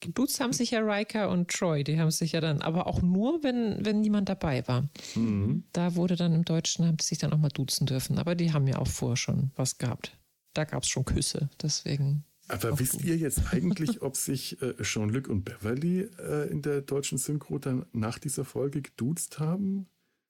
Geduzt 0.01 0.39
haben 0.41 0.53
sich 0.53 0.73
ja 0.73 0.81
Riker 0.81 1.31
und 1.31 1.51
Troy, 1.51 1.83
die 1.83 1.99
haben 1.99 2.11
sich 2.11 2.33
ja 2.33 2.41
dann, 2.43 2.61
aber 2.61 2.87
auch 2.87 3.01
nur, 3.01 3.43
wenn, 3.43 3.85
wenn 3.87 4.03
niemand 4.03 4.29
dabei 4.29 4.67
war. 4.69 4.89
Mhm. 5.15 5.65
Da 5.73 5.95
wurde 5.95 6.17
dann 6.17 6.35
im 6.35 6.45
Deutschen, 6.45 6.87
haben 6.87 6.99
die 6.99 7.05
sich 7.05 7.19
dann 7.19 7.33
auch 7.33 7.39
mal 7.39 7.49
duzen 7.49 7.87
dürfen. 7.87 8.19
Aber 8.19 8.35
die 8.35 8.53
haben 8.53 8.67
ja 8.67 8.79
auch 8.79 8.87
vorher 8.87 9.17
schon 9.17 9.51
was 9.57 9.79
gehabt. 9.79 10.19
Da 10.53 10.65
gab 10.65 10.83
es 10.83 10.91
schon 10.91 11.07
Küsse, 11.07 11.49
deswegen. 11.63 12.25
Aber 12.49 12.79
wisst 12.79 13.03
ihr 13.03 13.17
jetzt 13.17 13.41
eigentlich, 13.53 14.03
ob 14.03 14.17
sich 14.17 14.61
äh, 14.61 14.75
Jean-Luc 14.83 15.29
und 15.29 15.45
Beverly 15.45 16.11
äh, 16.19 16.51
in 16.51 16.61
der 16.61 16.83
deutschen 16.83 17.17
Synchro 17.17 17.59
dann 17.59 17.87
nach 17.93 18.19
dieser 18.19 18.45
Folge 18.45 18.83
geduzt 18.83 19.39
haben? 19.39 19.87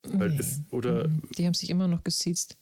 Nee. 0.06 0.36
Es, 0.38 0.60
oder 0.70 1.08
mhm. 1.08 1.22
die 1.36 1.46
haben 1.46 1.54
sich 1.54 1.70
immer 1.70 1.88
noch 1.88 2.04
gesiezt. 2.04 2.56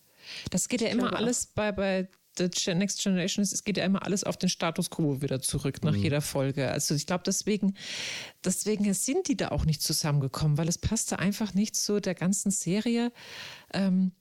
Das 0.50 0.68
geht 0.68 0.80
ja 0.80 0.88
immer 0.88 1.14
alles 1.14 1.46
bei, 1.46 1.72
bei 1.72 2.08
The 2.38 2.74
Next 2.74 3.02
Generation, 3.02 3.42
es 3.42 3.64
geht 3.64 3.76
ja 3.76 3.84
immer 3.84 4.04
alles 4.04 4.24
auf 4.24 4.36
den 4.36 4.48
Status 4.48 4.90
quo 4.90 5.20
wieder 5.20 5.40
zurück 5.40 5.82
nach 5.82 5.92
mhm. 5.92 6.02
jeder 6.02 6.20
Folge. 6.20 6.70
Also 6.70 6.94
ich 6.94 7.06
glaube, 7.06 7.24
deswegen, 7.26 7.74
deswegen 8.44 8.92
sind 8.94 9.28
die 9.28 9.36
da 9.36 9.48
auch 9.48 9.64
nicht 9.64 9.82
zusammengekommen, 9.82 10.58
weil 10.58 10.68
es 10.68 10.78
passte 10.78 11.18
einfach 11.18 11.54
nicht 11.54 11.76
zu 11.76 12.00
der 12.00 12.14
ganzen 12.14 12.50
Serie. 12.50 13.12
Ähm, 13.74 14.12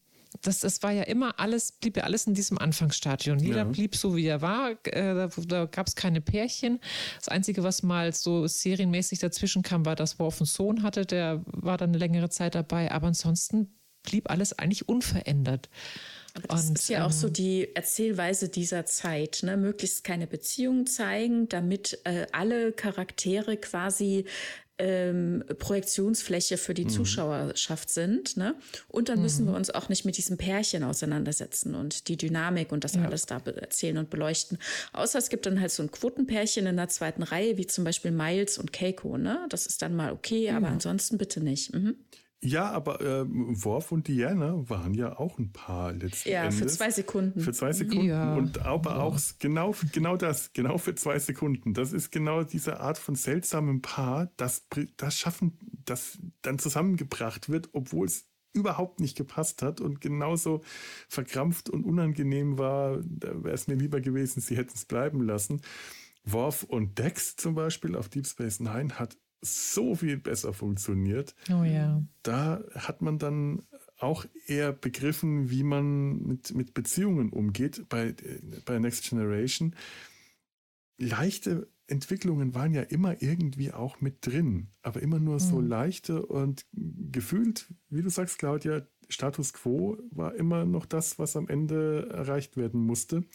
das, 0.41 0.59
das 0.59 0.81
war 0.81 0.91
ja 0.91 1.03
immer 1.03 1.39
alles, 1.39 1.73
blieb 1.73 1.97
ja 1.97 2.03
alles 2.03 2.25
in 2.25 2.33
diesem 2.33 2.57
Anfangsstadion. 2.57 3.39
Jeder 3.39 3.57
ja. 3.57 3.63
blieb 3.65 3.95
so, 3.95 4.15
wie 4.15 4.25
er 4.25 4.41
war. 4.41 4.71
Äh, 4.85 5.13
da, 5.13 5.27
da 5.27 5.65
gab 5.65 5.87
es 5.87 5.95
keine 5.95 6.21
Pärchen. 6.21 6.79
Das 7.17 7.27
Einzige, 7.27 7.63
was 7.63 7.83
mal 7.83 8.13
so 8.13 8.47
serienmäßig 8.47 9.19
dazwischen 9.19 9.61
kam, 9.61 9.85
war, 9.85 9.95
dass 9.95 10.19
Worf 10.19 10.39
einen 10.39 10.47
Sohn 10.47 10.83
hatte. 10.83 11.05
Der 11.05 11.43
war 11.45 11.77
dann 11.77 11.89
eine 11.89 11.97
längere 11.97 12.29
Zeit 12.29 12.55
dabei. 12.55 12.91
Aber 12.91 13.07
ansonsten 13.07 13.77
blieb 14.03 14.29
alles 14.29 14.57
eigentlich 14.57 14.87
unverändert. 14.87 15.69
Aber 16.33 16.47
das 16.47 16.69
und, 16.69 16.79
ist 16.79 16.89
ja 16.89 16.99
ähm, 16.99 17.05
auch 17.05 17.11
so 17.11 17.27
ähm, 17.27 17.33
die 17.33 17.75
Erzählweise 17.75 18.49
dieser 18.49 18.85
Zeit, 18.85 19.41
ne? 19.43 19.57
möglichst 19.57 20.03
keine 20.03 20.27
Beziehung 20.27 20.87
zeigen, 20.87 21.49
damit 21.49 21.99
äh, 22.05 22.27
alle 22.31 22.71
Charaktere 22.71 23.57
quasi 23.57 24.25
ähm, 24.81 25.43
Projektionsfläche 25.59 26.57
für 26.57 26.73
die 26.73 26.85
mhm. 26.85 26.89
Zuschauerschaft 26.89 27.89
sind. 27.91 28.35
Ne? 28.35 28.55
Und 28.87 29.09
dann 29.09 29.21
müssen 29.21 29.45
wir 29.45 29.51
mhm. 29.51 29.57
uns 29.57 29.69
auch 29.69 29.89
nicht 29.89 30.05
mit 30.05 30.17
diesem 30.17 30.37
Pärchen 30.37 30.83
auseinandersetzen 30.83 31.75
und 31.75 32.07
die 32.07 32.17
Dynamik 32.17 32.71
und 32.71 32.83
das 32.83 32.95
ja. 32.95 33.03
alles 33.03 33.27
da 33.27 33.37
erzählen 33.37 33.99
und 33.99 34.09
beleuchten. 34.09 34.57
Außer 34.93 35.19
es 35.19 35.29
gibt 35.29 35.45
dann 35.45 35.61
halt 35.61 35.71
so 35.71 35.83
ein 35.83 35.91
Quotenpärchen 35.91 36.65
in 36.65 36.77
der 36.77 36.89
zweiten 36.89 37.21
Reihe, 37.21 37.57
wie 37.57 37.67
zum 37.67 37.83
Beispiel 37.83 38.11
Miles 38.11 38.57
und 38.57 38.73
Keiko. 38.73 39.17
Ne? 39.17 39.45
Das 39.49 39.67
ist 39.67 39.83
dann 39.83 39.95
mal 39.95 40.11
okay, 40.11 40.49
mhm. 40.49 40.57
aber 40.57 40.67
ansonsten 40.69 41.17
bitte 41.17 41.41
nicht. 41.41 41.71
Ja, 42.43 42.71
aber 42.71 43.01
äh, 43.01 43.25
Worf 43.27 43.91
und 43.91 44.07
Diana 44.07 44.67
waren 44.67 44.95
ja 44.95 45.19
auch 45.19 45.37
ein 45.37 45.51
Paar 45.51 45.93
letzten 45.93 46.29
ja, 46.29 46.43
Endes. 46.43 46.59
Ja, 46.59 46.65
für 46.65 46.71
zwei 46.71 46.89
Sekunden. 46.89 47.39
Für 47.39 47.53
zwei 47.53 47.71
Sekunden. 47.71 48.05
Ja. 48.05 48.33
Und 48.33 48.59
aber 48.65 48.91
ja. 48.91 48.99
auch 49.01 49.19
genau, 49.37 49.75
genau 49.91 50.17
das, 50.17 50.51
genau 50.51 50.79
für 50.79 50.95
zwei 50.95 51.19
Sekunden. 51.19 51.75
Das 51.75 51.93
ist 51.93 52.11
genau 52.11 52.43
diese 52.43 52.79
Art 52.79 52.97
von 52.97 53.13
seltsamem 53.13 53.83
Paar, 53.83 54.31
das, 54.37 54.67
das 54.97 55.17
schaffen, 55.19 55.59
das 55.85 56.17
dann 56.41 56.57
zusammengebracht 56.57 57.49
wird, 57.49 57.69
obwohl 57.73 58.07
es 58.07 58.25
überhaupt 58.53 58.99
nicht 58.99 59.15
gepasst 59.15 59.61
hat 59.61 59.79
und 59.79 60.01
genauso 60.01 60.61
verkrampft 61.07 61.69
und 61.69 61.85
unangenehm 61.85 62.57
war. 62.57 63.01
Da 63.03 63.43
wäre 63.43 63.53
es 63.53 63.67
mir 63.67 63.75
lieber 63.75 64.01
gewesen, 64.01 64.41
sie 64.41 64.57
hätten 64.57 64.73
es 64.73 64.85
bleiben 64.85 65.21
lassen. 65.21 65.61
Worf 66.23 66.63
und 66.63 66.97
Dex 66.97 67.35
zum 67.35 67.53
Beispiel 67.53 67.95
auf 67.95 68.09
Deep 68.09 68.25
Space 68.25 68.59
Nine 68.59 68.99
hat 68.99 69.17
so 69.41 69.95
viel 69.95 70.17
besser 70.17 70.53
funktioniert. 70.53 71.35
Oh 71.49 71.63
ja. 71.63 72.03
Da 72.23 72.63
hat 72.75 73.01
man 73.01 73.17
dann 73.17 73.63
auch 73.97 74.25
eher 74.47 74.71
begriffen, 74.73 75.49
wie 75.49 75.63
man 75.63 76.21
mit, 76.23 76.53
mit 76.53 76.73
Beziehungen 76.73 77.29
umgeht 77.29 77.85
bei, 77.89 78.15
bei 78.65 78.79
Next 78.79 79.09
Generation. 79.09 79.75
Leichte 80.97 81.67
Entwicklungen 81.87 82.55
waren 82.55 82.73
ja 82.73 82.83
immer 82.83 83.21
irgendwie 83.21 83.71
auch 83.71 83.99
mit 83.99 84.25
drin, 84.25 84.69
aber 84.81 85.01
immer 85.01 85.19
nur 85.19 85.39
so 85.39 85.59
mhm. 85.59 85.67
leichte 85.67 86.25
und 86.25 86.65
gefühlt, 86.73 87.73
wie 87.89 88.01
du 88.01 88.09
sagst, 88.09 88.39
Claudia, 88.39 88.87
Status 89.09 89.51
quo 89.51 89.97
war 90.09 90.35
immer 90.35 90.65
noch 90.65 90.85
das, 90.85 91.19
was 91.19 91.35
am 91.35 91.49
Ende 91.49 92.07
erreicht 92.11 92.55
werden 92.55 92.81
musste. 92.81 93.25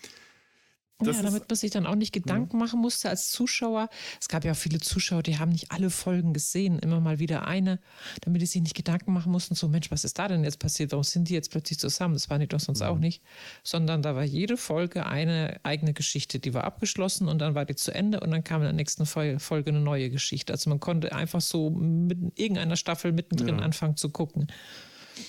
Das 0.98 1.18
ja, 1.18 1.22
damit 1.24 1.46
man 1.46 1.56
sich 1.56 1.70
dann 1.70 1.86
auch 1.86 1.94
nicht 1.94 2.12
Gedanken 2.12 2.56
machen 2.56 2.80
musste 2.80 3.10
als 3.10 3.30
Zuschauer. 3.30 3.90
Es 4.18 4.28
gab 4.28 4.46
ja 4.46 4.52
auch 4.52 4.56
viele 4.56 4.80
Zuschauer, 4.80 5.22
die 5.22 5.38
haben 5.38 5.50
nicht 5.50 5.70
alle 5.70 5.90
Folgen 5.90 6.32
gesehen, 6.32 6.78
immer 6.78 7.00
mal 7.00 7.18
wieder 7.18 7.46
eine, 7.46 7.80
damit 8.22 8.40
die 8.40 8.46
sich 8.46 8.62
nicht 8.62 8.74
Gedanken 8.74 9.12
machen 9.12 9.30
mussten, 9.30 9.54
so 9.54 9.68
Mensch, 9.68 9.90
was 9.90 10.04
ist 10.04 10.18
da 10.18 10.26
denn 10.26 10.42
jetzt 10.42 10.58
passiert? 10.58 10.92
Warum 10.92 11.04
sind 11.04 11.28
die 11.28 11.34
jetzt 11.34 11.50
plötzlich 11.50 11.78
zusammen? 11.78 12.14
Das 12.14 12.30
waren 12.30 12.40
die 12.40 12.46
doch 12.46 12.60
sonst 12.60 12.80
mhm. 12.80 12.86
auch 12.86 12.98
nicht. 12.98 13.22
Sondern 13.62 14.00
da 14.00 14.14
war 14.14 14.24
jede 14.24 14.56
Folge 14.56 15.04
eine 15.04 15.60
eigene 15.64 15.92
Geschichte, 15.92 16.38
die 16.38 16.54
war 16.54 16.64
abgeschlossen 16.64 17.28
und 17.28 17.40
dann 17.40 17.54
war 17.54 17.66
die 17.66 17.76
zu 17.76 17.94
Ende 17.94 18.20
und 18.20 18.30
dann 18.30 18.42
kam 18.42 18.62
in 18.62 18.66
der 18.66 18.72
nächsten 18.72 19.04
Folge 19.04 19.70
eine 19.70 19.80
neue 19.80 20.08
Geschichte. 20.08 20.54
Also 20.54 20.70
man 20.70 20.80
konnte 20.80 21.14
einfach 21.14 21.42
so 21.42 21.68
mit 21.68 22.18
irgendeiner 22.38 22.76
Staffel 22.76 23.12
mittendrin 23.12 23.58
ja. 23.58 23.64
anfangen 23.64 23.98
zu 23.98 24.08
gucken. 24.08 24.46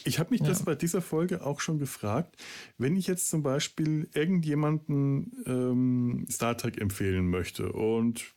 Ich 0.03 0.19
habe 0.19 0.31
mich 0.31 0.41
ja. 0.41 0.47
das 0.47 0.63
bei 0.63 0.75
dieser 0.75 1.01
Folge 1.01 1.45
auch 1.45 1.59
schon 1.59 1.79
gefragt. 1.79 2.35
Wenn 2.77 2.95
ich 2.95 3.07
jetzt 3.07 3.29
zum 3.29 3.43
Beispiel 3.43 4.09
irgendjemanden 4.13 5.43
ähm, 5.45 6.25
Star 6.29 6.57
Trek 6.57 6.79
empfehlen 6.79 7.29
möchte 7.29 7.71
und 7.71 8.35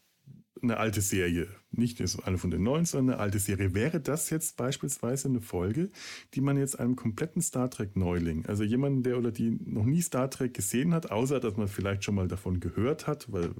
eine 0.62 0.76
alte 0.76 1.00
Serie, 1.00 1.48
nicht 1.72 2.00
eine 2.24 2.38
von 2.38 2.50
den 2.50 2.62
neuen, 2.62 2.84
sondern 2.84 3.14
eine 3.14 3.22
alte 3.22 3.38
Serie. 3.38 3.74
Wäre 3.74 4.00
das 4.00 4.30
jetzt 4.30 4.56
beispielsweise 4.56 5.28
eine 5.28 5.40
Folge, 5.40 5.88
die 6.34 6.40
man 6.40 6.56
jetzt 6.56 6.78
einem 6.78 6.96
kompletten 6.96 7.42
Star 7.42 7.70
Trek 7.70 7.96
Neuling, 7.96 8.46
also 8.46 8.64
jemanden, 8.64 9.02
der 9.02 9.18
oder 9.18 9.30
die 9.30 9.50
noch 9.50 9.84
nie 9.84 10.02
Star 10.02 10.30
Trek 10.30 10.54
gesehen 10.54 10.92
hat, 10.94 11.10
außer 11.10 11.40
dass 11.40 11.56
man 11.56 11.68
vielleicht 11.68 12.04
schon 12.04 12.14
mal 12.14 12.28
davon 12.28 12.60
gehört 12.60 13.06
hat, 13.06 13.30
weil 13.32 13.50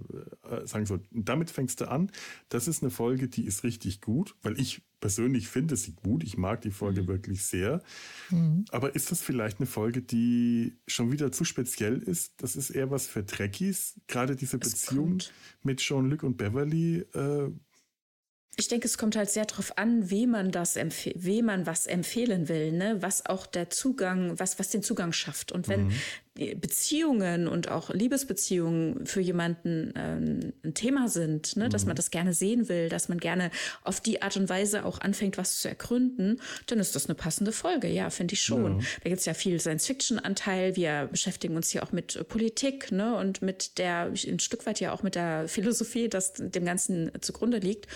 äh, 0.51 0.67
sagen 0.67 0.87
so, 0.87 0.99
damit 1.11 1.51
fängst 1.51 1.81
du 1.81 1.91
an. 1.91 2.11
Das 2.49 2.69
ist 2.69 2.83
eine 2.83 2.91
Folge, 2.91 3.29
die 3.29 3.45
ist 3.45 3.65
richtig 3.65 4.01
gut, 4.01 4.35
weil 4.43 4.59
ich 4.59 4.83
persönlich 5.01 5.49
finde 5.49 5.77
sie 5.77 5.93
gut. 5.93 6.23
Ich 6.23 6.37
mag 6.37 6.61
die 6.61 6.71
Folge 6.71 7.03
mhm. 7.03 7.09
wirklich 7.09 7.45
sehr. 7.45 7.83
Mhm. 8.31 8.65
Aber 8.71 8.95
ist 8.95 9.11
das 9.11 9.21
vielleicht 9.21 9.59
eine 9.59 9.67
Folge, 9.67 10.03
die 10.03 10.79
schon 10.87 11.11
wieder 11.11 11.33
zu 11.33 11.45
speziell 11.45 11.99
ist? 11.99 12.43
Das 12.43 12.55
ist 12.55 12.71
eher 12.71 12.91
was 12.91 13.07
für 13.07 13.25
Trekkies. 13.25 14.01
Gerade 14.07 14.37
diese 14.37 14.59
Beziehung 14.59 15.19
mit 15.63 15.81
Jean-Luc 15.81 16.23
und 16.23 16.37
Beverly. 16.37 16.99
Äh, 17.15 17.51
ich 18.57 18.68
denke, 18.68 18.86
es 18.86 18.98
kommt 18.98 19.16
halt 19.16 19.30
sehr 19.30 19.46
darauf 19.46 19.78
an, 19.78 20.11
wem 20.11 20.30
man 20.30 20.51
das 20.51 20.76
wem 20.76 21.46
man 21.46 21.66
was 21.66 21.86
empfehlen 21.86 22.48
will, 22.48 22.72
ne? 22.72 22.96
was 23.01 23.24
auch 23.26 23.46
der 23.46 23.70
Zugang, 23.70 24.38
was, 24.38 24.59
was 24.59 24.68
den 24.68 24.82
Zugang 24.82 25.12
schafft. 25.12 25.51
Und 25.51 25.68
wenn 25.68 25.86
mhm. 25.86 25.92
Beziehungen 26.61 27.48
und 27.48 27.70
auch 27.70 27.90
Liebesbeziehungen 27.90 29.05
für 29.07 29.20
jemanden 29.20 29.92
ähm, 29.96 30.53
ein 30.64 30.74
Thema 30.74 31.09
sind, 31.09 31.57
ne? 31.57 31.66
Mhm. 31.66 31.70
dass 31.70 31.84
man 31.84 31.94
mhm. 31.94 31.96
das 31.96 32.11
gerne 32.11 32.34
sehen 32.34 32.68
will, 32.68 32.88
dass 32.88 33.09
man 33.09 33.18
gerne 33.18 33.51
auf 33.82 34.01
die 34.01 34.22
Art 34.22 34.36
und 34.36 34.48
Weise 34.48 34.84
auch 34.84 35.01
anfängt, 35.01 35.38
was 35.38 35.61
zu 35.61 35.68
ergründen, 35.68 36.40
dann 36.66 36.78
ist 36.78 36.94
das 36.94 37.07
eine 37.07 37.14
passende 37.14 37.53
Folge, 37.53 37.88
ja, 37.88 38.11
finde 38.11 38.34
ich 38.34 38.42
schon. 38.42 38.80
Ja. 38.80 38.86
Da 39.03 39.11
gibt 39.11 39.20
es 39.20 39.26
ja 39.26 39.34
viel 39.34 39.61
Science-Fiction-Anteil. 39.61 40.76
Wir 40.76 41.09
beschäftigen 41.11 41.57
uns 41.57 41.70
hier 41.70 41.82
auch 41.82 41.92
mit 41.92 42.28
Politik 42.28 42.90
ne? 42.92 43.16
und 43.16 43.42
mit 43.42 43.78
der, 43.78 44.12
ein 44.26 44.38
Stück 44.38 44.66
weit 44.66 44.80
ja 44.80 44.92
auch 44.92 45.03
mit 45.03 45.14
der 45.14 45.48
Philosophie, 45.48 46.09
das 46.09 46.32
dem 46.34 46.64
Ganzen 46.64 47.11
zugrunde 47.20 47.59
liegt. 47.59 47.86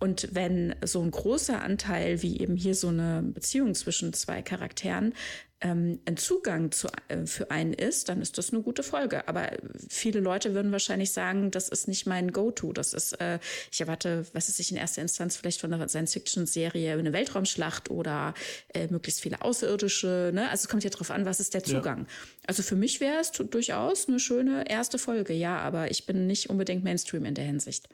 Und 0.00 0.28
wenn 0.32 0.74
so 0.82 1.02
ein 1.02 1.10
großer 1.10 1.60
Anteil 1.60 2.22
wie 2.22 2.40
eben 2.40 2.56
hier 2.56 2.74
so 2.74 2.88
eine 2.88 3.22
Beziehung 3.22 3.74
zwischen 3.74 4.12
zwei 4.14 4.42
Charakteren 4.42 5.14
ähm, 5.60 6.00
ein 6.06 6.16
Zugang 6.16 6.72
zu, 6.72 6.88
äh, 7.08 7.26
für 7.26 7.50
einen 7.50 7.74
ist, 7.74 8.08
dann 8.08 8.22
ist 8.22 8.38
das 8.38 8.52
eine 8.52 8.62
gute 8.62 8.82
Folge. 8.82 9.28
Aber 9.28 9.50
viele 9.88 10.20
Leute 10.20 10.54
würden 10.54 10.72
wahrscheinlich 10.72 11.12
sagen, 11.12 11.50
das 11.50 11.68
ist 11.68 11.86
nicht 11.86 12.06
mein 12.06 12.32
Go-To. 12.32 12.72
Das 12.72 12.94
ist, 12.94 13.20
äh, 13.20 13.38
ich 13.70 13.80
erwarte, 13.80 14.24
was 14.32 14.48
ist 14.48 14.58
ich 14.58 14.70
in 14.70 14.78
erster 14.78 15.02
Instanz 15.02 15.36
vielleicht 15.36 15.60
von 15.60 15.72
einer 15.72 15.86
Science-Fiction-Serie, 15.86 16.94
eine 16.94 17.12
Weltraumschlacht 17.12 17.90
oder 17.90 18.34
äh, 18.72 18.86
möglichst 18.88 19.20
viele 19.20 19.42
Außerirdische. 19.42 20.30
Ne? 20.32 20.48
Also 20.50 20.62
es 20.62 20.68
kommt 20.68 20.84
ja 20.84 20.90
darauf 20.90 21.10
an, 21.10 21.26
was 21.26 21.40
ist 21.40 21.52
der 21.52 21.62
Zugang. 21.62 22.00
Ja. 22.00 22.06
Also 22.46 22.62
für 22.62 22.76
mich 22.76 23.00
wäre 23.00 23.18
es 23.20 23.30
durchaus 23.32 24.08
eine 24.08 24.18
schöne 24.18 24.68
erste 24.68 24.98
Folge, 24.98 25.34
ja, 25.34 25.58
aber 25.58 25.90
ich 25.90 26.06
bin 26.06 26.26
nicht 26.26 26.48
unbedingt 26.48 26.84
Mainstream 26.84 27.26
in 27.26 27.34
der 27.34 27.44
Hinsicht. 27.44 27.88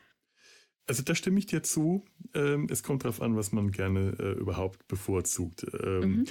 Also 0.87 1.03
da 1.03 1.15
stimme 1.15 1.39
ich 1.39 1.47
dir 1.47 1.63
zu. 1.63 2.05
Ähm, 2.35 2.69
es 2.71 2.83
kommt 2.83 3.05
darauf 3.05 3.21
an, 3.21 3.37
was 3.37 3.53
man 3.53 3.73
gerne 3.73 4.17
äh, 4.19 4.33
überhaupt 4.33 4.87
bevorzugt. 4.89 5.67
Ähm, 5.83 6.01
mhm. 6.11 6.25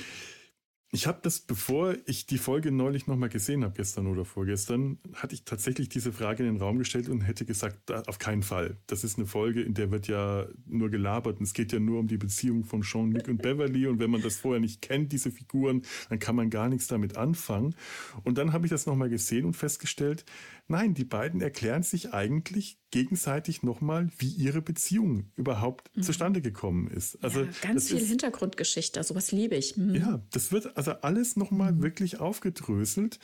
Ich 0.96 1.08
habe 1.08 1.20
das, 1.22 1.42
bevor 1.42 1.96
ich 2.06 2.26
die 2.26 2.38
Folge 2.38 2.72
neulich 2.72 3.06
nochmal 3.06 3.28
gesehen 3.28 3.66
habe, 3.66 3.74
gestern 3.76 4.08
oder 4.08 4.24
vorgestern, 4.24 4.98
hatte 5.14 5.36
ich 5.36 5.44
tatsächlich 5.44 5.90
diese 5.90 6.14
Frage 6.14 6.44
in 6.46 6.54
den 6.54 6.62
Raum 6.62 6.78
gestellt 6.78 7.10
und 7.10 7.20
hätte 7.20 7.44
gesagt, 7.44 7.92
auf 7.92 8.18
keinen 8.18 8.44
Fall. 8.44 8.78
Das 8.88 9.04
ist 9.04 9.18
eine 9.18 9.28
Folge, 9.28 9.62
in 9.62 9.74
der 9.74 9.92
wird 9.92 10.08
ja 10.08 10.48
nur 10.66 10.90
gelabert 10.90 11.40
und 11.40 11.44
es 11.44 11.54
geht 11.54 11.74
ja 11.74 11.82
nur 11.82 12.00
um 12.00 12.08
die 12.08 12.18
Beziehung 12.18 12.64
von 12.64 12.82
Jean-Luc 12.82 13.28
und 13.28 13.42
Beverly 13.42 13.88
und 13.88 14.00
wenn 14.00 14.10
man 14.10 14.22
das 14.22 14.38
vorher 14.38 14.62
nicht 14.62 14.82
kennt, 14.82 15.12
diese 15.12 15.32
Figuren, 15.32 15.82
dann 16.08 16.20
kann 16.20 16.38
man 16.38 16.50
gar 16.50 16.70
nichts 16.70 16.88
damit 16.88 17.18
anfangen. 17.18 17.76
Und 18.24 18.38
dann 18.38 18.54
habe 18.54 18.66
ich 18.66 18.70
das 18.70 18.86
nochmal 18.86 19.10
gesehen 19.10 19.44
und 19.44 19.54
festgestellt, 19.54 20.24
Nein, 20.68 20.94
die 20.96 21.06
beiden 21.06 21.42
erklären 21.42 21.84
sich 21.84 22.14
eigentlich 22.14 22.80
gegenseitig 22.90 23.62
nochmal, 23.62 24.10
wie 24.18 24.30
ihre 24.30 24.62
Beziehung 24.62 25.32
überhaupt 25.36 25.96
mhm. 25.96 26.02
zustande 26.02 26.42
gekommen 26.42 26.88
ist. 26.88 27.24
Also 27.24 27.42
ja, 27.42 27.50
ganz 27.62 27.90
viel 27.90 27.98
ist, 27.98 28.08
Hintergrundgeschichte, 28.08 29.04
sowas 29.04 29.32
liebe 29.32 29.56
ich. 29.56 29.78
Mhm. 29.78 29.96
Ja, 29.96 30.22
das 30.32 30.52
wird 30.52 30.76
also 30.76 30.92
alles 30.92 31.36
nochmal 31.36 31.74
mhm. 31.74 31.84
wirklich 31.84 32.20
aufgedröselt 32.20 33.20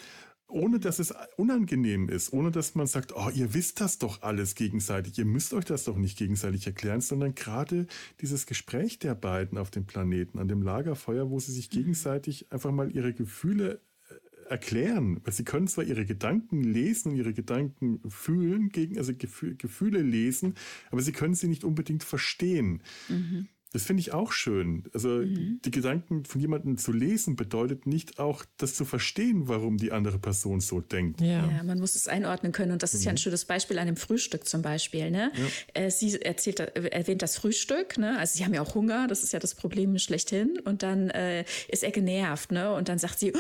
ohne 0.52 0.80
dass 0.80 1.00
es 1.00 1.14
unangenehm 1.38 2.10
ist, 2.10 2.34
ohne 2.34 2.52
dass 2.52 2.76
man 2.76 2.88
sagt, 2.88 3.16
oh, 3.16 3.30
ihr 3.34 3.54
wisst 3.54 3.82
das 3.82 3.98
doch 3.98 4.22
alles 4.22 4.56
gegenseitig, 4.56 5.18
ihr 5.18 5.26
müsst 5.26 5.54
euch 5.54 5.66
das 5.66 5.86
doch 5.86 5.98
nicht 5.98 6.18
gegenseitig 6.18 6.68
erklären, 6.68 7.02
sondern 7.02 7.36
gerade 7.36 7.88
dieses 8.20 8.46
Gespräch 8.46 9.00
der 9.00 9.16
beiden 9.16 9.58
auf 9.58 9.72
dem 9.72 9.86
Planeten, 9.86 10.40
an 10.40 10.48
dem 10.48 10.62
Lagerfeuer, 10.62 11.30
wo 11.30 11.40
sie 11.40 11.54
sich 11.54 11.72
mhm. 11.72 11.78
gegenseitig 11.78 12.52
einfach 12.52 12.72
mal 12.72 12.92
ihre 12.92 13.14
Gefühle 13.14 13.82
erklären, 14.52 15.22
weil 15.24 15.34
sie 15.34 15.44
können 15.44 15.68
zwar 15.68 15.86
ihre 15.86 16.06
Gedanken 16.06 16.64
lesen 16.64 17.14
und 17.14 17.18
ihre 17.18 17.34
Gedanken 17.34 18.02
fühlen, 18.10 18.72
also 18.98 19.14
Gefühle 19.16 20.02
lesen, 20.02 20.56
aber 20.92 21.02
sie 21.02 21.14
können 21.14 21.34
sie 21.34 21.48
nicht 21.48 21.64
unbedingt 21.64 22.04
verstehen. 22.04 22.84
Mhm. 23.10 23.48
Das 23.74 23.84
finde 23.84 24.02
ich 24.02 24.14
auch 24.14 24.34
schön. 24.34 24.84
Also 24.94 25.08
mhm. 25.08 25.62
die 25.64 25.72
Gedanken 25.72 26.26
von 26.26 26.42
jemandem 26.42 26.78
zu 26.78 26.92
lesen 26.92 27.38
bedeutet 27.38 27.88
nicht 27.88 28.20
auch, 28.20 28.44
das 28.58 28.76
zu 28.76 28.84
verstehen, 28.84 29.48
warum 29.48 29.78
die 29.78 29.94
andere 29.94 30.20
Person 30.20 30.60
so 30.60 30.82
denkt. 30.82 31.22
Ja, 31.22 31.50
ja 31.50 31.64
man 31.64 31.80
muss 31.80 31.96
es 31.96 32.10
einordnen 32.10 32.52
können. 32.52 32.74
Und 32.74 32.84
das 32.84 32.94
ist 32.94 33.02
mhm. 33.02 33.06
ja 33.06 33.12
ein 33.12 33.16
mhm. 33.16 33.20
schönes 33.20 33.46
Beispiel 33.46 33.80
an 33.80 33.88
dem 33.88 33.96
Frühstück 33.96 34.46
zum 34.46 34.62
Beispiel. 34.62 35.10
Ne? 35.10 35.32
Ja. 35.76 35.84
Äh, 35.84 35.92
sie 35.92 36.22
erzählt, 36.22 36.60
äh, 36.60 36.90
erwähnt 36.90 37.22
das 37.22 37.38
Frühstück. 37.38 37.98
Ne? 37.98 38.18
Also 38.20 38.38
sie 38.38 38.44
haben 38.44 38.54
ja 38.54 38.62
auch 38.62 38.76
Hunger. 38.76 39.08
Das 39.08 39.24
ist 39.24 39.32
ja 39.32 39.40
das 39.40 39.56
Problem 39.56 39.98
schlechthin. 40.00 40.60
Und 40.60 40.84
dann 40.84 41.10
äh, 41.10 41.46
ist 41.70 41.84
er 41.84 41.92
genervt. 41.92 42.52
Ne? 42.52 42.74
Und 42.74 42.90
dann 42.90 43.00
sagt 43.00 43.20
sie, 43.20 43.32
oh, 43.34 43.38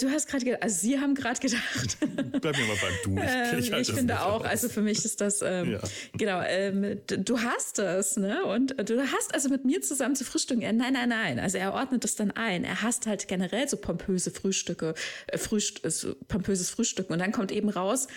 du 0.00 0.10
hast 0.10 0.28
gerade 0.28 0.44
gedacht, 0.44 0.62
also 0.62 0.76
sie 0.80 1.00
haben 1.00 1.16
gerade 1.16 1.40
gedacht. 1.40 1.98
Bleib 2.40 2.56
mir 2.56 2.66
mal 2.66 2.76
beim 2.80 2.94
Du. 3.02 3.58
Ich, 3.58 3.72
ähm, 3.72 3.80
ich 3.80 3.92
finde 3.92 4.20
auch, 4.20 4.42
aus. 4.42 4.46
also 4.46 4.68
für 4.68 4.82
mich 4.82 5.04
ist 5.04 5.20
das, 5.20 5.42
ähm, 5.42 5.72
ja. 5.72 5.80
genau, 6.16 6.40
ähm, 6.46 7.00
du 7.06 7.40
hast 7.40 7.80
es. 7.80 8.16
Ne? 8.16 8.44
Und 8.44 8.76
du 8.88 9.00
hast 9.00 9.34
also 9.34 9.48
mit 9.48 9.63
mir 9.64 9.80
zusammen 9.80 10.14
zu 10.14 10.24
frühstücken. 10.24 10.62
Er, 10.62 10.72
nein, 10.72 10.92
nein, 10.92 11.08
nein. 11.08 11.38
Also 11.38 11.58
er 11.58 11.72
ordnet 11.72 12.04
das 12.04 12.14
dann 12.14 12.30
ein. 12.30 12.64
Er 12.64 12.82
hasst 12.82 13.06
halt 13.06 13.26
generell 13.28 13.68
so 13.68 13.76
pompöse 13.76 14.30
Frühstücke, 14.30 14.94
äh, 15.26 15.38
Frühst 15.38 15.84
äh, 15.84 15.90
so 15.90 16.14
pompöses 16.28 16.70
Frühstücken. 16.70 17.12
Und 17.12 17.18
dann 17.18 17.32
kommt 17.32 17.50
eben 17.50 17.70
raus, 17.70 18.08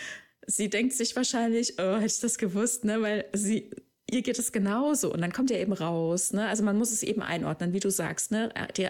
sie 0.45 0.69
denkt 0.69 0.93
sich 0.93 1.15
wahrscheinlich, 1.15 1.75
oh, 1.79 1.95
hätte 1.95 2.05
ich 2.05 2.19
das 2.19 2.37
gewusst, 2.37 2.85
ne? 2.85 3.01
Weil 3.01 3.25
sie, 3.33 3.71
ihr 4.09 4.21
geht 4.21 4.39
es 4.39 4.51
genauso. 4.51 5.11
Und 5.11 5.21
dann 5.21 5.31
kommt 5.31 5.51
er 5.51 5.59
eben 5.59 5.73
raus. 5.73 6.33
Ne? 6.33 6.47
Also 6.47 6.63
man 6.63 6.77
muss 6.77 6.91
es 6.91 7.03
eben 7.03 7.21
einordnen, 7.21 7.73
wie 7.73 7.79
du 7.79 7.91
sagst, 7.91 8.31
ne? 8.31 8.51
die, 8.77 8.87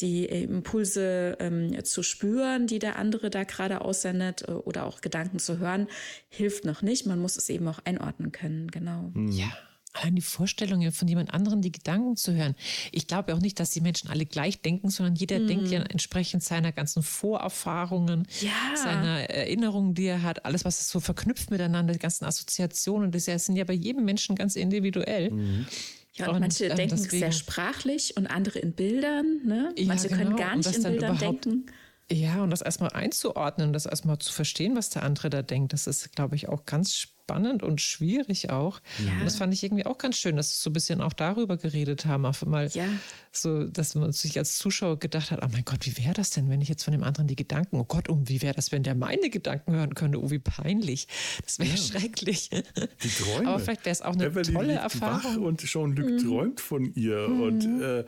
die 0.00 0.24
Impulse 0.24 1.36
ähm, 1.40 1.84
zu 1.84 2.02
spüren, 2.02 2.66
die 2.66 2.78
der 2.78 2.96
andere 2.96 3.30
da 3.30 3.44
gerade 3.44 3.80
aussendet 3.80 4.42
äh, 4.48 4.52
oder 4.52 4.86
auch 4.86 5.00
Gedanken 5.00 5.38
zu 5.38 5.58
hören, 5.58 5.88
hilft 6.28 6.64
noch 6.64 6.82
nicht. 6.82 7.06
Man 7.06 7.20
muss 7.20 7.36
es 7.36 7.48
eben 7.48 7.68
auch 7.68 7.80
einordnen 7.84 8.32
können, 8.32 8.70
genau. 8.70 9.12
Ja 9.30 9.52
allein 9.96 10.14
die 10.14 10.22
Vorstellung 10.22 10.90
von 10.92 11.08
jemand 11.08 11.32
anderen, 11.32 11.62
die 11.62 11.72
Gedanken 11.72 12.16
zu 12.16 12.34
hören. 12.34 12.54
Ich 12.92 13.06
glaube 13.06 13.34
auch 13.34 13.40
nicht, 13.40 13.58
dass 13.60 13.70
die 13.70 13.80
Menschen 13.80 14.10
alle 14.10 14.26
gleich 14.26 14.60
denken, 14.62 14.90
sondern 14.90 15.14
jeder 15.14 15.38
mhm. 15.38 15.46
denkt 15.46 15.68
ja 15.68 15.82
entsprechend 15.82 16.42
seiner 16.42 16.72
ganzen 16.72 17.02
Vorerfahrungen, 17.02 18.26
ja. 18.40 18.76
seiner 18.76 19.30
Erinnerungen, 19.30 19.94
die 19.94 20.06
er 20.06 20.22
hat, 20.22 20.44
alles, 20.44 20.64
was 20.64 20.80
es 20.80 20.88
so 20.88 21.00
verknüpft 21.00 21.50
miteinander, 21.50 21.92
die 21.92 21.98
ganzen 21.98 22.24
Assoziationen, 22.24 23.10
das 23.10 23.24
sind 23.24 23.56
ja 23.56 23.64
bei 23.64 23.72
jedem 23.72 24.04
Menschen 24.04 24.36
ganz 24.36 24.56
individuell. 24.56 25.30
Mhm. 25.30 25.66
Ja, 26.14 26.28
und, 26.28 26.36
und 26.36 26.40
manche 26.40 26.66
ähm, 26.66 26.76
denken 26.76 26.96
deswegen, 26.96 27.18
sehr 27.18 27.32
sprachlich 27.32 28.16
und 28.16 28.26
andere 28.26 28.58
in 28.58 28.72
Bildern. 28.72 29.40
Ne? 29.44 29.72
Ja, 29.76 29.86
manche 29.86 30.08
genau. 30.08 30.22
können 30.22 30.36
gar 30.36 30.56
nicht 30.56 30.74
in 30.74 30.82
Bildern 30.82 31.18
denken. 31.18 31.66
Ja, 32.10 32.42
und 32.42 32.50
das 32.50 32.62
erstmal 32.62 32.90
einzuordnen, 32.90 33.72
das 33.72 33.84
erstmal 33.84 34.18
zu 34.18 34.32
verstehen, 34.32 34.76
was 34.76 34.90
der 34.90 35.02
andere 35.02 35.28
da 35.28 35.42
denkt, 35.42 35.72
das 35.72 35.86
ist, 35.86 36.14
glaube 36.14 36.36
ich, 36.36 36.48
auch 36.48 36.64
ganz 36.64 36.94
spannend 36.94 37.15
und 37.62 37.80
schwierig 37.80 38.50
auch. 38.50 38.80
Ja. 39.04 39.12
Und 39.18 39.24
das 39.24 39.36
fand 39.36 39.52
ich 39.52 39.62
irgendwie 39.62 39.86
auch 39.86 39.98
ganz 39.98 40.16
schön, 40.16 40.36
dass 40.36 40.50
wir 40.50 40.62
so 40.62 40.70
ein 40.70 40.72
bisschen 40.72 41.00
auch 41.00 41.12
darüber 41.12 41.56
geredet 41.56 42.06
haben. 42.06 42.24
Auf 42.26 42.42
einmal 42.42 42.68
ja. 42.68 42.84
so, 43.32 43.64
dass 43.64 43.94
man 43.94 44.12
sich 44.12 44.38
als 44.38 44.58
Zuschauer 44.58 44.98
gedacht 44.98 45.30
hat, 45.30 45.40
oh 45.42 45.48
mein 45.52 45.64
Gott, 45.64 45.86
wie 45.86 45.96
wäre 45.98 46.14
das 46.14 46.30
denn, 46.30 46.48
wenn 46.48 46.60
ich 46.60 46.68
jetzt 46.68 46.84
von 46.84 46.92
dem 46.92 47.02
anderen 47.02 47.26
die 47.26 47.36
Gedanken, 47.36 47.76
oh 47.76 47.84
Gott, 47.84 48.08
um 48.08 48.28
wie 48.28 48.42
wäre 48.42 48.54
das, 48.54 48.72
wenn 48.72 48.82
der 48.82 48.94
meine 48.94 49.30
Gedanken 49.30 49.72
hören 49.72 49.94
könnte? 49.94 50.22
Oh, 50.22 50.30
wie 50.30 50.38
peinlich. 50.38 51.08
Das 51.44 51.58
wäre 51.58 51.70
ja. 51.70 51.76
schrecklich. 51.76 52.50
Die 52.50 53.08
Träume. 53.08 53.48
Aber 53.48 53.58
vielleicht 53.58 53.84
wäre 53.84 53.92
es 53.92 54.02
auch 54.02 54.14
eine 54.14 54.30
Beverly 54.30 54.52
tolle 54.52 54.72
Erfahrung. 54.74 55.36
Wach 55.36 55.36
und 55.36 55.64
Jean-Luc 55.64 56.10
mhm. 56.10 56.18
träumt 56.18 56.60
von 56.60 56.92
ihr 56.94 57.28
mhm. 57.28 57.40
und 57.40 57.82
äh, 57.82 58.04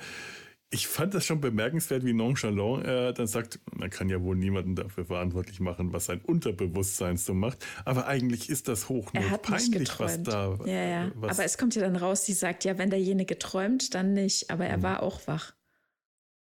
ich 0.70 0.86
fand 0.86 1.14
das 1.14 1.24
schon 1.24 1.40
bemerkenswert, 1.40 2.04
wie 2.04 2.12
nonchalant 2.12 2.84
er 2.84 3.12
dann 3.14 3.26
sagt, 3.26 3.58
man 3.72 3.88
kann 3.88 4.10
ja 4.10 4.22
wohl 4.22 4.36
niemanden 4.36 4.76
dafür 4.76 5.06
verantwortlich 5.06 5.60
machen, 5.60 5.92
was 5.92 6.06
sein 6.06 6.20
Unterbewusstsein 6.20 7.16
so 7.16 7.32
macht. 7.32 7.64
Aber 7.86 8.06
eigentlich 8.06 8.50
ist 8.50 8.68
das 8.68 8.88
hochnot 8.88 9.42
peinlich, 9.42 9.98
was 9.98 10.22
da. 10.22 10.58
Ja, 10.66 10.84
ja. 10.84 11.12
Was 11.14 11.38
Aber 11.38 11.44
es 11.44 11.56
kommt 11.56 11.74
ja 11.74 11.82
dann 11.82 11.96
raus, 11.96 12.26
sie 12.26 12.34
sagt, 12.34 12.64
ja, 12.64 12.76
wenn 12.76 12.90
derjenige 12.90 13.38
träumt, 13.38 13.94
dann 13.94 14.12
nicht. 14.12 14.50
Aber 14.50 14.66
er 14.66 14.78
mhm. 14.78 14.82
war 14.82 15.02
auch 15.02 15.26
wach. 15.26 15.54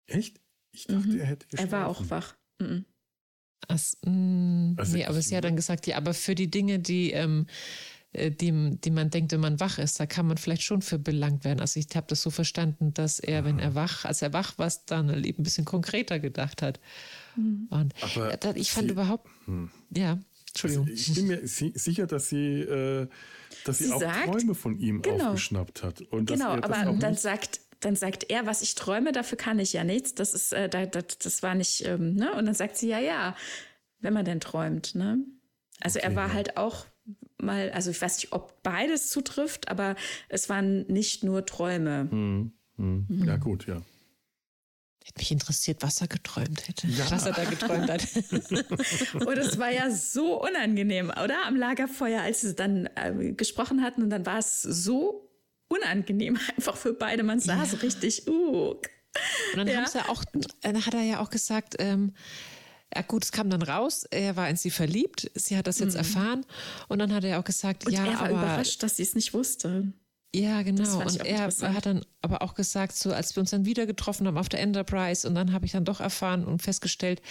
Echt? 0.07 0.41
Ich 0.73 0.87
dachte, 0.87 1.09
mhm. 1.09 1.21
er 1.21 1.27
hätte 1.27 1.47
geschlafen. 1.49 1.73
Er 1.73 1.79
war 1.79 1.89
auch 1.89 2.09
wach. 2.09 2.37
Mhm. 2.59 2.87
As, 3.69 3.99
mh, 4.05 4.13
mm, 4.13 4.75
also 4.79 4.97
nee, 4.97 5.05
aber 5.05 5.21
sie 5.21 5.37
hat 5.37 5.45
dann 5.45 5.57
gesagt, 5.57 5.87
ja, 5.87 5.97
aber 5.97 6.15
für 6.15 6.35
die 6.35 6.51
Dinge, 6.51 6.79
die 6.79 7.11
ähm, 7.11 7.47
äh, 7.49 7.53
die, 8.31 8.79
die 8.81 8.91
man 8.91 9.11
denkt, 9.11 9.33
wenn 9.33 9.41
man 9.41 9.61
wach 9.61 9.79
ist, 9.79 10.01
da 10.01 10.07
kann 10.07 10.27
man 10.27 10.37
vielleicht 10.37 10.63
schon 10.63 10.83
für 10.83 10.99
belangt 10.99 11.45
werden. 11.45 11.61
Also 11.61 11.81
ich 11.81 11.95
habe 11.95 12.07
das 12.09 12.23
so 12.23 12.31
verstanden, 12.31 12.95
dass 12.95 13.19
er, 13.19 13.45
wenn 13.45 13.59
er 13.59 13.75
wach, 13.75 14.05
als 14.05 14.23
er 14.23 14.33
wach 14.33 14.59
war, 14.59 14.73
dann 14.87 15.11
ein 15.11 15.35
bisschen 15.39 15.65
konkreter 15.65 16.19
gedacht 16.19 16.63
hat. 16.63 16.81
Mhm. 17.37 17.69
Und 17.71 17.95
Aber 18.03 18.57
ich 18.57 18.71
fand 18.71 18.89
sie, 18.89 18.93
überhaupt, 18.93 19.29
hm. 19.45 19.71
ja, 19.91 20.19
Entschuldigung. 20.49 20.87
Also 20.89 20.95
ich 20.95 21.15
bin 21.15 21.27
mir 21.27 21.47
sicher, 21.47 22.07
dass 22.07 22.29
sie, 22.29 22.61
äh, 22.61 23.07
dass 23.65 23.79
sie, 23.79 23.85
sie 23.85 23.93
auch 23.93 24.01
sagt, 24.01 24.25
Träume 24.25 24.55
von 24.55 24.79
ihm 24.79 25.03
genau, 25.03 25.27
aufgeschnappt 25.27 25.83
hat. 25.83 26.01
Und 26.01 26.27
genau, 26.27 26.51
aber 26.51 26.97
dann 26.99 27.15
sagt 27.15 27.61
dann 27.81 27.95
sagt 27.95 28.31
er, 28.31 28.47
was 28.47 28.63
ich 28.63 28.75
träume, 28.75 29.13
dafür 29.13 29.37
kann 29.37 29.59
ich 29.59 29.75
ja 29.75 29.85
nichts. 29.85 30.15
Das 30.15 30.33
ist, 30.33 30.55
äh, 30.55 30.69
das, 30.69 31.19
das 31.19 31.43
war 31.43 31.55
nicht, 31.55 31.87
ähm, 31.87 32.15
ne? 32.15 32.33
Und 32.33 32.47
dann 32.47 32.55
sagt 32.55 32.79
sie, 32.79 32.89
ja, 32.89 32.99
ja, 32.99 33.37
wenn 34.01 34.15
man 34.15 34.25
denn 34.25 34.41
träumt, 34.41 34.95
ne? 34.95 35.19
Also 35.81 35.99
okay, 35.99 36.09
er 36.09 36.17
war 36.17 36.29
ja. 36.29 36.35
halt 36.35 36.57
auch 36.57 36.87
mal, 37.41 37.71
also 37.71 37.91
ich 37.91 38.01
weiß 38.01 38.17
nicht, 38.19 38.33
ob 38.33 38.63
beides 38.63 39.11
zutrifft, 39.11 39.69
aber 39.69 39.97
es 40.29 40.49
waren 40.49 40.87
nicht 40.87 41.25
nur 41.25 41.47
Träume. 41.47 42.09
Hm, 42.11 42.53
hm. 42.77 43.07
Mhm. 43.09 43.25
Ja, 43.25 43.37
gut, 43.37 43.67
ja. 43.67 43.83
Hätte 45.05 45.19
mich 45.19 45.31
interessiert, 45.31 45.83
was 45.83 46.01
er 46.01 46.09
geträumt 46.09 46.67
hätte. 46.67 46.89
Ja. 46.89 47.09
Was 47.11 47.27
er 47.27 47.33
da 47.33 47.45
geträumt 47.45 47.89
hat. 47.89 48.03
und 49.27 49.39
es 49.39 49.57
war 49.57 49.71
ja 49.71 49.89
so 49.91 50.43
unangenehm, 50.43 51.11
oder? 51.11 51.47
Am 51.47 51.55
Lagerfeuer, 51.55 52.23
als 52.23 52.41
sie 52.41 52.55
dann 52.55 52.89
äh, 52.97 53.33
gesprochen 53.33 53.83
hatten 53.83 54.03
und 54.03 54.11
dann 54.11 54.27
war 54.27 54.39
es 54.39 54.63
so 54.63 55.31
unangenehm 55.69 56.39
einfach 56.57 56.77
für 56.77 56.93
beide. 56.93 57.23
Man 57.23 57.39
saß 57.39 57.73
ja. 57.73 57.79
richtig, 57.79 58.27
uh. 58.27 58.71
Und 59.53 59.57
dann 59.57 59.69
ja. 59.69 59.87
sie 59.87 60.01
auch, 60.09 60.25
dann 60.61 60.85
hat 60.85 60.93
er 60.93 61.03
ja 61.03 61.21
auch 61.21 61.31
gesagt, 61.31 61.77
ähm, 61.79 62.13
ja 62.13 62.23
gut, 63.03 63.25
es 63.25 63.33
kam 63.33 63.51
dann 63.51 63.63
raus, 63.63 64.05
er 64.11 64.37
war 64.37 64.49
in 64.49 64.57
sie 64.57 64.71
verliebt, 64.71 65.31
sie 65.35 65.57
hat 65.57 65.67
das 65.67 65.79
jetzt 65.79 65.95
mhm. 65.95 65.99
erfahren 65.99 66.47
und 66.89 66.99
dann 66.99 67.13
hat 67.13 67.25
er 67.25 67.39
auch 67.39 67.45
gesagt, 67.45 67.87
und 67.87 67.93
ja, 67.93 68.05
er 68.05 68.15
war 68.15 68.21
aber, 68.21 68.31
überrascht, 68.31 68.83
dass 68.83 68.97
sie 68.97 69.03
es 69.03 69.15
nicht 69.15 69.35
wusste. 69.35 69.93
Ja, 70.35 70.63
genau. 70.63 71.01
Und 71.01 71.25
er 71.25 71.47
hat 71.47 71.87
dann 71.87 72.05
aber 72.21 72.43
auch 72.43 72.55
gesagt, 72.55 72.97
so 72.97 73.13
als 73.13 73.37
wir 73.37 73.41
uns 73.41 73.51
dann 73.51 73.65
wieder 73.65 73.87
getroffen 73.87 74.27
haben 74.27 74.37
auf 74.37 74.49
der 74.49 74.61
Enterprise 74.61 75.27
und 75.27 75.35
dann 75.35 75.53
habe 75.53 75.65
ich 75.65 75.73
dann 75.73 75.85
doch 75.85 76.01
erfahren 76.01 76.45
und 76.45 76.61
festgestellt, 76.61 77.23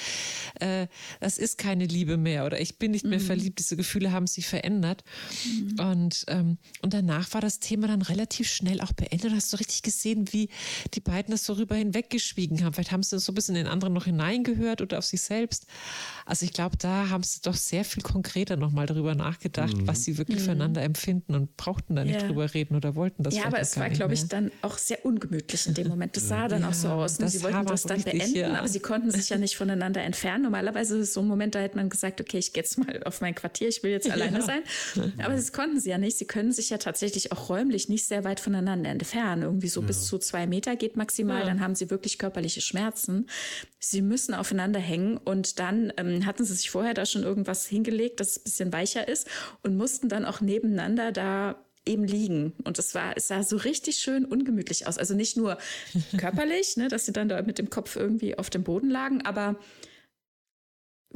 äh, 0.59 0.87
das 1.19 1.37
ist 1.37 1.57
keine 1.57 1.85
Liebe 1.85 2.17
mehr 2.17 2.45
oder 2.45 2.59
ich 2.59 2.79
bin 2.79 2.91
nicht 2.91 3.05
mehr 3.05 3.19
mhm. 3.19 3.23
verliebt, 3.23 3.59
diese 3.59 3.75
Gefühle 3.75 4.11
haben 4.11 4.25
sich 4.25 4.47
verändert. 4.47 5.03
Mhm. 5.45 5.79
Und, 5.79 6.25
ähm, 6.29 6.57
und 6.81 6.93
danach 6.93 7.33
war 7.33 7.41
das 7.41 7.59
Thema 7.59 7.87
dann 7.87 8.01
relativ 8.01 8.49
schnell 8.49 8.81
auch 8.81 8.93
beendet. 8.93 9.33
Hast 9.33 9.51
du 9.51 9.57
richtig 9.57 9.83
gesehen, 9.83 10.31
wie 10.31 10.49
die 10.93 11.01
beiden 11.01 11.31
das 11.31 11.45
so 11.45 11.53
rüber 11.53 11.75
hinweggeschwiegen 11.75 12.63
haben. 12.63 12.73
Vielleicht 12.73 12.91
haben 12.91 13.03
sie 13.03 13.19
so 13.19 13.31
ein 13.31 13.35
bisschen 13.35 13.55
in 13.55 13.65
den 13.65 13.71
anderen 13.71 13.93
noch 13.93 14.05
hineingehört 14.05 14.81
oder 14.81 14.97
auf 14.97 15.05
sich 15.05 15.21
selbst. 15.21 15.67
Also 16.25 16.45
ich 16.45 16.53
glaube, 16.53 16.77
da 16.77 17.09
haben 17.09 17.23
sie 17.23 17.41
doch 17.41 17.55
sehr 17.55 17.83
viel 17.83 18.01
konkreter 18.01 18.55
nochmal 18.55 18.85
darüber 18.85 19.13
nachgedacht, 19.13 19.75
mhm. 19.75 19.87
was 19.87 20.03
sie 20.03 20.17
wirklich 20.17 20.39
mhm. 20.39 20.43
füreinander 20.43 20.81
empfinden 20.81 21.35
und 21.35 21.57
brauchten 21.57 21.95
da 21.95 22.05
nicht 22.05 22.21
ja. 22.21 22.27
drüber 22.27 22.53
reden 22.53 22.75
oder 22.86 22.95
wollten 22.95 23.23
das. 23.23 23.36
Ja, 23.36 23.45
aber 23.45 23.59
es 23.59 23.77
war, 23.77 23.89
glaube 23.89 24.13
ich, 24.13 24.27
dann 24.27 24.51
auch 24.61 24.77
sehr 24.77 25.03
ungemütlich 25.05 25.67
in 25.67 25.73
dem 25.73 25.88
Moment. 25.88 26.15
Das 26.15 26.27
sah 26.27 26.47
dann 26.47 26.61
ja, 26.61 26.69
auch 26.69 26.73
so 26.73 26.89
aus. 26.89 27.19
Ne? 27.19 27.27
Sie 27.27 27.41
wollten 27.43 27.65
das 27.65 27.83
dann 27.83 27.97
richtig, 27.97 28.19
beenden, 28.19 28.38
ja. 28.38 28.53
aber 28.53 28.67
sie 28.67 28.79
konnten 28.79 29.11
sich 29.11 29.29
ja 29.29 29.38
nicht 29.38 29.57
voneinander 29.57 30.01
entfernen. 30.01 30.43
Normalerweise 30.43 30.97
ist 30.97 31.13
so 31.13 31.21
ein 31.21 31.27
Moment, 31.27 31.55
da 31.55 31.59
hätte 31.59 31.75
man 31.75 31.89
gesagt, 31.89 32.21
okay, 32.21 32.38
ich 32.38 32.53
gehe 32.53 32.63
jetzt 32.63 32.77
mal 32.77 33.01
auf 33.03 33.21
mein 33.21 33.33
Quartier, 33.33 33.67
ich 33.67 33.81
will 33.83 33.91
jetzt 33.91 34.09
alleine 34.11 34.39
ja. 34.39 34.45
sein. 34.45 34.61
Aber 35.23 35.33
das 35.33 35.51
konnten 35.51 35.79
sie 35.79 35.89
ja 35.89 35.97
nicht. 35.97 36.17
Sie 36.17 36.25
können 36.25 36.51
sich 36.51 36.69
ja 36.69 36.77
tatsächlich 36.77 37.31
auch 37.31 37.49
räumlich 37.49 37.89
nicht 37.89 38.05
sehr 38.05 38.23
weit 38.23 38.39
voneinander 38.39 38.89
entfernen. 38.89 39.41
Irgendwie 39.43 39.67
so 39.67 39.81
bis 39.81 40.05
zu 40.05 40.17
zwei 40.19 40.47
Meter 40.47 40.75
geht 40.75 40.95
maximal. 40.95 41.43
Dann 41.45 41.59
haben 41.59 41.75
sie 41.75 41.89
wirklich 41.89 42.19
körperliche 42.19 42.61
Schmerzen. 42.61 43.27
Sie 43.79 44.01
müssen 44.01 44.33
aufeinander 44.33 44.79
hängen 44.79 45.17
und 45.17 45.59
dann 45.59 45.93
ähm, 45.97 46.25
hatten 46.25 46.45
sie 46.45 46.53
sich 46.53 46.69
vorher 46.69 46.93
da 46.93 47.05
schon 47.05 47.23
irgendwas 47.23 47.65
hingelegt, 47.65 48.19
dass 48.19 48.29
es 48.29 48.38
ein 48.38 48.43
bisschen 48.43 48.73
weicher 48.73 49.07
ist 49.07 49.27
und 49.63 49.77
mussten 49.77 50.09
dann 50.09 50.25
auch 50.25 50.41
nebeneinander 50.41 51.11
da 51.11 51.64
eben 51.86 52.03
liegen. 52.03 52.53
Und 52.63 52.79
es 52.79 52.95
war, 52.95 53.15
es 53.15 53.27
sah 53.27 53.43
so 53.43 53.57
richtig 53.57 53.97
schön 53.97 54.25
ungemütlich 54.25 54.88
aus. 54.88 54.97
Also 54.97 55.13
nicht 55.15 55.38
nur 55.38 55.57
körperlich, 56.17 56.77
ne, 56.77 56.88
dass 56.88 57.05
sie 57.05 57.13
dann 57.13 57.29
da 57.29 57.41
mit 57.41 57.57
dem 57.57 57.69
Kopf 57.69 57.95
irgendwie 57.95 58.38
auf 58.38 58.49
dem 58.49 58.63
Boden 58.63 58.89
lagen, 58.89 59.21
aber 59.21 59.57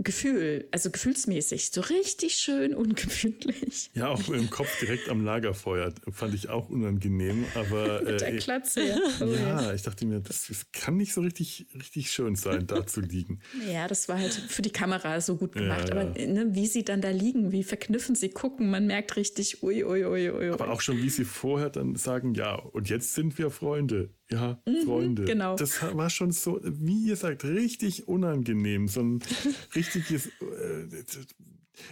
Gefühl, 0.04 0.68
also 0.72 0.92
gefühlsmäßig, 0.92 1.72
so 1.72 1.82
richtig 1.82 2.36
schön 2.36 2.74
ungemütlich. 2.74 3.92
Ja, 3.94 4.10
auch 4.10 4.30
im 4.30 4.50
Kopf 4.50 4.80
direkt 4.80 5.10
am 5.10 5.24
Lagerfeuer 5.24 5.94
fand 6.12 6.34
ich 6.34 6.50
auch 6.50 6.70
unangenehm, 6.70 7.46
aber 7.56 8.02
mit 8.04 8.22
der 8.22 8.34
äh, 8.36 8.38
Klatze. 8.38 8.80
Ja, 8.90 9.26
oh, 9.26 9.34
ja, 9.34 9.74
ich 9.74 9.82
dachte 9.82 10.06
mir, 10.06 10.20
das, 10.20 10.48
das, 10.48 10.72
kann 10.72 10.98
nicht 10.98 11.14
so 11.14 11.22
richtig, 11.22 11.68
richtig 11.76 12.12
schön 12.12 12.36
sein, 12.36 12.66
da 12.66 12.86
zu 12.86 13.02
liegen. 13.02 13.42
Ja, 13.70 13.88
das 13.88 14.08
war 14.08 14.18
halt 14.18 14.34
für 14.34 14.62
die 14.62 14.72
Kamera 14.72 15.20
so 15.22 15.36
gut 15.36 15.54
gemacht, 15.54 15.90
ja, 15.90 15.96
ja. 15.96 16.02
aber 16.02 16.20
ne, 16.20 16.48
wie 16.52 16.68
sie 16.68 16.84
dann 16.84 17.02
da 17.02 17.10
liegen, 17.10 17.52
wie 17.52 17.64
verkniffen 17.64 18.16
sie 18.16 18.30
gucken, 18.30 18.70
man 18.70 18.88
merkt 18.88 19.16
richtig, 19.18 19.62
ui, 19.64 19.84
ui, 19.84 20.06
ui, 20.06 20.30
ui. 20.32 20.50
Aber 20.50 20.70
auch 20.72 20.82
schon, 20.82 20.98
wie 20.98 21.10
sie 21.10 21.26
vorher 21.26 21.70
dann 21.70 21.96
sagen, 21.96 22.34
ja, 22.34 22.56
und 22.56 22.90
jetzt 22.90 23.14
sind 23.14 23.38
wir 23.38 23.50
Freunde. 23.52 24.14
Ja, 24.32 24.60
mhm, 24.66 24.86
Freunde. 24.86 25.26
Genau. 25.26 25.56
Das 25.56 25.82
war 25.96 26.10
schon 26.10 26.32
so, 26.32 26.60
wie 26.64 27.08
ihr 27.08 27.16
sagt, 27.16 27.44
richtig 27.44 28.08
unangenehm. 28.08 28.88
So 28.88 29.02
ein 29.02 29.20
richtiges. 29.76 30.28
Äh, 30.28 31.04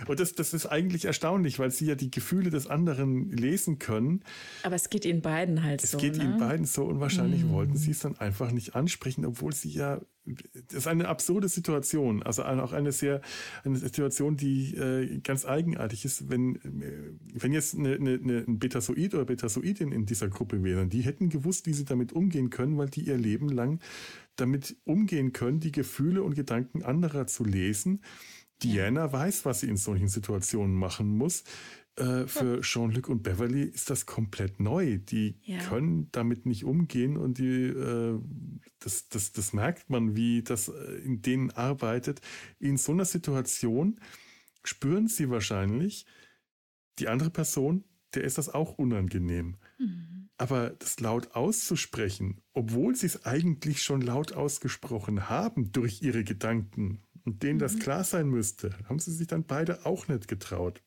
und 0.08 0.20
das, 0.20 0.34
das 0.34 0.54
ist 0.54 0.66
eigentlich 0.66 1.06
erstaunlich, 1.06 1.60
weil 1.60 1.72
sie 1.72 1.86
ja 1.86 1.96
die 1.96 2.12
Gefühle 2.12 2.50
des 2.50 2.68
anderen 2.68 3.32
lesen 3.32 3.80
können. 3.80 4.22
Aber 4.64 4.76
es 4.76 4.90
geht 4.90 5.06
ihnen 5.06 5.22
beiden 5.22 5.64
halt 5.64 5.84
es 5.84 5.92
so. 5.92 5.98
Es 5.98 6.02
geht 6.02 6.18
ne? 6.18 6.24
ihnen 6.24 6.38
beiden 6.38 6.66
so 6.66 6.86
und 6.86 7.00
wahrscheinlich 7.00 7.44
mm. 7.44 7.52
wollten 7.52 7.78
sie 7.78 7.92
es 7.92 8.00
dann 8.00 8.18
einfach 8.18 8.52
nicht 8.52 8.76
ansprechen, 8.76 9.26
obwohl 9.26 9.54
sie 9.54 9.70
ja. 9.70 10.02
Das 10.54 10.80
ist 10.80 10.88
eine 10.88 11.08
absurde 11.08 11.48
Situation. 11.48 12.22
Also 12.22 12.44
auch 12.44 12.74
eine 12.74 12.92
sehr, 12.92 13.22
eine 13.64 13.78
Situation, 13.78 14.36
die 14.36 14.76
äh, 14.76 15.20
ganz 15.20 15.46
eigenartig 15.46 16.04
ist. 16.04 16.30
Wenn, 16.30 16.58
äh, 16.58 17.14
wenn 17.34 17.54
jetzt 17.54 17.76
eine, 17.76 17.96
eine, 17.96 18.44
ein 18.46 18.60
Betasoid 18.60 19.14
oder 19.14 19.24
Betasoidin 19.24 19.94
in 19.94 20.06
dieser 20.06 20.28
Gruppe 20.28 20.66
wären, 20.66 20.90
die 20.90 21.02
hätten 21.02 21.30
gewusst, 21.30 21.66
wie 21.66 21.74
sie 21.74 21.86
damit 21.86 22.12
umgehen 22.12 22.50
können, 22.50 22.78
weil 22.78 22.90
die 22.90 23.08
ihr 23.08 23.18
Leben 23.18 23.48
lang 23.48 23.80
damit 24.36 24.76
umgehen 24.86 25.34
können, 25.34 25.60
die 25.60 25.72
Gefühle 25.72 26.24
und 26.24 26.36
Gedanken 26.36 26.84
anderer 26.84 27.28
zu 27.28 27.44
lesen 27.44 28.02
Diana 28.64 29.12
weiß, 29.12 29.46
was 29.46 29.62
sie 29.62 29.70
in 29.70 29.78
solchen 29.78 30.08
Situationen 30.08 30.76
machen 30.76 31.16
muss. 31.16 31.44
Äh, 31.98 32.28
für 32.28 32.62
Jean-Luc 32.62 33.10
und 33.10 33.24
Beverly 33.24 33.64
ist 33.64 33.90
das 33.90 34.06
komplett 34.06 34.60
neu. 34.60 35.00
Die 35.00 35.40
ja. 35.42 35.58
können 35.60 36.10
damit 36.12 36.46
nicht 36.46 36.64
umgehen 36.64 37.18
und 37.18 37.40
die, 37.40 37.66
äh, 37.66 38.20
das, 38.80 39.10
das, 39.10 39.32
das 39.32 39.54
merkt 39.54 39.90
man, 39.90 40.16
wie 40.16 40.44
das 40.44 40.70
äh, 40.70 40.96
in 41.04 41.22
denen 41.24 41.52
arbeitet. 41.52 42.22
In 42.60 42.78
so 42.78 42.92
einer 42.92 43.06
Situation 43.06 44.00
spüren 44.64 45.08
sie 45.08 45.30
wahrscheinlich, 45.30 46.06
die 47.00 47.08
andere 47.08 47.32
Person, 47.32 47.84
der 48.14 48.24
ist 48.24 48.38
das 48.38 48.50
auch 48.50 48.78
unangenehm. 48.78 49.58
Mhm. 49.80 50.30
Aber 50.38 50.70
das 50.70 51.00
laut 51.00 51.36
auszusprechen, 51.36 52.42
obwohl 52.54 52.96
sie 52.96 53.08
es 53.08 53.26
eigentlich 53.26 53.82
schon 53.82 54.02
laut 54.02 54.34
ausgesprochen 54.34 55.30
haben 55.30 55.72
durch 55.72 56.04
ihre 56.04 56.24
Gedanken, 56.24 57.02
und 57.28 57.44
denen 57.44 57.60
das 57.60 57.74
mhm. 57.74 57.80
klar 57.80 58.06
sein 58.06 58.30
müsste, 58.30 58.72
haben 58.88 59.00
sie 59.00 59.12
sich 59.12 59.28
dann 59.28 59.44
beide 59.44 59.86
auch 59.86 60.08
nicht 60.08 60.30
getraut. 60.30 60.82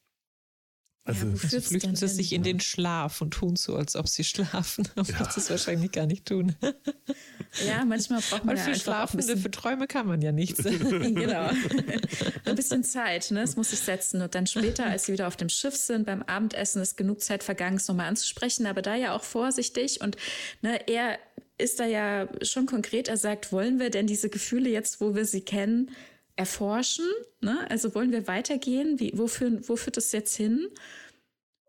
Also, 1.04 1.26
ja, 1.26 1.32
also 1.32 1.60
flüchten 1.60 1.96
sie 1.96 2.08
sich 2.08 2.32
in 2.32 2.42
den 2.42 2.60
Schlaf 2.60 3.20
und 3.20 3.32
tun 3.32 3.56
so, 3.56 3.76
als 3.76 3.94
ob 3.94 4.08
sie 4.08 4.24
schlafen, 4.24 4.88
obwohl 4.96 5.26
ja. 5.26 5.30
sie 5.30 5.40
es 5.40 5.50
wahrscheinlich 5.50 5.92
gar 5.92 6.06
nicht 6.06 6.26
tun. 6.26 6.56
Ja, 7.66 7.84
manchmal 7.84 8.20
braucht 8.20 8.44
man 8.44 8.56
Weil 8.56 8.64
ja 8.64 8.72
für 8.72 8.80
Schlafende, 8.80 9.36
für 9.36 9.50
Träume 9.50 9.86
kann 9.86 10.06
man 10.06 10.22
ja 10.22 10.32
nichts. 10.32 10.62
genau. 10.64 11.50
Ein 12.46 12.54
bisschen 12.56 12.84
Zeit, 12.84 13.30
ne? 13.32 13.42
Es 13.42 13.56
muss 13.56 13.70
sich 13.70 13.80
setzen. 13.80 14.22
Und 14.22 14.34
dann 14.34 14.46
später, 14.46 14.86
als 14.86 15.04
sie 15.04 15.12
wieder 15.12 15.26
auf 15.26 15.36
dem 15.36 15.50
Schiff 15.50 15.76
sind, 15.76 16.06
beim 16.06 16.22
Abendessen 16.22 16.80
ist 16.80 16.96
genug 16.96 17.20
Zeit 17.22 17.42
vergangen, 17.42 17.76
es 17.76 17.88
nochmal 17.88 18.08
anzusprechen, 18.08 18.66
aber 18.66 18.80
da 18.80 18.94
ja 18.94 19.14
auch 19.14 19.24
vorsichtig. 19.24 20.00
Und 20.00 20.16
ne, 20.62 20.88
er 20.88 21.18
ist 21.58 21.80
da 21.80 21.84
ja 21.86 22.28
schon 22.42 22.66
konkret, 22.66 23.08
er 23.08 23.16
sagt, 23.16 23.52
wollen 23.52 23.78
wir 23.78 23.90
denn 23.90 24.06
diese 24.06 24.30
Gefühle 24.30 24.70
jetzt, 24.70 25.00
wo 25.00 25.14
wir 25.14 25.24
sie 25.24 25.42
kennen, 25.42 25.90
erforschen. 26.40 27.04
Ne? 27.42 27.70
Also 27.70 27.94
wollen 27.94 28.12
wir 28.12 28.26
weitergehen? 28.26 28.98
Wie, 28.98 29.12
wofür, 29.14 29.60
wo 29.68 29.76
führt 29.76 29.98
das 29.98 30.10
jetzt 30.12 30.34
hin? 30.34 30.68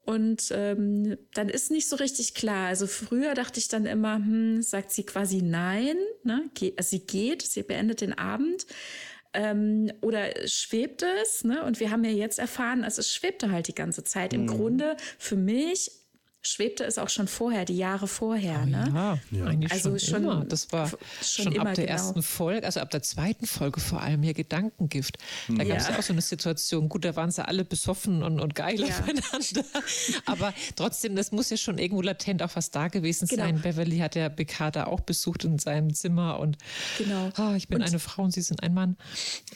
Und 0.04 0.48
ähm, 0.52 1.18
dann 1.34 1.50
ist 1.50 1.72
nicht 1.72 1.90
so 1.90 1.98
richtig 1.98 2.34
klar. 2.34 2.68
Also 2.68 2.88
früher 2.88 3.34
dachte 3.34 3.60
ich 3.60 3.68
dann 3.68 3.86
immer, 3.86 4.16
hm, 4.16 4.62
sagt 4.62 4.92
sie 4.92 5.06
quasi 5.06 5.42
nein, 5.42 5.98
ne? 6.24 6.50
Ge 6.54 6.74
also 6.78 6.90
sie 6.92 7.06
geht, 7.06 7.42
sie 7.44 7.64
beendet 7.64 8.02
den 8.02 8.18
Abend. 8.18 8.66
Ähm, 9.34 9.92
oder 10.02 10.48
schwebt 10.48 11.04
es? 11.22 11.44
Ne? 11.44 11.64
Und 11.64 11.80
wir 11.80 11.92
haben 11.92 12.04
ja 12.04 12.12
jetzt 12.12 12.40
erfahren, 12.40 12.84
also 12.84 13.02
es 13.02 13.14
schwebte 13.14 13.52
halt 13.52 13.68
die 13.68 13.76
ganze 13.76 14.04
Zeit. 14.04 14.34
Im 14.34 14.44
mhm. 14.44 14.48
Grunde 14.48 14.98
für 15.20 15.36
mich 15.36 15.92
schwebte 16.44 16.84
es 16.84 16.98
auch 16.98 17.10
schon 17.10 17.28
vorher, 17.28 17.66
die 17.66 17.78
Jahre 17.78 18.08
vorher. 18.08 18.62
Oh, 18.64 18.70
ne? 18.70 18.92
Ja, 18.94 19.20
ja. 19.32 19.46
eigentlich 19.46 19.72
also 19.72 19.92
schon, 19.92 20.00
schon 20.00 20.24
immer. 20.24 20.46
Das 20.46 20.72
war 20.72 20.90
schon, 20.90 21.54
schon 21.54 21.60
ab 21.60 21.76
der 21.76 21.86
genau. 21.86 21.98
ersten 21.98 22.24
Folge, 22.24 22.66
also 22.66 22.80
ab 22.80 22.90
der 22.90 23.04
zweiten 23.04 23.46
Folge 23.46 23.80
vor 23.80 24.02
allem 24.02 24.24
hier 24.24 24.34
Gedankengift. 24.34 25.18
Da 25.48 25.64
gab 25.64 25.78
es 25.78 25.88
ja. 25.88 25.98
auch 25.98 26.02
so 26.02 26.14
eine 26.14 26.22
Situation. 26.22 26.90
Gut, 26.90 27.06
da 27.06 27.16
waren 27.16 27.30
sie 27.30 27.48
alle 27.48 27.64
besoffen 27.64 28.24
und, 28.24 28.40
und 28.40 28.56
geil 28.56 28.80
ja. 28.80 28.88
aufeinander. 28.88 29.64
Aber 30.26 30.54
trotzdem, 30.76 31.16
das 31.16 31.32
muss 31.32 31.50
ja 31.52 31.58
schon 31.58 31.78
irgendwo 31.78 32.02
latent 32.02 32.42
auch 32.42 32.56
was 32.56 32.72
da 32.72 32.88
gewesen 32.88 33.28
genau. 33.28 33.44
sein. 33.44 33.62
Beverly 33.62 34.00
hat 34.00 34.16
ja 34.16 34.30
Bekada 34.30 34.86
auch 34.86 35.02
besucht 35.02 35.44
in 35.44 35.60
seinem 35.60 35.94
Zimmer 35.94 36.40
und 36.40 36.58
genau. 36.98 37.30
Oh, 37.38 37.54
ich 37.56 37.68
bin 37.68 37.82
und 37.82 37.88
eine 37.88 38.00
Frau 38.00 38.24
und 38.24 38.32
sie 38.32 38.42
sind 38.42 38.64
ein 38.64 38.74
Mann 38.74 38.98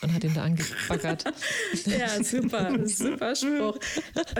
und 0.02 0.14
hat 0.14 0.22
ihn 0.22 0.34
da 0.34 0.44
angebaggert. 0.44 1.24
ja, 1.86 2.22
super, 2.22 2.86
super 2.86 3.34
Spruch. 3.34 3.78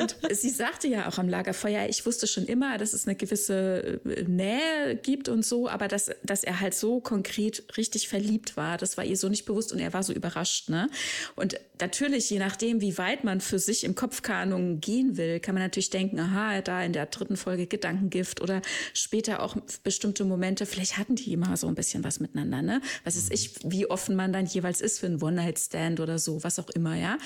Und 0.00 0.16
sie 0.32 0.50
sagte 0.50 0.86
ja 0.86 1.08
auch 1.08 1.18
am 1.18 1.28
Lagerfeuer, 1.28 1.88
ich 1.88 2.06
wusste 2.06 2.26
schon, 2.26 2.35
schon 2.36 2.46
immer, 2.46 2.76
dass 2.78 2.92
es 2.92 3.06
eine 3.06 3.16
gewisse 3.16 4.00
äh, 4.04 4.22
Nähe 4.24 4.96
gibt 5.02 5.28
und 5.28 5.44
so, 5.44 5.68
aber 5.68 5.88
dass, 5.88 6.10
dass 6.22 6.44
er 6.44 6.60
halt 6.60 6.74
so 6.74 7.00
konkret 7.00 7.64
richtig 7.76 8.08
verliebt 8.08 8.56
war, 8.56 8.76
das 8.76 8.96
war 8.96 9.04
ihr 9.04 9.16
so 9.16 9.28
nicht 9.28 9.46
bewusst 9.46 9.72
und 9.72 9.78
er 9.78 9.92
war 9.92 10.02
so 10.02 10.12
überrascht. 10.12 10.68
Ne? 10.68 10.88
Und 11.34 11.58
natürlich, 11.80 12.28
je 12.30 12.38
nachdem, 12.38 12.80
wie 12.80 12.98
weit 12.98 13.24
man 13.24 13.40
für 13.40 13.58
sich 13.58 13.84
im 13.84 13.94
Kopfkanung 13.94 14.80
gehen 14.80 15.16
will, 15.16 15.40
kann 15.40 15.54
man 15.54 15.62
natürlich 15.62 15.90
denken, 15.90 16.20
aha, 16.20 16.60
da 16.60 16.82
in 16.82 16.92
der 16.92 17.06
dritten 17.06 17.36
Folge 17.36 17.66
Gedankengift 17.66 18.40
oder 18.40 18.60
später 18.92 19.42
auch 19.42 19.56
bestimmte 19.82 20.24
Momente, 20.24 20.66
vielleicht 20.66 20.98
hatten 20.98 21.16
die 21.16 21.32
immer 21.32 21.56
so 21.56 21.68
ein 21.68 21.74
bisschen 21.74 22.04
was 22.04 22.20
miteinander, 22.20 22.62
ne? 22.62 22.80
Was 23.04 23.16
ist 23.16 23.32
ich, 23.32 23.50
wie 23.64 23.88
offen 23.88 24.14
man 24.14 24.32
dann 24.32 24.46
jeweils 24.46 24.80
ist 24.80 25.00
für 25.00 25.06
einen 25.06 25.22
One-Night-Stand 25.22 26.00
oder 26.00 26.18
so, 26.18 26.44
was 26.44 26.58
auch 26.58 26.70
immer, 26.70 26.96
ja. 26.96 27.18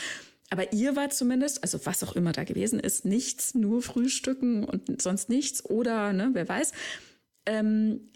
Aber 0.51 0.73
ihr 0.73 0.97
war 0.97 1.11
zumindest, 1.11 1.63
also 1.63 1.85
was 1.87 2.03
auch 2.03 2.17
immer 2.17 2.33
da 2.33 2.43
gewesen 2.45 2.81
ist, 2.81 3.05
nichts, 3.05 3.55
nur 3.55 3.83
Frühstücken 3.83 4.65
und 4.65 5.01
sonst 5.01 5.29
nichts 5.29 5.65
oder, 5.65 6.13
ne, 6.13 6.31
wer 6.33 6.49
weiß. 6.49 6.73
Ähm, 7.47 8.10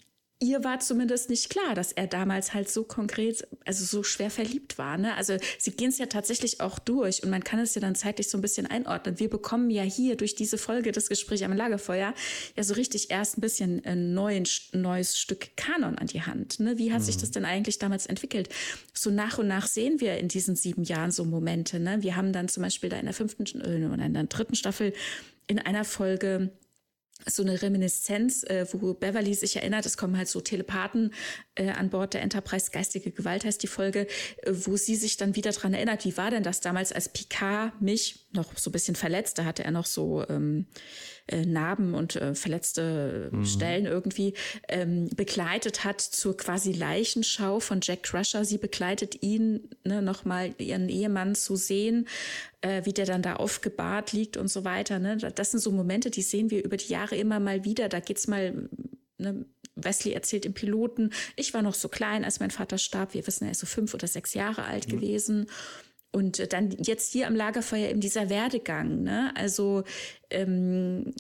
ihr 0.45 0.63
war 0.63 0.79
zumindest 0.79 1.31
nicht 1.31 1.49
klar, 1.49 1.75
dass 1.75 1.91
er 1.91 2.07
damals 2.07 2.53
halt 2.53 2.69
so 2.69 2.85
konkret, 2.85 3.49
also 3.65 3.85
so 3.85 4.03
schwer 4.03 4.31
verliebt 4.31 4.77
war. 4.77 4.99
Ne? 4.99 5.17
Also 5.17 5.39
sie 5.59 5.71
gehen 5.71 5.89
es 5.89 5.99
ja 5.99 6.07
tatsächlich 6.07 6.61
auch 6.61 6.79
durch 6.79 7.23
und 7.23 7.31
man 7.31 7.43
kann 7.43 7.59
es 7.59 7.75
ja 7.75 7.81
dann 7.81 7.95
zeitlich 7.95 8.29
so 8.29 8.37
ein 8.37 8.43
bisschen 8.43 8.67
einordnen. 8.67 9.19
Wir 9.19 9.31
bekommen 9.31 9.71
ja 9.71 9.83
hier 9.83 10.17
durch 10.17 10.35
diese 10.35 10.59
Folge 10.59 10.93
des 10.93 11.09
Gesprächs 11.09 11.43
am 11.43 11.55
Lagerfeuer 11.55 12.15
ja 12.57 12.63
so 12.63 12.75
richtig 12.75 13.11
erst 13.11 13.39
ein 13.39 13.41
bisschen 13.41 13.85
ein 13.87 14.13
neuen, 14.13 14.45
neues 14.73 15.19
Stück 15.19 15.57
Kanon 15.57 15.97
an 15.97 16.09
die 16.09 16.23
Hand. 16.23 16.61
Ne? 16.61 16.77
Wie 16.77 16.93
hat 16.93 17.01
mhm. 17.01 17.05
sich 17.05 17.17
das 17.17 17.31
denn 17.31 17.47
eigentlich 17.47 17.79
damals 17.79 18.05
entwickelt? 18.05 18.51
So 18.93 19.11
nach 19.11 19.39
und 19.39 19.49
nach 19.49 19.67
sehen 19.67 20.01
wir 20.01 20.19
in 20.19 20.29
diesen 20.29 20.57
sieben 20.57 20.85
Jahren 20.85 21.11
so 21.11 21.25
Momente. 21.25 21.81
Ne? 21.81 22.03
Wir 22.03 22.17
haben 22.17 22.33
dann 22.33 22.49
zum 22.49 22.63
Beispiel 22.63 22.91
da 22.91 22.99
in 22.99 23.07
der 23.07 23.15
fünften 23.15 23.45
äh, 23.61 23.87
oder 23.87 24.05
in 24.05 24.15
der 24.15 24.25
dritten 24.25 24.55
Staffel 24.55 24.93
in 25.47 25.59
einer 25.59 25.85
Folge 25.85 26.51
so 27.27 27.43
eine 27.43 27.61
Reminiszenz, 27.63 28.43
äh, 28.45 28.67
wo 28.73 28.95
Beverly 28.95 29.35
sich 29.35 29.57
erinnert, 29.57 29.87
es 29.87 29.97
kommen 29.97 30.17
halt 30.17 30.29
so 30.29 30.41
Telepathen 30.41 31.15
äh, 31.55 31.71
an 31.71 31.91
Bord 31.91 32.15
der 32.15 32.23
Enterprise, 32.23 32.71
geistige 32.71 33.11
Gewalt 33.11 33.45
heißt 33.45 33.63
die 33.63 33.67
Folge, 33.67 34.07
äh, 34.43 34.53
wo 34.53 34.77
sie 34.77 34.97
sich 34.97 35.17
dann 35.17 35.37
wieder 35.37 35.53
dran 35.53 35.75
erinnert, 35.75 36.05
wie 36.05 36.17
war 36.17 36.31
denn 36.31 36.43
das 36.43 36.61
damals, 36.61 36.93
als 36.93 37.09
Picard 37.09 37.81
mich 37.81 38.24
noch 38.35 38.57
so 38.57 38.71
ein 38.71 38.73
bisschen 38.73 38.97
verletzt, 38.97 39.39
da 39.39 39.45
hatte 39.45 39.65
er 39.65 39.71
noch 39.71 39.87
so 39.87 40.25
ähm, 40.29 40.67
äh, 41.27 41.47
Narben 41.47 41.95
und 41.95 42.17
äh, 42.17 42.35
verletzte 42.35 43.31
mhm. 43.33 43.47
Stellen 43.47 43.87
irgendwie 43.87 44.35
ähm, 44.69 45.09
begleitet 45.17 45.85
hat 45.85 46.01
zur 46.01 46.37
quasi 46.37 46.73
Leichenschau 46.73 47.61
von 47.61 47.81
Jack 47.83 48.03
Crusher. 48.03 48.45
Sie 48.45 48.59
begleitet 48.59 49.23
ihn 49.23 49.71
ne, 49.85 50.03
nochmal, 50.03 50.55
ihren 50.59 50.89
Ehemann 50.89 51.35
zu 51.35 51.57
sehen, 51.57 52.09
äh, 52.61 52.85
wie 52.85 52.93
der 52.93 53.07
dann 53.07 53.23
da 53.23 53.37
aufgebahrt 53.37 54.13
liegt 54.13 54.37
und 54.37 54.49
so 54.49 54.65
weiter. 54.65 54.99
Ne? 54.99 55.17
Das 55.17 55.51
sind 55.51 55.61
so 55.61 55.71
Momente, 55.73 56.11
die 56.11 56.23
sehen 56.23 56.51
wir 56.51 56.65
über 56.65 56.77
die 56.77 56.93
Jahre 56.93 57.17
immer 57.17 57.41
mal 57.41 57.65
wieder. 57.65 57.89
Da 57.89 58.01
geht's 58.01 58.27
mal 58.27 58.69
ne, 59.19 59.47
Wesley 59.77 60.13
erzählt 60.13 60.47
im 60.47 60.55
Piloten, 60.55 61.11
ich 61.37 61.55
war 61.55 61.63
noch 61.63 61.75
so 61.75 61.89
klein, 61.89 62.25
als 62.25 62.41
mein 62.41 62.51
Vater 62.51 62.79
starb. 62.79 63.15
Wir 63.15 63.27
wissen, 63.27 63.45
er 63.45 63.53
ist 63.53 63.61
so 63.61 63.67
fünf 63.67 63.95
oder 63.95 64.07
sechs 64.07 64.35
Jahre 64.35 64.65
alt 64.65 64.89
mhm. 64.89 64.93
gewesen. 64.93 65.47
Und 66.15 66.39
äh, 66.39 66.47
dann 66.47 66.71
jetzt 66.71 67.13
hier 67.13 67.27
am 67.27 67.35
Lagerfeuer 67.35 67.91
eben 67.91 68.01
dieser 68.01 68.31
Werdegang. 68.31 69.03
Ne? 69.03 69.33
Also 69.37 69.83
ähm, 70.31 71.13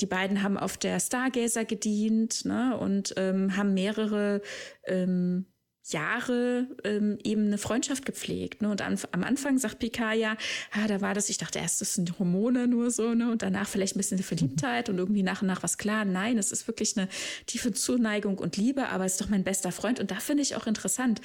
die 0.00 0.06
beiden 0.06 0.42
haben 0.42 0.56
auf 0.56 0.76
der 0.76 1.00
Stargazer 1.00 1.64
gedient 1.64 2.44
ne? 2.44 2.76
und 2.78 3.14
ähm, 3.16 3.56
haben 3.56 3.74
mehrere 3.74 4.42
ähm, 4.84 5.46
Jahre 5.88 6.68
ähm, 6.84 7.18
eben 7.22 7.46
eine 7.46 7.58
Freundschaft 7.58 8.04
gepflegt. 8.04 8.62
Ne? 8.62 8.70
Und 8.70 8.82
an, 8.82 8.98
am 9.12 9.24
Anfang 9.24 9.58
sagt 9.58 9.80
Picard 9.80 10.16
ja, 10.16 10.36
ah, 10.72 10.86
da 10.86 11.00
war 11.00 11.14
das, 11.14 11.28
ich 11.28 11.38
dachte 11.38 11.58
erst, 11.58 11.80
das 11.80 11.94
sind 11.94 12.18
Hormone 12.18 12.68
nur 12.68 12.90
so, 12.90 13.14
ne? 13.14 13.30
Und 13.30 13.42
danach 13.42 13.68
vielleicht 13.68 13.94
ein 13.94 13.98
bisschen 13.98 14.18
Verliebtheit 14.18 14.88
und 14.88 14.98
irgendwie 14.98 15.22
nach 15.22 15.42
und 15.42 15.48
nach 15.48 15.62
was 15.62 15.78
klar. 15.78 16.04
Nein, 16.04 16.38
es 16.38 16.50
ist 16.52 16.66
wirklich 16.66 16.96
eine 16.96 17.08
tiefe 17.46 17.72
Zuneigung 17.72 18.38
und 18.38 18.56
Liebe, 18.56 18.88
aber 18.88 19.04
es 19.04 19.12
ist 19.12 19.20
doch 19.20 19.28
mein 19.28 19.44
bester 19.44 19.70
Freund. 19.70 20.00
Und 20.00 20.10
da 20.10 20.16
finde 20.16 20.42
ich 20.42 20.56
auch 20.56 20.66
interessant, 20.66 21.20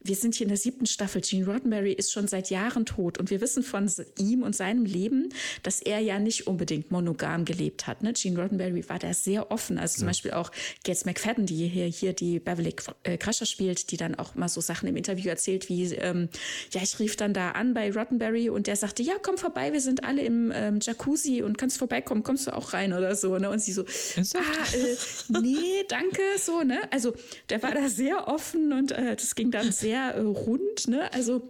wir 0.00 0.14
sind 0.14 0.36
hier 0.36 0.44
in 0.44 0.48
der 0.48 0.58
siebten 0.58 0.86
Staffel. 0.86 1.20
Gene 1.22 1.46
Roddenberry 1.46 1.92
ist 1.92 2.12
schon 2.12 2.28
seit 2.28 2.50
Jahren 2.50 2.86
tot 2.86 3.18
und 3.18 3.30
wir 3.30 3.40
wissen 3.40 3.64
von 3.64 3.90
ihm 4.16 4.42
und 4.42 4.54
seinem 4.54 4.84
Leben, 4.84 5.30
dass 5.64 5.80
er 5.80 5.98
ja 5.98 6.20
nicht 6.20 6.46
unbedingt 6.46 6.92
monogam 6.92 7.44
gelebt 7.44 7.86
hat. 7.86 8.02
Ne? 8.02 8.12
Gene 8.12 8.40
Roddenberry 8.40 8.88
war 8.88 9.00
da 9.00 9.12
sehr 9.12 9.50
offen. 9.50 9.78
Also 9.78 9.96
zum 9.96 10.04
ja. 10.04 10.10
Beispiel 10.10 10.30
auch 10.30 10.52
Gates 10.84 11.04
McFadden, 11.04 11.46
die 11.46 11.66
hier, 11.66 11.86
hier 11.86 12.12
die 12.12 12.38
Beverly 12.38 12.74
äh, 13.02 13.18
Crusher 13.18 13.46
spielt, 13.46 13.90
die 13.90 13.96
dann 13.96 14.14
auch 14.14 14.36
mal 14.36 14.48
so 14.48 14.60
Sachen 14.60 14.88
im 14.88 14.96
Interview 14.96 15.28
erzählt, 15.28 15.68
wie, 15.68 15.92
ähm, 15.94 16.28
ja, 16.72 16.80
ich 16.82 16.98
rief 17.00 17.16
dann 17.16 17.34
da 17.34 17.52
an 17.52 17.74
bei 17.74 17.92
Roddenberry 17.92 18.50
und 18.50 18.68
der 18.68 18.76
sagte, 18.76 19.02
ja, 19.02 19.14
komm 19.20 19.36
vorbei, 19.36 19.72
wir 19.72 19.80
sind 19.80 20.04
alle 20.04 20.22
im 20.22 20.52
ähm, 20.54 20.78
Jacuzzi 20.80 21.42
und 21.42 21.58
kannst 21.58 21.76
vorbeikommen, 21.76 22.22
kommst 22.22 22.46
du 22.46 22.54
auch 22.54 22.72
rein 22.72 22.92
oder 22.92 23.16
so. 23.16 23.36
Ne? 23.38 23.50
Und 23.50 23.60
sie 23.60 23.72
so, 23.72 23.82
ah, 23.82 24.76
äh, 24.76 25.40
nee, 25.40 25.84
danke, 25.88 26.22
so, 26.38 26.62
ne? 26.62 26.80
Also 26.92 27.14
der 27.50 27.62
war 27.64 27.72
da 27.72 27.88
sehr 27.88 28.28
offen 28.28 28.72
und 28.72 28.92
äh, 28.92 29.16
das 29.16 29.34
ging 29.34 29.50
dann 29.50 29.72
sehr 29.72 29.87
sehr 29.88 30.14
äh, 30.16 30.20
rund, 30.20 30.86
ne? 30.88 31.10
Also 31.14 31.40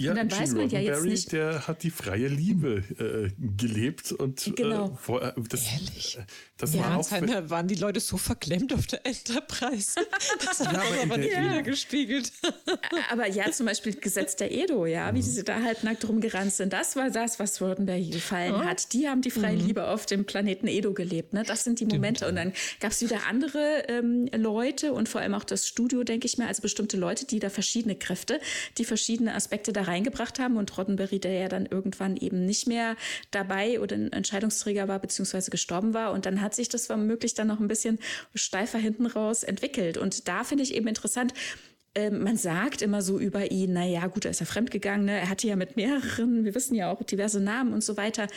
ja, 0.00 0.10
und 0.12 0.16
dann 0.16 0.28
Gene 0.28 0.40
weiß 0.40 0.52
man 0.54 0.68
ja 0.70 0.80
jetzt 0.80 1.04
nicht. 1.04 1.32
Der 1.32 1.66
hat 1.66 1.82
die 1.82 1.90
freie 1.90 2.28
Liebe 2.28 2.82
äh, 2.98 3.30
gelebt 3.56 4.12
und 4.12 4.46
äh, 4.46 4.50
genau. 4.52 4.88
äh, 4.88 4.96
vor, 4.96 5.34
das, 5.48 5.66
Ehrlich? 5.72 6.18
Das 6.56 6.74
ja, 6.74 6.82
war 6.82 6.98
auch 6.98 7.08
für, 7.08 7.50
waren 7.50 7.68
die 7.68 7.74
Leute 7.74 8.00
so 8.00 8.16
verklemmt 8.16 8.72
auf 8.72 8.86
der 8.86 9.04
Enterprise. 9.06 10.00
Das 10.44 10.60
hat 10.60 10.72
ja, 10.72 10.80
aber, 10.80 11.02
aber 11.02 11.16
nicht 11.18 11.30
wieder 11.30 11.62
gespiegelt. 11.62 12.32
Aber 13.10 13.28
ja, 13.28 13.50
zum 13.50 13.66
Beispiel 13.66 13.94
Gesetz 13.94 14.36
der 14.36 14.52
Edo, 14.52 14.86
ja, 14.86 15.14
wie 15.14 15.22
sie 15.22 15.44
da 15.44 15.60
halbnackt 15.62 16.06
rumgerannt 16.08 16.52
sind. 16.52 16.72
Das 16.72 16.96
war 16.96 17.10
das, 17.10 17.38
was 17.38 17.60
Roddenberry 17.60 18.10
gefallen 18.10 18.54
oh. 18.54 18.64
hat. 18.64 18.92
Die 18.92 19.08
haben 19.08 19.22
die 19.22 19.30
freie 19.30 19.56
mhm. 19.56 19.66
Liebe 19.66 19.88
auf 19.88 20.06
dem 20.06 20.24
Planeten 20.24 20.66
Edo 20.66 20.92
gelebt. 20.92 21.32
Ne? 21.32 21.44
Das 21.44 21.64
sind 21.64 21.80
die 21.80 21.86
Momente. 21.86 22.28
Und 22.28 22.36
dann 22.36 22.52
gab 22.80 22.92
es 22.92 23.00
wieder 23.00 23.26
andere 23.28 23.84
ähm, 23.88 24.28
Leute 24.34 24.92
und 24.92 25.08
vor 25.08 25.20
allem 25.20 25.34
auch 25.34 25.44
das 25.44 25.66
Studio, 25.66 26.04
denke 26.04 26.26
ich 26.26 26.38
mir, 26.38 26.46
also 26.46 26.62
bestimmte 26.62 26.96
Leute, 26.96 27.26
die 27.26 27.38
da 27.38 27.50
verschiedene 27.50 27.96
Kräfte, 27.96 28.40
die 28.78 28.84
verschiedene 28.84 29.34
Aspekte 29.34 29.72
da 29.72 29.82
reingebracht 29.90 30.38
haben 30.38 30.56
und 30.56 30.76
Roddenberry, 30.76 31.18
der 31.18 31.32
ja 31.32 31.48
dann 31.48 31.66
irgendwann 31.66 32.16
eben 32.16 32.46
nicht 32.46 32.66
mehr 32.66 32.96
dabei 33.30 33.80
oder 33.80 33.96
ein 33.96 34.12
Entscheidungsträger 34.12 34.88
war, 34.88 34.98
beziehungsweise 34.98 35.50
gestorben 35.50 35.92
war. 35.92 36.12
Und 36.12 36.26
dann 36.26 36.40
hat 36.40 36.54
sich 36.54 36.68
das 36.68 36.88
womöglich 36.88 37.34
dann 37.34 37.48
noch 37.48 37.60
ein 37.60 37.68
bisschen 37.68 37.98
steifer 38.34 38.78
hinten 38.78 39.06
raus 39.06 39.42
entwickelt. 39.42 39.98
Und 39.98 40.28
da 40.28 40.44
finde 40.44 40.62
ich 40.62 40.74
eben 40.74 40.88
interessant, 40.88 41.34
ähm, 41.94 42.22
man 42.22 42.36
sagt 42.36 42.82
immer 42.82 43.02
so 43.02 43.18
über 43.18 43.50
ihn, 43.50 43.72
na 43.72 43.84
ja, 43.84 44.06
gut, 44.06 44.24
er 44.24 44.30
ist 44.30 44.40
ja 44.40 44.46
fremdgegangen, 44.46 45.06
ne? 45.06 45.18
er 45.18 45.28
hatte 45.28 45.48
ja 45.48 45.56
mit 45.56 45.76
mehreren, 45.76 46.44
wir 46.44 46.54
wissen 46.54 46.74
ja 46.76 46.90
auch 46.90 47.02
diverse 47.02 47.40
Namen 47.40 47.72
und 47.72 47.82
so 47.82 47.96
weiter, 47.96 48.28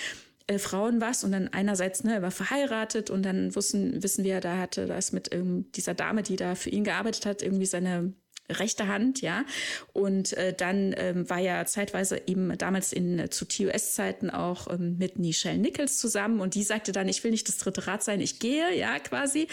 äh, 0.48 0.58
Frauen 0.58 1.02
was 1.02 1.24
und 1.24 1.32
dann 1.32 1.50
einerseits, 1.50 2.04
ne, 2.04 2.16
er 2.16 2.22
war 2.22 2.32
verheiratet 2.32 3.10
und 3.10 3.24
dann 3.24 3.56
wussten, 3.56 4.02
wissen 4.04 4.24
wir, 4.24 4.42
da 4.42 4.58
hatte 4.58 4.88
das 4.88 5.12
mit 5.12 5.34
ähm, 5.34 5.72
dieser 5.74 5.94
Dame, 5.94 6.24
die 6.24 6.36
da 6.36 6.56
für 6.56 6.70
ihn 6.70 6.84
gearbeitet 6.84 7.26
hat, 7.26 7.42
irgendwie 7.42 7.66
seine 7.66 8.14
rechte 8.50 8.88
Hand, 8.88 9.22
ja. 9.22 9.46
Und 9.94 10.34
äh, 10.34 10.54
dann 10.54 10.94
ähm, 10.98 11.30
war 11.30 11.40
ja 11.40 11.66
zeitweise 11.66 12.22
eben 12.28 12.58
damals 12.58 12.94
in 12.94 13.20
äh, 13.20 13.30
zu 13.30 13.46
TOS-Zeiten 13.46 14.30
auch 14.30 14.68
ähm, 14.70 14.98
mit 14.98 15.18
Nichelle 15.20 15.58
Nichols 15.58 15.98
zusammen 15.98 16.40
und 16.40 16.56
die 16.56 16.64
sagte 16.64 16.92
dann, 16.92 17.08
ich 17.08 17.24
will 17.24 17.32
nicht 17.32 17.48
das 17.48 17.58
dritte 17.58 17.88
Rad 17.88 18.04
sein, 18.04 18.20
ich 18.22 18.40
gehe, 18.40 18.76
ja, 18.78 19.00
quasi. 19.00 19.48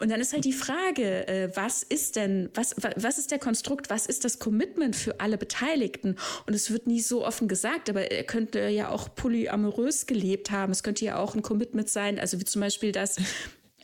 Und 0.00 0.10
dann 0.10 0.20
ist 0.20 0.32
halt 0.32 0.44
die 0.44 0.52
Frage, 0.52 1.28
äh, 1.28 1.50
was 1.54 1.84
ist 1.84 2.16
denn, 2.16 2.50
was, 2.54 2.74
was 2.96 3.18
ist 3.18 3.30
der 3.30 3.38
Konstrukt, 3.38 3.88
was 3.88 4.06
ist 4.06 4.24
das 4.24 4.40
Commitment 4.40 4.96
für 4.96 5.20
alle 5.20 5.38
Beteiligten? 5.38 6.16
Und 6.46 6.54
es 6.54 6.72
wird 6.72 6.88
nie 6.88 7.00
so 7.00 7.24
offen 7.24 7.46
gesagt, 7.46 7.88
aber 7.88 8.10
er 8.10 8.24
könnte 8.24 8.66
ja 8.68 8.88
auch 8.88 9.14
polyamorös 9.14 10.06
gelebt 10.06 10.50
haben. 10.50 10.72
Es 10.72 10.82
könnte 10.82 11.04
ja 11.04 11.18
auch 11.18 11.36
ein 11.36 11.42
Commitment 11.42 11.88
sein, 11.88 12.18
also 12.18 12.40
wie 12.40 12.44
zum 12.44 12.60
Beispiel 12.62 12.90
das, 12.90 13.16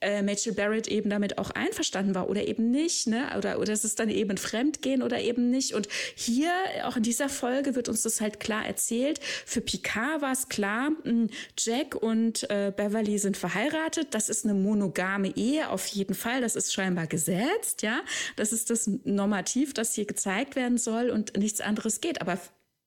äh, 0.00 0.20
Rachel 0.20 0.52
Barrett 0.52 0.88
eben 0.88 1.10
damit 1.10 1.38
auch 1.38 1.50
einverstanden 1.50 2.14
war 2.14 2.28
oder 2.28 2.46
eben 2.46 2.70
nicht, 2.70 3.06
ne? 3.06 3.28
Oder, 3.36 3.58
oder 3.58 3.72
es 3.72 3.84
ist 3.84 3.98
dann 3.98 4.08
eben 4.08 4.36
Fremdgehen 4.36 5.02
oder 5.02 5.20
eben 5.20 5.50
nicht. 5.50 5.74
Und 5.74 5.88
hier, 6.14 6.52
auch 6.84 6.96
in 6.96 7.02
dieser 7.02 7.28
Folge, 7.28 7.74
wird 7.74 7.88
uns 7.88 8.02
das 8.02 8.20
halt 8.20 8.40
klar 8.40 8.66
erzählt. 8.66 9.20
Für 9.46 9.60
Picard 9.60 10.22
war 10.22 10.32
es 10.32 10.48
klar, 10.48 10.90
hm, 11.04 11.28
Jack 11.58 11.94
und 11.94 12.48
äh, 12.50 12.72
Beverly 12.74 13.18
sind 13.18 13.36
verheiratet. 13.36 14.08
Das 14.12 14.28
ist 14.28 14.44
eine 14.44 14.54
monogame 14.54 15.36
Ehe, 15.36 15.70
auf 15.70 15.86
jeden 15.86 16.14
Fall. 16.14 16.40
Das 16.40 16.56
ist 16.56 16.72
scheinbar 16.72 17.06
gesetzt, 17.06 17.82
ja. 17.82 18.00
Das 18.36 18.52
ist 18.52 18.70
das 18.70 18.90
Normativ, 19.04 19.74
das 19.74 19.94
hier 19.94 20.06
gezeigt 20.06 20.56
werden 20.56 20.78
soll 20.78 21.10
und 21.10 21.36
nichts 21.36 21.60
anderes 21.60 22.00
geht. 22.00 22.20
Aber 22.20 22.38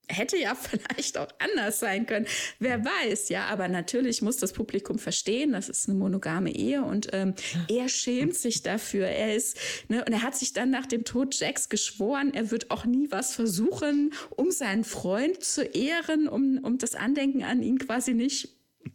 hätte 0.07 0.37
ja 0.37 0.55
vielleicht 0.89 1.17
auch 1.17 1.27
anders 1.39 1.79
sein 1.79 2.05
können. 2.05 2.27
Wer 2.59 2.83
weiß, 2.83 3.29
ja. 3.29 3.45
Aber 3.45 3.67
natürlich 3.67 4.21
muss 4.21 4.37
das 4.37 4.53
Publikum 4.53 4.99
verstehen, 4.99 5.53
das 5.53 5.69
ist 5.69 5.89
eine 5.89 5.97
monogame 5.97 6.53
Ehe 6.53 6.83
und 6.83 7.09
ähm, 7.13 7.33
er 7.69 7.89
schämt 7.89 8.35
sich 8.35 8.63
dafür. 8.63 9.07
Er 9.07 9.35
ist, 9.35 9.57
ne, 9.87 10.03
und 10.05 10.13
er 10.13 10.21
hat 10.21 10.35
sich 10.35 10.53
dann 10.53 10.69
nach 10.69 10.85
dem 10.85 11.03
Tod 11.03 11.37
Jacks 11.39 11.69
geschworen, 11.69 12.33
er 12.33 12.51
wird 12.51 12.71
auch 12.71 12.85
nie 12.85 13.09
was 13.11 13.35
versuchen, 13.35 14.13
um 14.29 14.51
seinen 14.51 14.83
Freund 14.83 15.43
zu 15.43 15.63
ehren, 15.63 16.27
um, 16.27 16.59
um 16.63 16.77
das 16.77 16.95
Andenken 16.95 17.43
an 17.43 17.61
ihn 17.61 17.77
quasi 17.77 18.13
nicht 18.13 18.49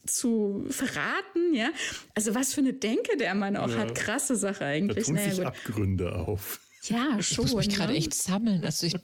zu 0.04 0.64
verraten, 0.68 1.54
ja. 1.54 1.70
Also 2.14 2.34
was 2.34 2.54
für 2.54 2.60
eine 2.60 2.72
Denke 2.72 3.16
der 3.16 3.34
Mann 3.34 3.56
auch 3.56 3.70
ja. 3.70 3.78
hat. 3.78 3.94
Krasse 3.94 4.36
Sache 4.36 4.64
eigentlich. 4.64 4.98
Da 4.98 5.02
tun 5.04 5.14
naja, 5.14 5.28
sich 5.28 5.38
gut. 5.38 5.46
Abgründe 5.46 6.14
auf. 6.14 6.60
Ja, 6.88 7.22
schon. 7.22 7.46
Ich 7.46 7.52
muss 7.52 7.66
mich 7.66 7.74
gerade 7.74 7.92
ne? 7.92 7.98
echt 7.98 8.14
sammeln. 8.14 8.64
Also 8.64 8.86
ich, 8.86 8.94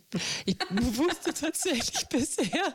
ich 0.44 0.56
wusste 0.70 1.34
tatsächlich 1.34 2.06
bisher 2.08 2.74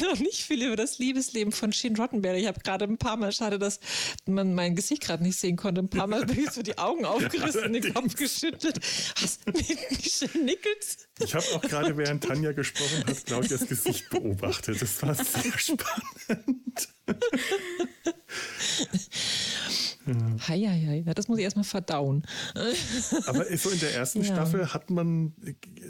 noch 0.00 0.18
nicht 0.18 0.42
viel 0.42 0.62
über 0.62 0.76
das 0.76 0.98
Liebesleben 0.98 1.52
von 1.52 1.72
Shane 1.72 1.96
Rottenberry. 1.96 2.40
Ich 2.40 2.46
habe 2.46 2.60
gerade 2.60 2.84
ein 2.84 2.98
paar 2.98 3.16
Mal, 3.16 3.32
schade, 3.32 3.58
dass 3.58 3.80
man 4.26 4.54
mein 4.54 4.74
Gesicht 4.74 5.02
gerade 5.02 5.22
nicht 5.22 5.38
sehen 5.38 5.56
konnte, 5.56 5.80
ein 5.80 5.90
paar 5.90 6.06
Mal 6.06 6.26
bin 6.26 6.38
ich 6.38 6.50
so 6.50 6.62
die 6.62 6.78
Augen 6.78 7.04
aufgerissen, 7.04 7.74
ja, 7.74 7.80
den 7.80 7.94
Kopf 7.94 8.16
geschüttelt. 8.16 8.78
Hast 9.20 9.46
du 9.46 9.52
Michelle 9.52 10.44
Nichols? 10.44 11.08
Ich 11.20 11.34
habe 11.34 11.44
auch 11.54 11.62
gerade, 11.62 11.96
während 11.96 12.24
Tanja 12.24 12.52
gesprochen 12.52 13.04
hat, 13.06 13.26
Claudias 13.26 13.66
Gesicht 13.66 14.08
beobachtet. 14.10 14.80
Das 14.80 15.02
war 15.02 15.14
sehr 15.14 15.58
spannend. 15.58 16.88
Hei, 20.06 20.60
hei, 20.60 21.04
hei. 21.04 21.14
Das 21.14 21.28
muss 21.28 21.38
ich 21.38 21.44
erstmal 21.44 21.64
verdauen. 21.64 22.22
Aber 23.26 23.44
so 23.56 23.70
in 23.70 23.80
der 23.80 23.94
ersten 23.94 24.22
ja. 24.22 24.32
Staffel 24.32 24.72
hat 24.72 24.90
man 24.90 25.34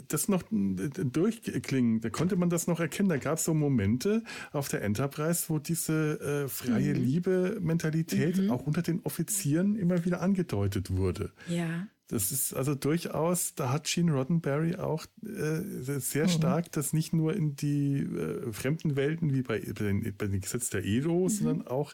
das 0.07 0.27
noch 0.27 0.43
durchklingen, 0.51 2.01
da 2.01 2.09
konnte 2.09 2.35
man 2.35 2.49
das 2.49 2.67
noch 2.67 2.79
erkennen. 2.79 3.09
Da 3.09 3.17
gab 3.17 3.37
es 3.37 3.45
so 3.45 3.53
Momente 3.53 4.23
auf 4.51 4.69
der 4.69 4.83
Enterprise, 4.83 5.45
wo 5.47 5.59
diese 5.59 6.19
äh, 6.45 6.47
freie 6.47 6.93
mhm. 6.93 7.03
Liebe-Mentalität 7.03 8.37
mhm. 8.37 8.51
auch 8.51 8.65
unter 8.65 8.81
den 8.81 9.01
Offizieren 9.03 9.75
immer 9.75 10.05
wieder 10.05 10.21
angedeutet 10.21 10.95
wurde. 10.95 11.31
Ja. 11.47 11.87
Das 12.07 12.31
ist 12.31 12.53
also 12.53 12.75
durchaus, 12.75 13.55
da 13.55 13.71
hat 13.71 13.85
Gene 13.85 14.13
Roddenberry 14.13 14.75
auch 14.75 15.05
äh, 15.23 15.61
sehr 15.99 16.25
mhm. 16.25 16.29
stark 16.29 16.71
das 16.71 16.93
nicht 16.93 17.13
nur 17.13 17.33
in 17.33 17.55
die 17.55 18.01
äh, 18.01 18.51
fremden 18.51 18.95
Welten 18.95 19.33
wie 19.33 19.41
bei, 19.41 19.59
bei, 19.59 19.73
den, 19.73 20.15
bei 20.15 20.27
den 20.27 20.41
Gesetz 20.41 20.69
der 20.69 20.83
Edo, 20.85 21.23
mhm. 21.23 21.29
sondern 21.29 21.67
auch 21.67 21.93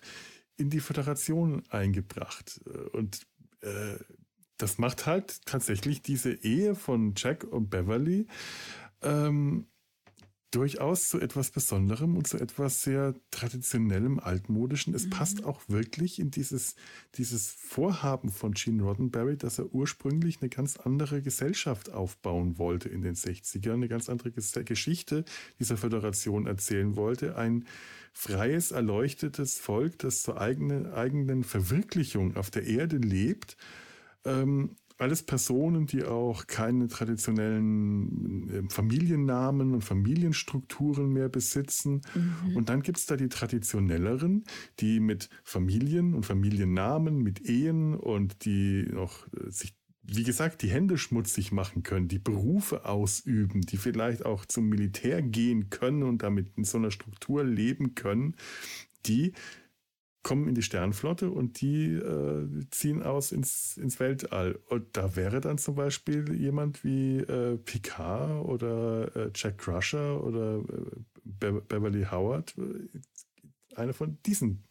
in 0.60 0.70
die 0.70 0.80
Föderation 0.82 1.64
eingebracht. 1.70 2.62
Und 2.92 3.22
äh, 3.62 3.98
das 4.58 4.78
macht 4.78 5.06
halt 5.06 5.46
tatsächlich 5.46 6.02
diese 6.02 6.34
Ehe 6.34 6.76
von 6.76 7.14
Jack 7.16 7.46
und 7.46 7.70
Beverly 7.70 8.28
ähm, 9.02 9.68
durchaus 10.52 11.10
zu 11.10 11.20
etwas 11.20 11.52
Besonderem 11.52 12.18
und 12.18 12.28
zu 12.28 12.38
etwas 12.38 12.82
sehr 12.82 13.14
traditionellem, 13.32 14.20
altmodischen. 14.20 14.96
Es 14.96 15.06
mhm. 15.06 15.10
passt 15.12 15.44
auch 15.44 15.62
wirklich 15.68 16.20
in 16.20 16.32
dieses, 16.32 16.76
dieses 17.16 17.52
Vorhaben 17.52 18.32
von 18.32 18.54
Gene 18.54 18.84
Roddenberry, 18.84 19.38
dass 19.38 19.60
er 19.60 19.74
ursprünglich 19.74 20.42
eine 20.42 20.50
ganz 20.50 20.78
andere 20.78 21.22
Gesellschaft 21.22 21.92
aufbauen 21.92 22.58
wollte 22.58 22.90
in 22.90 23.02
den 23.02 23.16
60ern, 23.16 23.74
eine 23.74 23.88
ganz 23.88 24.10
andere 24.10 24.32
Geschichte 24.32 25.24
dieser 25.60 25.78
Föderation 25.78 26.48
erzählen 26.48 26.96
wollte. 26.96 27.36
Ein 27.36 27.66
freies, 28.14 28.72
erleuchtetes 28.72 29.60
Volk, 29.60 30.00
das 30.00 30.24
zur 30.24 30.42
eigenen, 30.42 30.92
eigenen 30.92 31.44
Verwirklichung 31.44 32.36
auf 32.36 32.50
der 32.50 32.66
Erde 32.66 32.98
lebt. 32.98 33.56
Ähm, 34.26 34.76
alles 35.00 35.24
Personen, 35.24 35.86
die 35.86 36.04
auch 36.04 36.46
keine 36.46 36.88
traditionellen 36.88 38.50
äh, 38.50 38.70
Familiennamen 38.70 39.74
und 39.74 39.84
Familienstrukturen 39.84 41.12
mehr 41.12 41.30
besitzen. 41.30 42.02
Mhm. 42.14 42.58
Und 42.58 42.70
dann 42.70 42.82
gibt's 42.82 43.06
da 43.06 43.16
die 43.16 43.30
traditionelleren, 43.30 44.44
die 44.80 45.00
mit 45.00 45.30
Familien 45.44 46.14
und 46.14 46.26
Familiennamen, 46.26 47.18
mit 47.18 47.42
Ehen 47.48 47.96
und 47.96 48.46
die 48.46 48.88
noch 48.92 49.26
äh, 49.34 49.50
sich 49.50 49.74
wie 50.12 50.24
gesagt, 50.24 50.64
die 50.64 50.72
Hände 50.72 50.98
schmutzig 50.98 51.52
machen 51.52 51.84
können, 51.84 52.08
die 52.08 52.18
Berufe 52.18 52.86
ausüben, 52.86 53.62
die 53.62 53.78
vielleicht 53.78 54.26
auch 54.26 54.44
zum 54.46 54.68
Militär 54.68 55.22
gehen 55.22 55.70
können 55.70 56.02
und 56.02 56.24
damit 56.24 56.48
in 56.58 56.64
so 56.64 56.80
einer 56.80 56.90
Struktur 56.90 57.44
leben 57.44 57.94
können, 57.94 58.36
die 59.06 59.34
kommen 60.22 60.48
in 60.48 60.56
die 60.56 60.62
Sternflotte 60.62 61.32
und 61.32 61.62
die 61.62 61.94
äh, 61.94 62.48
ziehen 62.72 63.04
aus 63.04 63.32
ins, 63.32 63.78
ins 63.78 64.00
Weltall. 64.00 64.60
Und 64.68 64.98
da 64.98 65.16
wäre 65.16 65.40
dann 65.40 65.58
zum 65.58 65.76
Beispiel 65.76 66.34
jemand 66.36 66.84
wie 66.84 67.20
äh, 67.20 67.58
Picard 67.58 68.46
oder 68.46 69.16
äh, 69.16 69.32
Jack 69.34 69.60
Crusher 69.60 70.24
oder 70.24 70.58
äh, 70.58 71.02
Be 71.24 71.62
Beverly 71.62 72.06
Howard 72.12 72.56
äh, 72.58 73.00
eine 73.76 73.94
von 73.94 74.18
diesen 74.26 74.66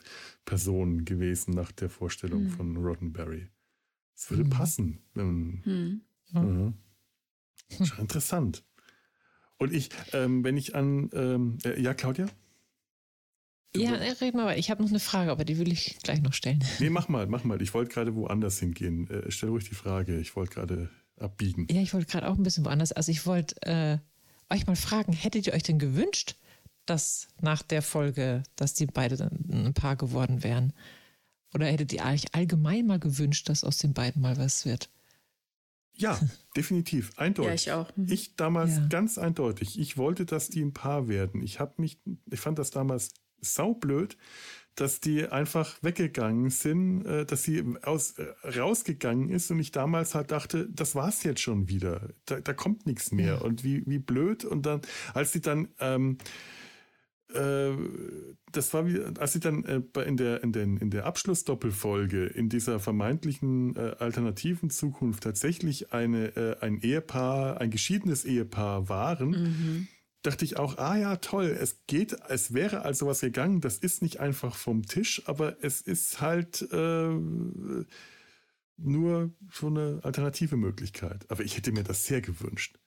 Personen 0.44 1.04
gewesen 1.04 1.54
nach 1.54 1.72
der 1.72 1.88
Vorstellung 1.88 2.44
mhm. 2.44 2.50
von 2.50 2.76
Roddenberry. 2.76 3.48
Es 4.14 4.30
würde 4.30 4.44
mhm. 4.44 4.50
passen. 4.50 4.98
Mhm. 5.14 6.74
Schon 7.84 7.98
interessant. 7.98 8.64
Und 9.56 9.72
ich, 9.72 9.90
ähm, 10.12 10.44
wenn 10.44 10.56
ich 10.56 10.74
an, 10.74 11.10
ähm, 11.12 11.58
äh, 11.64 11.80
ja, 11.80 11.94
Claudia? 11.94 12.28
Ja, 13.76 13.94
äh, 13.94 14.10
red 14.12 14.34
mal, 14.34 14.58
ich 14.58 14.70
habe 14.70 14.82
noch 14.82 14.90
eine 14.90 15.00
Frage, 15.00 15.30
aber 15.30 15.44
die 15.44 15.58
will 15.58 15.70
ich 15.70 15.98
gleich 16.02 16.22
noch 16.22 16.32
stellen. 16.32 16.64
Nee, 16.78 16.90
mach 16.90 17.08
mal, 17.08 17.26
mach 17.26 17.44
mal. 17.44 17.60
Ich 17.60 17.74
wollte 17.74 17.92
gerade 17.92 18.14
woanders 18.14 18.58
hingehen. 18.58 19.08
Äh, 19.10 19.30
stell 19.30 19.50
ruhig 19.50 19.68
die 19.68 19.74
Frage. 19.74 20.18
Ich 20.18 20.36
wollte 20.36 20.54
gerade 20.54 20.90
abbiegen. 21.18 21.66
Ja, 21.70 21.80
ich 21.80 21.92
wollte 21.92 22.06
gerade 22.06 22.28
auch 22.28 22.36
ein 22.36 22.42
bisschen 22.42 22.64
woanders. 22.64 22.92
Also 22.92 23.12
ich 23.12 23.26
wollte 23.26 23.60
äh, 23.62 23.98
euch 24.50 24.66
mal 24.66 24.76
fragen, 24.76 25.12
hättet 25.12 25.46
ihr 25.46 25.52
euch 25.52 25.62
denn 25.62 25.78
gewünscht, 25.78 26.36
dass 26.86 27.28
nach 27.40 27.62
der 27.62 27.82
Folge, 27.82 28.42
dass 28.56 28.74
die 28.74 28.86
beide 28.86 29.16
dann 29.16 29.44
ein 29.50 29.74
Paar 29.74 29.96
geworden 29.96 30.42
wären? 30.42 30.72
Oder 31.54 31.66
hättet 31.66 31.92
ihr 31.92 32.04
euch 32.04 32.34
allgemein 32.34 32.86
mal 32.86 32.98
gewünscht, 32.98 33.48
dass 33.48 33.64
aus 33.64 33.78
den 33.78 33.94
beiden 33.94 34.22
mal 34.22 34.36
was 34.36 34.64
wird? 34.64 34.90
Ja, 35.94 36.18
definitiv, 36.56 37.12
eindeutig. 37.16 37.66
Ja, 37.66 37.82
ich 37.82 37.86
auch. 37.86 37.96
Mhm. 37.96 38.12
Ich 38.12 38.36
damals 38.36 38.76
ja. 38.76 38.86
ganz 38.88 39.18
eindeutig. 39.18 39.78
Ich 39.78 39.96
wollte, 39.96 40.24
dass 40.24 40.48
die 40.48 40.62
ein 40.62 40.72
Paar 40.72 41.08
werden. 41.08 41.42
Ich 41.42 41.60
habe 41.60 41.74
mich, 41.78 41.98
ich 42.30 42.40
fand 42.40 42.58
das 42.58 42.70
damals 42.70 43.10
saublöd, 43.40 44.16
dass 44.74 45.00
die 45.00 45.26
einfach 45.26 45.76
weggegangen 45.82 46.50
sind, 46.50 47.04
äh, 47.04 47.26
dass 47.26 47.42
sie 47.42 47.64
aus, 47.82 48.12
äh, 48.12 48.26
rausgegangen 48.48 49.28
ist 49.28 49.50
und 49.50 49.58
ich 49.58 49.72
damals 49.72 50.14
halt 50.14 50.30
dachte, 50.30 50.68
das 50.70 50.94
war's 50.94 51.24
jetzt 51.24 51.40
schon 51.40 51.68
wieder. 51.68 52.10
Da, 52.26 52.40
da 52.40 52.52
kommt 52.52 52.86
nichts 52.86 53.10
mehr. 53.10 53.34
Ja. 53.34 53.40
Und 53.40 53.64
wie, 53.64 53.84
wie 53.86 53.98
blöd. 53.98 54.44
Und 54.44 54.66
dann, 54.66 54.82
als 55.14 55.32
sie 55.32 55.40
dann 55.40 55.68
ähm, 55.80 56.18
äh, 57.34 57.72
das 58.52 58.72
war 58.72 58.86
wie, 58.86 59.00
als 59.18 59.34
sie 59.34 59.40
dann 59.40 59.64
äh, 59.64 60.02
in 60.02 60.16
der, 60.16 60.42
in, 60.42 60.52
den, 60.52 60.78
in 60.78 60.90
der 60.90 61.04
Abschlussdoppelfolge 61.04 62.24
in 62.24 62.48
dieser 62.48 62.80
vermeintlichen 62.80 63.76
äh, 63.76 63.96
alternativen 63.98 64.70
Zukunft 64.70 65.24
tatsächlich 65.24 65.92
eine, 65.92 66.56
ein 66.60 66.78
Ehepaar, 66.78 67.60
ein 67.60 67.70
geschiedenes 67.70 68.24
Ehepaar 68.24 68.88
waren, 68.88 69.30
mhm. 69.30 69.88
Dachte 70.22 70.44
ich 70.44 70.56
auch, 70.58 70.78
ah 70.78 70.96
ja, 70.96 71.16
toll, 71.16 71.56
es 71.58 71.80
geht, 71.86 72.16
es 72.28 72.52
wäre 72.52 72.82
also 72.82 73.06
was 73.06 73.20
gegangen, 73.20 73.60
das 73.60 73.78
ist 73.78 74.02
nicht 74.02 74.20
einfach 74.20 74.56
vom 74.56 74.84
Tisch, 74.86 75.22
aber 75.26 75.56
es 75.62 75.80
ist 75.80 76.20
halt 76.20 76.62
äh, 76.72 77.14
nur 78.76 79.30
so 79.52 79.66
eine 79.66 80.00
alternative 80.02 80.56
Möglichkeit. 80.56 81.30
Aber 81.30 81.42
ich 81.44 81.56
hätte 81.56 81.72
mir 81.72 81.84
das 81.84 82.04
sehr 82.06 82.20
gewünscht. 82.20 82.78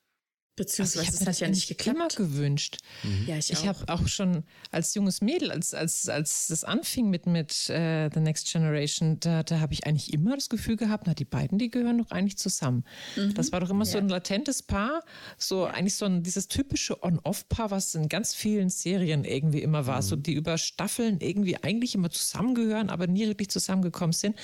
Beziehungsweise 0.54 0.98
also 0.98 1.08
ich 1.08 1.14
habe 1.14 1.24
mir 1.24 1.30
das 1.30 1.40
ja 1.40 1.48
nicht 1.48 1.68
geklappt. 1.68 1.96
immer 1.96 2.08
gewünscht. 2.08 2.76
Mhm. 3.02 3.24
Ja, 3.26 3.38
ich, 3.38 3.50
ich 3.50 3.66
habe 3.66 3.78
auch 3.88 4.06
schon 4.06 4.44
als 4.70 4.94
junges 4.94 5.22
Mädel, 5.22 5.50
als, 5.50 5.72
als, 5.72 6.10
als 6.10 6.48
das 6.48 6.62
anfing 6.62 7.08
mit, 7.08 7.24
mit 7.24 7.52
uh, 7.70 8.10
The 8.12 8.20
Next 8.20 8.52
Generation, 8.52 9.18
da, 9.20 9.42
da 9.44 9.60
habe 9.60 9.72
ich 9.72 9.86
eigentlich 9.86 10.12
immer 10.12 10.34
das 10.34 10.50
Gefühl 10.50 10.76
gehabt, 10.76 11.06
na, 11.06 11.14
die 11.14 11.24
beiden, 11.24 11.56
die 11.56 11.70
gehören 11.70 11.98
doch 11.98 12.10
eigentlich 12.10 12.36
zusammen. 12.36 12.84
Mhm. 13.16 13.32
Das 13.32 13.50
war 13.50 13.60
doch 13.60 13.70
immer 13.70 13.86
ja. 13.86 13.92
so 13.92 13.98
ein 13.98 14.10
latentes 14.10 14.62
Paar, 14.62 15.02
so 15.38 15.64
ja. 15.64 15.72
eigentlich 15.72 15.94
so 15.94 16.04
ein, 16.04 16.22
dieses 16.22 16.48
typische 16.48 17.02
On-Off-Paar, 17.02 17.70
was 17.70 17.94
in 17.94 18.10
ganz 18.10 18.34
vielen 18.34 18.68
Serien 18.68 19.24
irgendwie 19.24 19.62
immer 19.62 19.86
war, 19.86 20.02
mhm. 20.02 20.02
so 20.02 20.16
die 20.16 20.34
über 20.34 20.58
Staffeln 20.58 21.20
irgendwie 21.20 21.56
eigentlich 21.62 21.94
immer 21.94 22.10
zusammengehören, 22.10 22.90
aber 22.90 23.06
nie 23.06 23.26
wirklich 23.26 23.48
zusammengekommen 23.48 24.12
sind. 24.12 24.36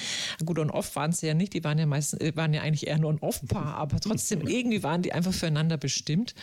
Gut, 0.42 0.58
On-Off 0.58 0.96
waren 0.96 1.12
sie 1.12 1.26
ja 1.26 1.34
nicht, 1.34 1.52
die 1.52 1.64
waren 1.64 1.76
ja 1.76 1.84
meistens, 1.84 2.22
äh, 2.22 2.34
waren 2.34 2.54
ja 2.54 2.62
eigentlich 2.62 2.86
eher 2.86 2.98
nur 2.98 3.12
ein 3.12 3.18
Off-Paar, 3.18 3.74
aber 3.74 4.00
trotzdem 4.00 4.40
irgendwie 4.48 4.82
waren 4.82 5.02
die 5.02 5.12
einfach 5.12 5.34
füreinander 5.34 5.76
bestimmt 5.76 5.97
stimmt. 5.98 6.34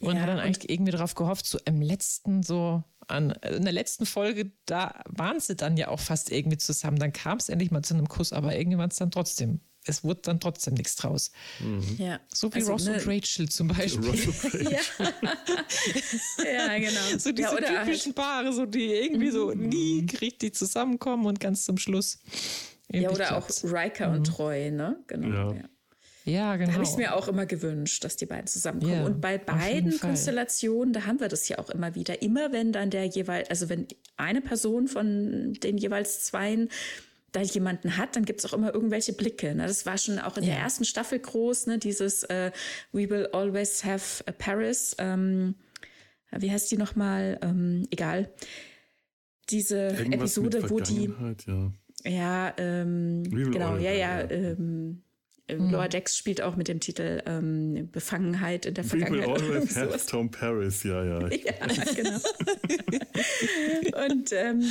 Und 0.00 0.16
ja, 0.16 0.22
hat 0.22 0.28
dann 0.28 0.38
eigentlich 0.38 0.70
irgendwie 0.70 0.92
darauf 0.92 1.14
gehofft, 1.14 1.46
so 1.46 1.58
im 1.64 1.82
letzten, 1.82 2.42
so 2.42 2.84
an, 3.08 3.30
in 3.30 3.64
der 3.64 3.72
letzten 3.72 4.06
Folge, 4.06 4.52
da 4.66 5.02
waren 5.08 5.40
sie 5.40 5.56
dann 5.56 5.76
ja 5.76 5.88
auch 5.88 6.00
fast 6.00 6.30
irgendwie 6.30 6.58
zusammen. 6.58 6.98
Dann 6.98 7.12
kam 7.12 7.38
es 7.38 7.48
endlich 7.48 7.70
mal 7.70 7.82
zu 7.82 7.94
einem 7.94 8.08
Kuss, 8.08 8.32
aber 8.32 8.56
irgendwann 8.56 8.90
es 8.90 8.96
dann 8.96 9.10
trotzdem 9.10 9.60
es 9.86 10.04
wurde 10.04 10.20
dann 10.22 10.40
trotzdem 10.40 10.74
nichts 10.74 10.96
draus. 10.96 11.30
Mhm. 11.58 11.96
Ja. 11.98 12.20
So 12.32 12.52
wie 12.52 12.58
also, 12.58 12.72
Ross 12.72 12.84
ne, 12.84 12.94
und 12.94 13.06
Rachel 13.06 13.48
zum 13.48 13.68
Beispiel. 13.68 14.14
ja. 14.70 14.80
ja. 16.44 16.78
genau. 16.78 17.18
So 17.18 17.32
diese 17.32 17.60
ja, 17.60 17.84
typischen 17.84 18.14
halt. 18.14 18.14
Paare, 18.14 18.52
so 18.52 18.66
die 18.66 18.92
irgendwie 18.92 19.30
so 19.30 19.54
mhm. 19.54 19.68
nie 19.68 20.06
richtig 20.20 20.54
zusammenkommen 20.54 21.26
und 21.26 21.40
ganz 21.40 21.64
zum 21.64 21.78
Schluss. 21.78 22.18
Ja, 22.92 23.10
oder 23.10 23.26
klappt's. 23.26 23.64
auch 23.64 23.72
Riker 23.72 24.08
mhm. 24.08 24.14
und 24.16 24.24
Treu, 24.24 24.70
ne? 24.70 25.02
Genau. 25.06 25.54
Ja. 25.54 25.64
Ja, 26.24 26.56
genau. 26.56 26.68
Da 26.68 26.74
habe 26.74 26.84
ich 26.84 26.90
es 26.90 26.96
mir 26.96 27.14
auch 27.14 27.28
immer 27.28 27.46
gewünscht, 27.46 28.04
dass 28.04 28.16
die 28.16 28.26
beiden 28.26 28.46
zusammenkommen. 28.46 28.92
Ja, 28.92 29.04
und 29.04 29.20
bei 29.20 29.38
beiden 29.38 29.98
Konstellationen, 29.98 30.92
da 30.92 31.06
haben 31.06 31.20
wir 31.20 31.28
das 31.28 31.48
ja 31.48 31.58
auch 31.58 31.70
immer 31.70 31.94
wieder. 31.94 32.22
Immer 32.22 32.52
wenn 32.52 32.72
dann 32.72 32.90
der 32.90 33.06
jeweils, 33.06 33.48
also 33.48 33.68
wenn 33.68 33.86
eine 34.16 34.40
Person 34.40 34.86
von 34.86 35.54
den 35.54 35.78
jeweils 35.78 36.24
zweien 36.24 36.68
da 37.32 37.40
jemanden 37.40 37.96
hat, 37.96 38.16
dann 38.16 38.24
gibt 38.24 38.40
es 38.40 38.46
auch 38.46 38.56
immer 38.56 38.74
irgendwelche 38.74 39.12
Blicke. 39.12 39.54
Ne? 39.54 39.66
Das 39.66 39.86
war 39.86 39.96
schon 39.98 40.18
auch 40.18 40.36
in 40.36 40.44
ja. 40.44 40.54
der 40.54 40.58
ersten 40.58 40.84
Staffel 40.84 41.18
groß, 41.20 41.68
ne? 41.68 41.78
dieses 41.78 42.24
äh, 42.24 42.50
We 42.92 43.08
will 43.08 43.28
always 43.32 43.84
have 43.84 44.24
a 44.26 44.32
Paris. 44.32 44.96
Ähm, 44.98 45.54
wie 46.32 46.50
heißt 46.50 46.70
die 46.70 46.76
nochmal? 46.76 47.38
Ähm, 47.42 47.86
egal. 47.90 48.30
Diese 49.48 49.76
Irgendwas 49.88 50.36
Episode, 50.36 50.70
wo 50.70 50.80
die. 50.80 51.12
Ja, 51.46 51.72
ja 52.04 52.54
ähm, 52.56 53.24
genau, 53.24 53.76
ja, 53.76 53.92
ja. 53.92 54.30
Ähm, 54.30 55.02
Mhm. 55.58 55.70
Lower 55.70 55.88
Decks 55.88 56.16
spielt 56.16 56.42
auch 56.42 56.56
mit 56.56 56.68
dem 56.68 56.80
Titel 56.80 57.22
ähm, 57.26 57.88
Befangenheit 57.90 58.66
in 58.66 58.74
der 58.74 58.84
Vergangenheit. 58.84 59.26
People 59.26 59.56
always 59.56 59.76
have 59.76 60.06
Tom 60.06 60.30
Paris, 60.30 60.82
ja, 60.82 61.04
ja. 61.04 61.20
ja, 61.28 61.66
genau. 61.94 62.18
und 64.06 64.32
ähm, 64.32 64.64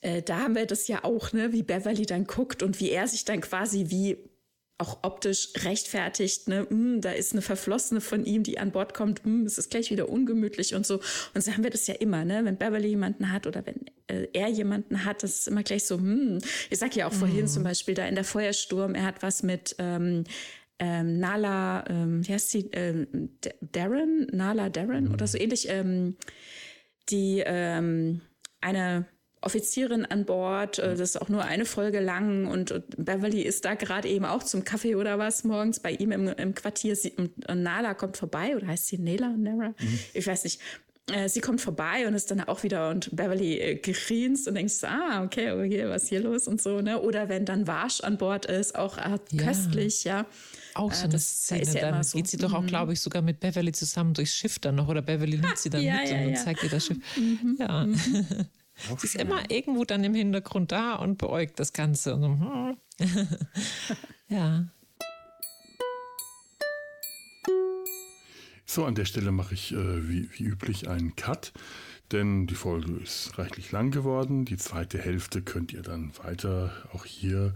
äh, 0.00 0.22
da 0.22 0.40
haben 0.40 0.54
wir 0.54 0.66
das 0.66 0.88
ja 0.88 1.04
auch, 1.04 1.32
ne, 1.32 1.52
wie 1.52 1.62
Beverly 1.62 2.06
dann 2.06 2.26
guckt 2.26 2.62
und 2.62 2.80
wie 2.80 2.90
er 2.90 3.06
sich 3.08 3.24
dann 3.24 3.40
quasi 3.40 3.86
wie 3.88 4.18
auch 4.78 4.98
optisch 5.02 5.50
rechtfertigt, 5.58 6.48
ne, 6.48 6.66
mm, 6.68 7.00
da 7.00 7.12
ist 7.12 7.32
eine 7.32 7.42
Verflossene 7.42 8.00
von 8.00 8.24
ihm, 8.24 8.42
die 8.42 8.58
an 8.58 8.72
Bord 8.72 8.94
kommt, 8.94 9.24
mm, 9.24 9.44
es 9.46 9.58
ist 9.58 9.70
gleich 9.70 9.90
wieder 9.90 10.08
ungemütlich 10.08 10.74
und 10.74 10.86
so. 10.86 11.00
Und 11.34 11.44
so 11.44 11.52
haben 11.52 11.62
wir 11.62 11.70
das 11.70 11.86
ja 11.86 11.94
immer, 11.94 12.24
ne, 12.24 12.44
wenn 12.44 12.56
Beverly 12.56 12.88
jemanden 12.88 13.30
hat 13.30 13.46
oder 13.46 13.64
wenn 13.64 13.86
äh, 14.08 14.28
er 14.32 14.48
jemanden 14.48 15.04
hat, 15.04 15.22
das 15.22 15.40
ist 15.40 15.48
immer 15.48 15.62
gleich 15.62 15.84
so, 15.84 15.98
mm. 15.98 16.38
ich 16.70 16.78
sag 16.78 16.96
ja 16.96 17.06
auch 17.06 17.12
mhm. 17.12 17.18
vorhin 17.18 17.48
zum 17.48 17.62
Beispiel 17.62 17.94
da 17.94 18.06
in 18.06 18.14
der 18.14 18.24
Feuersturm, 18.24 18.94
er 18.94 19.04
hat 19.04 19.22
was 19.22 19.42
mit 19.42 19.76
ähm, 19.78 20.24
ähm, 20.78 21.18
Nala, 21.18 21.84
ähm, 21.88 22.26
wie 22.26 22.32
heißt 22.32 22.50
sie, 22.50 22.68
ähm, 22.72 23.38
Darren, 23.60 24.26
Nala 24.32 24.68
Darren 24.68 25.04
mhm. 25.04 25.14
oder 25.14 25.28
so 25.28 25.38
ähnlich, 25.38 25.68
ähm, 25.68 26.16
die 27.08 27.42
ähm, 27.46 28.20
eine 28.60 29.06
Offizierin 29.42 30.06
an 30.06 30.24
Bord. 30.24 30.78
Äh, 30.78 30.90
das 30.90 31.00
ist 31.00 31.20
auch 31.20 31.28
nur 31.28 31.44
eine 31.44 31.64
Folge 31.64 32.00
lang 32.00 32.46
und 32.46 32.82
Beverly 32.96 33.42
ist 33.42 33.64
da 33.64 33.74
gerade 33.74 34.08
eben 34.08 34.24
auch 34.24 34.42
zum 34.42 34.64
Kaffee 34.64 34.94
oder 34.94 35.18
was 35.18 35.44
morgens 35.44 35.80
bei 35.80 35.92
ihm 35.92 36.12
im, 36.12 36.28
im 36.28 36.54
Quartier. 36.54 36.96
Sie, 36.96 37.12
und 37.12 37.62
Nala 37.62 37.94
kommt 37.94 38.16
vorbei 38.16 38.56
oder 38.56 38.68
heißt 38.68 38.86
sie 38.86 38.98
Nela? 38.98 39.28
Nara? 39.36 39.74
Mhm. 39.78 39.98
Ich 40.14 40.26
weiß 40.26 40.44
nicht. 40.44 40.60
Äh, 41.10 41.28
sie 41.28 41.40
kommt 41.40 41.60
vorbei 41.60 42.06
und 42.06 42.14
ist 42.14 42.30
dann 42.30 42.40
auch 42.42 42.62
wieder 42.62 42.90
und 42.90 43.14
Beverly 43.14 43.58
äh, 43.58 43.74
grinst 43.74 44.46
und 44.46 44.54
denkst, 44.54 44.84
ah, 44.84 45.24
okay, 45.24 45.50
okay, 45.50 45.88
was 45.88 46.04
ist 46.04 46.08
hier 46.10 46.20
los 46.20 46.46
und 46.46 46.62
so, 46.62 46.80
ne? 46.80 47.00
Oder 47.00 47.28
wenn 47.28 47.44
dann 47.44 47.66
Wasch 47.66 48.00
an 48.02 48.18
Bord 48.18 48.46
ist, 48.46 48.76
auch 48.76 48.98
äh, 48.98 49.18
köstlich, 49.36 50.04
ja. 50.04 50.26
Auch 50.74 50.92
so 50.92 51.04
eine 51.04 51.14
das, 51.14 51.42
Szene, 51.44 51.64
ja 51.64 51.90
dann 51.90 52.04
so. 52.04 52.16
geht 52.16 52.28
sie 52.28 52.36
doch 52.36 52.52
auch, 52.52 52.62
mhm. 52.62 52.68
glaube 52.68 52.92
ich, 52.92 53.00
sogar 53.00 53.20
mit 53.20 53.40
Beverly 53.40 53.72
zusammen 53.72 54.14
durchs 54.14 54.34
Schiff 54.34 54.60
dann 54.60 54.76
noch 54.76 54.86
oder 54.86 55.02
Beverly 55.02 55.38
nimmt 55.38 55.58
sie 55.58 55.70
dann 55.70 55.82
ja, 55.82 55.96
mit 55.96 56.08
ja, 56.08 56.18
und, 56.18 56.26
und 56.28 56.38
zeigt 56.38 56.62
ihr 56.62 56.70
das 56.70 56.86
Schiff. 56.86 56.98
Mhm. 57.16 57.56
Ja. 57.58 57.84
Mhm. 57.84 57.96
Sie 58.98 59.06
ist 59.06 59.16
immer 59.16 59.50
irgendwo 59.50 59.84
dann 59.84 60.04
im 60.04 60.14
Hintergrund 60.14 60.72
da 60.72 60.94
und 60.94 61.18
beäugt 61.18 61.58
das 61.60 61.72
Ganze. 61.72 62.14
Hm. 62.14 62.76
ja. 64.28 64.66
So, 68.64 68.84
an 68.86 68.94
der 68.94 69.04
Stelle 69.04 69.32
mache 69.32 69.54
ich 69.54 69.72
äh, 69.72 70.08
wie, 70.08 70.30
wie 70.32 70.44
üblich 70.44 70.88
einen 70.88 71.14
Cut, 71.14 71.52
denn 72.10 72.46
die 72.46 72.54
Folge 72.54 72.92
ist 73.02 73.36
reichlich 73.38 73.70
lang 73.70 73.90
geworden. 73.90 74.46
Die 74.46 74.56
zweite 74.56 74.98
Hälfte 74.98 75.42
könnt 75.42 75.72
ihr 75.72 75.82
dann 75.82 76.12
weiter 76.22 76.72
auch 76.92 77.04
hier 77.04 77.54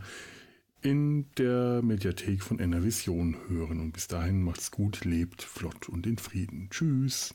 in 0.83 1.27
der 1.39 1.81
Mediathek 1.83 2.43
von 2.43 2.59
NRVision 2.59 3.37
hören. 3.49 3.81
Und 3.81 3.93
bis 3.93 4.09
dahin 4.09 4.43
macht's 4.43 4.71
gut, 4.71 5.05
lebt 5.05 5.43
flott 5.43 5.89
und 5.89 6.07
in 6.07 6.19
Frieden. 6.19 6.69
Tschüss. 6.71 7.35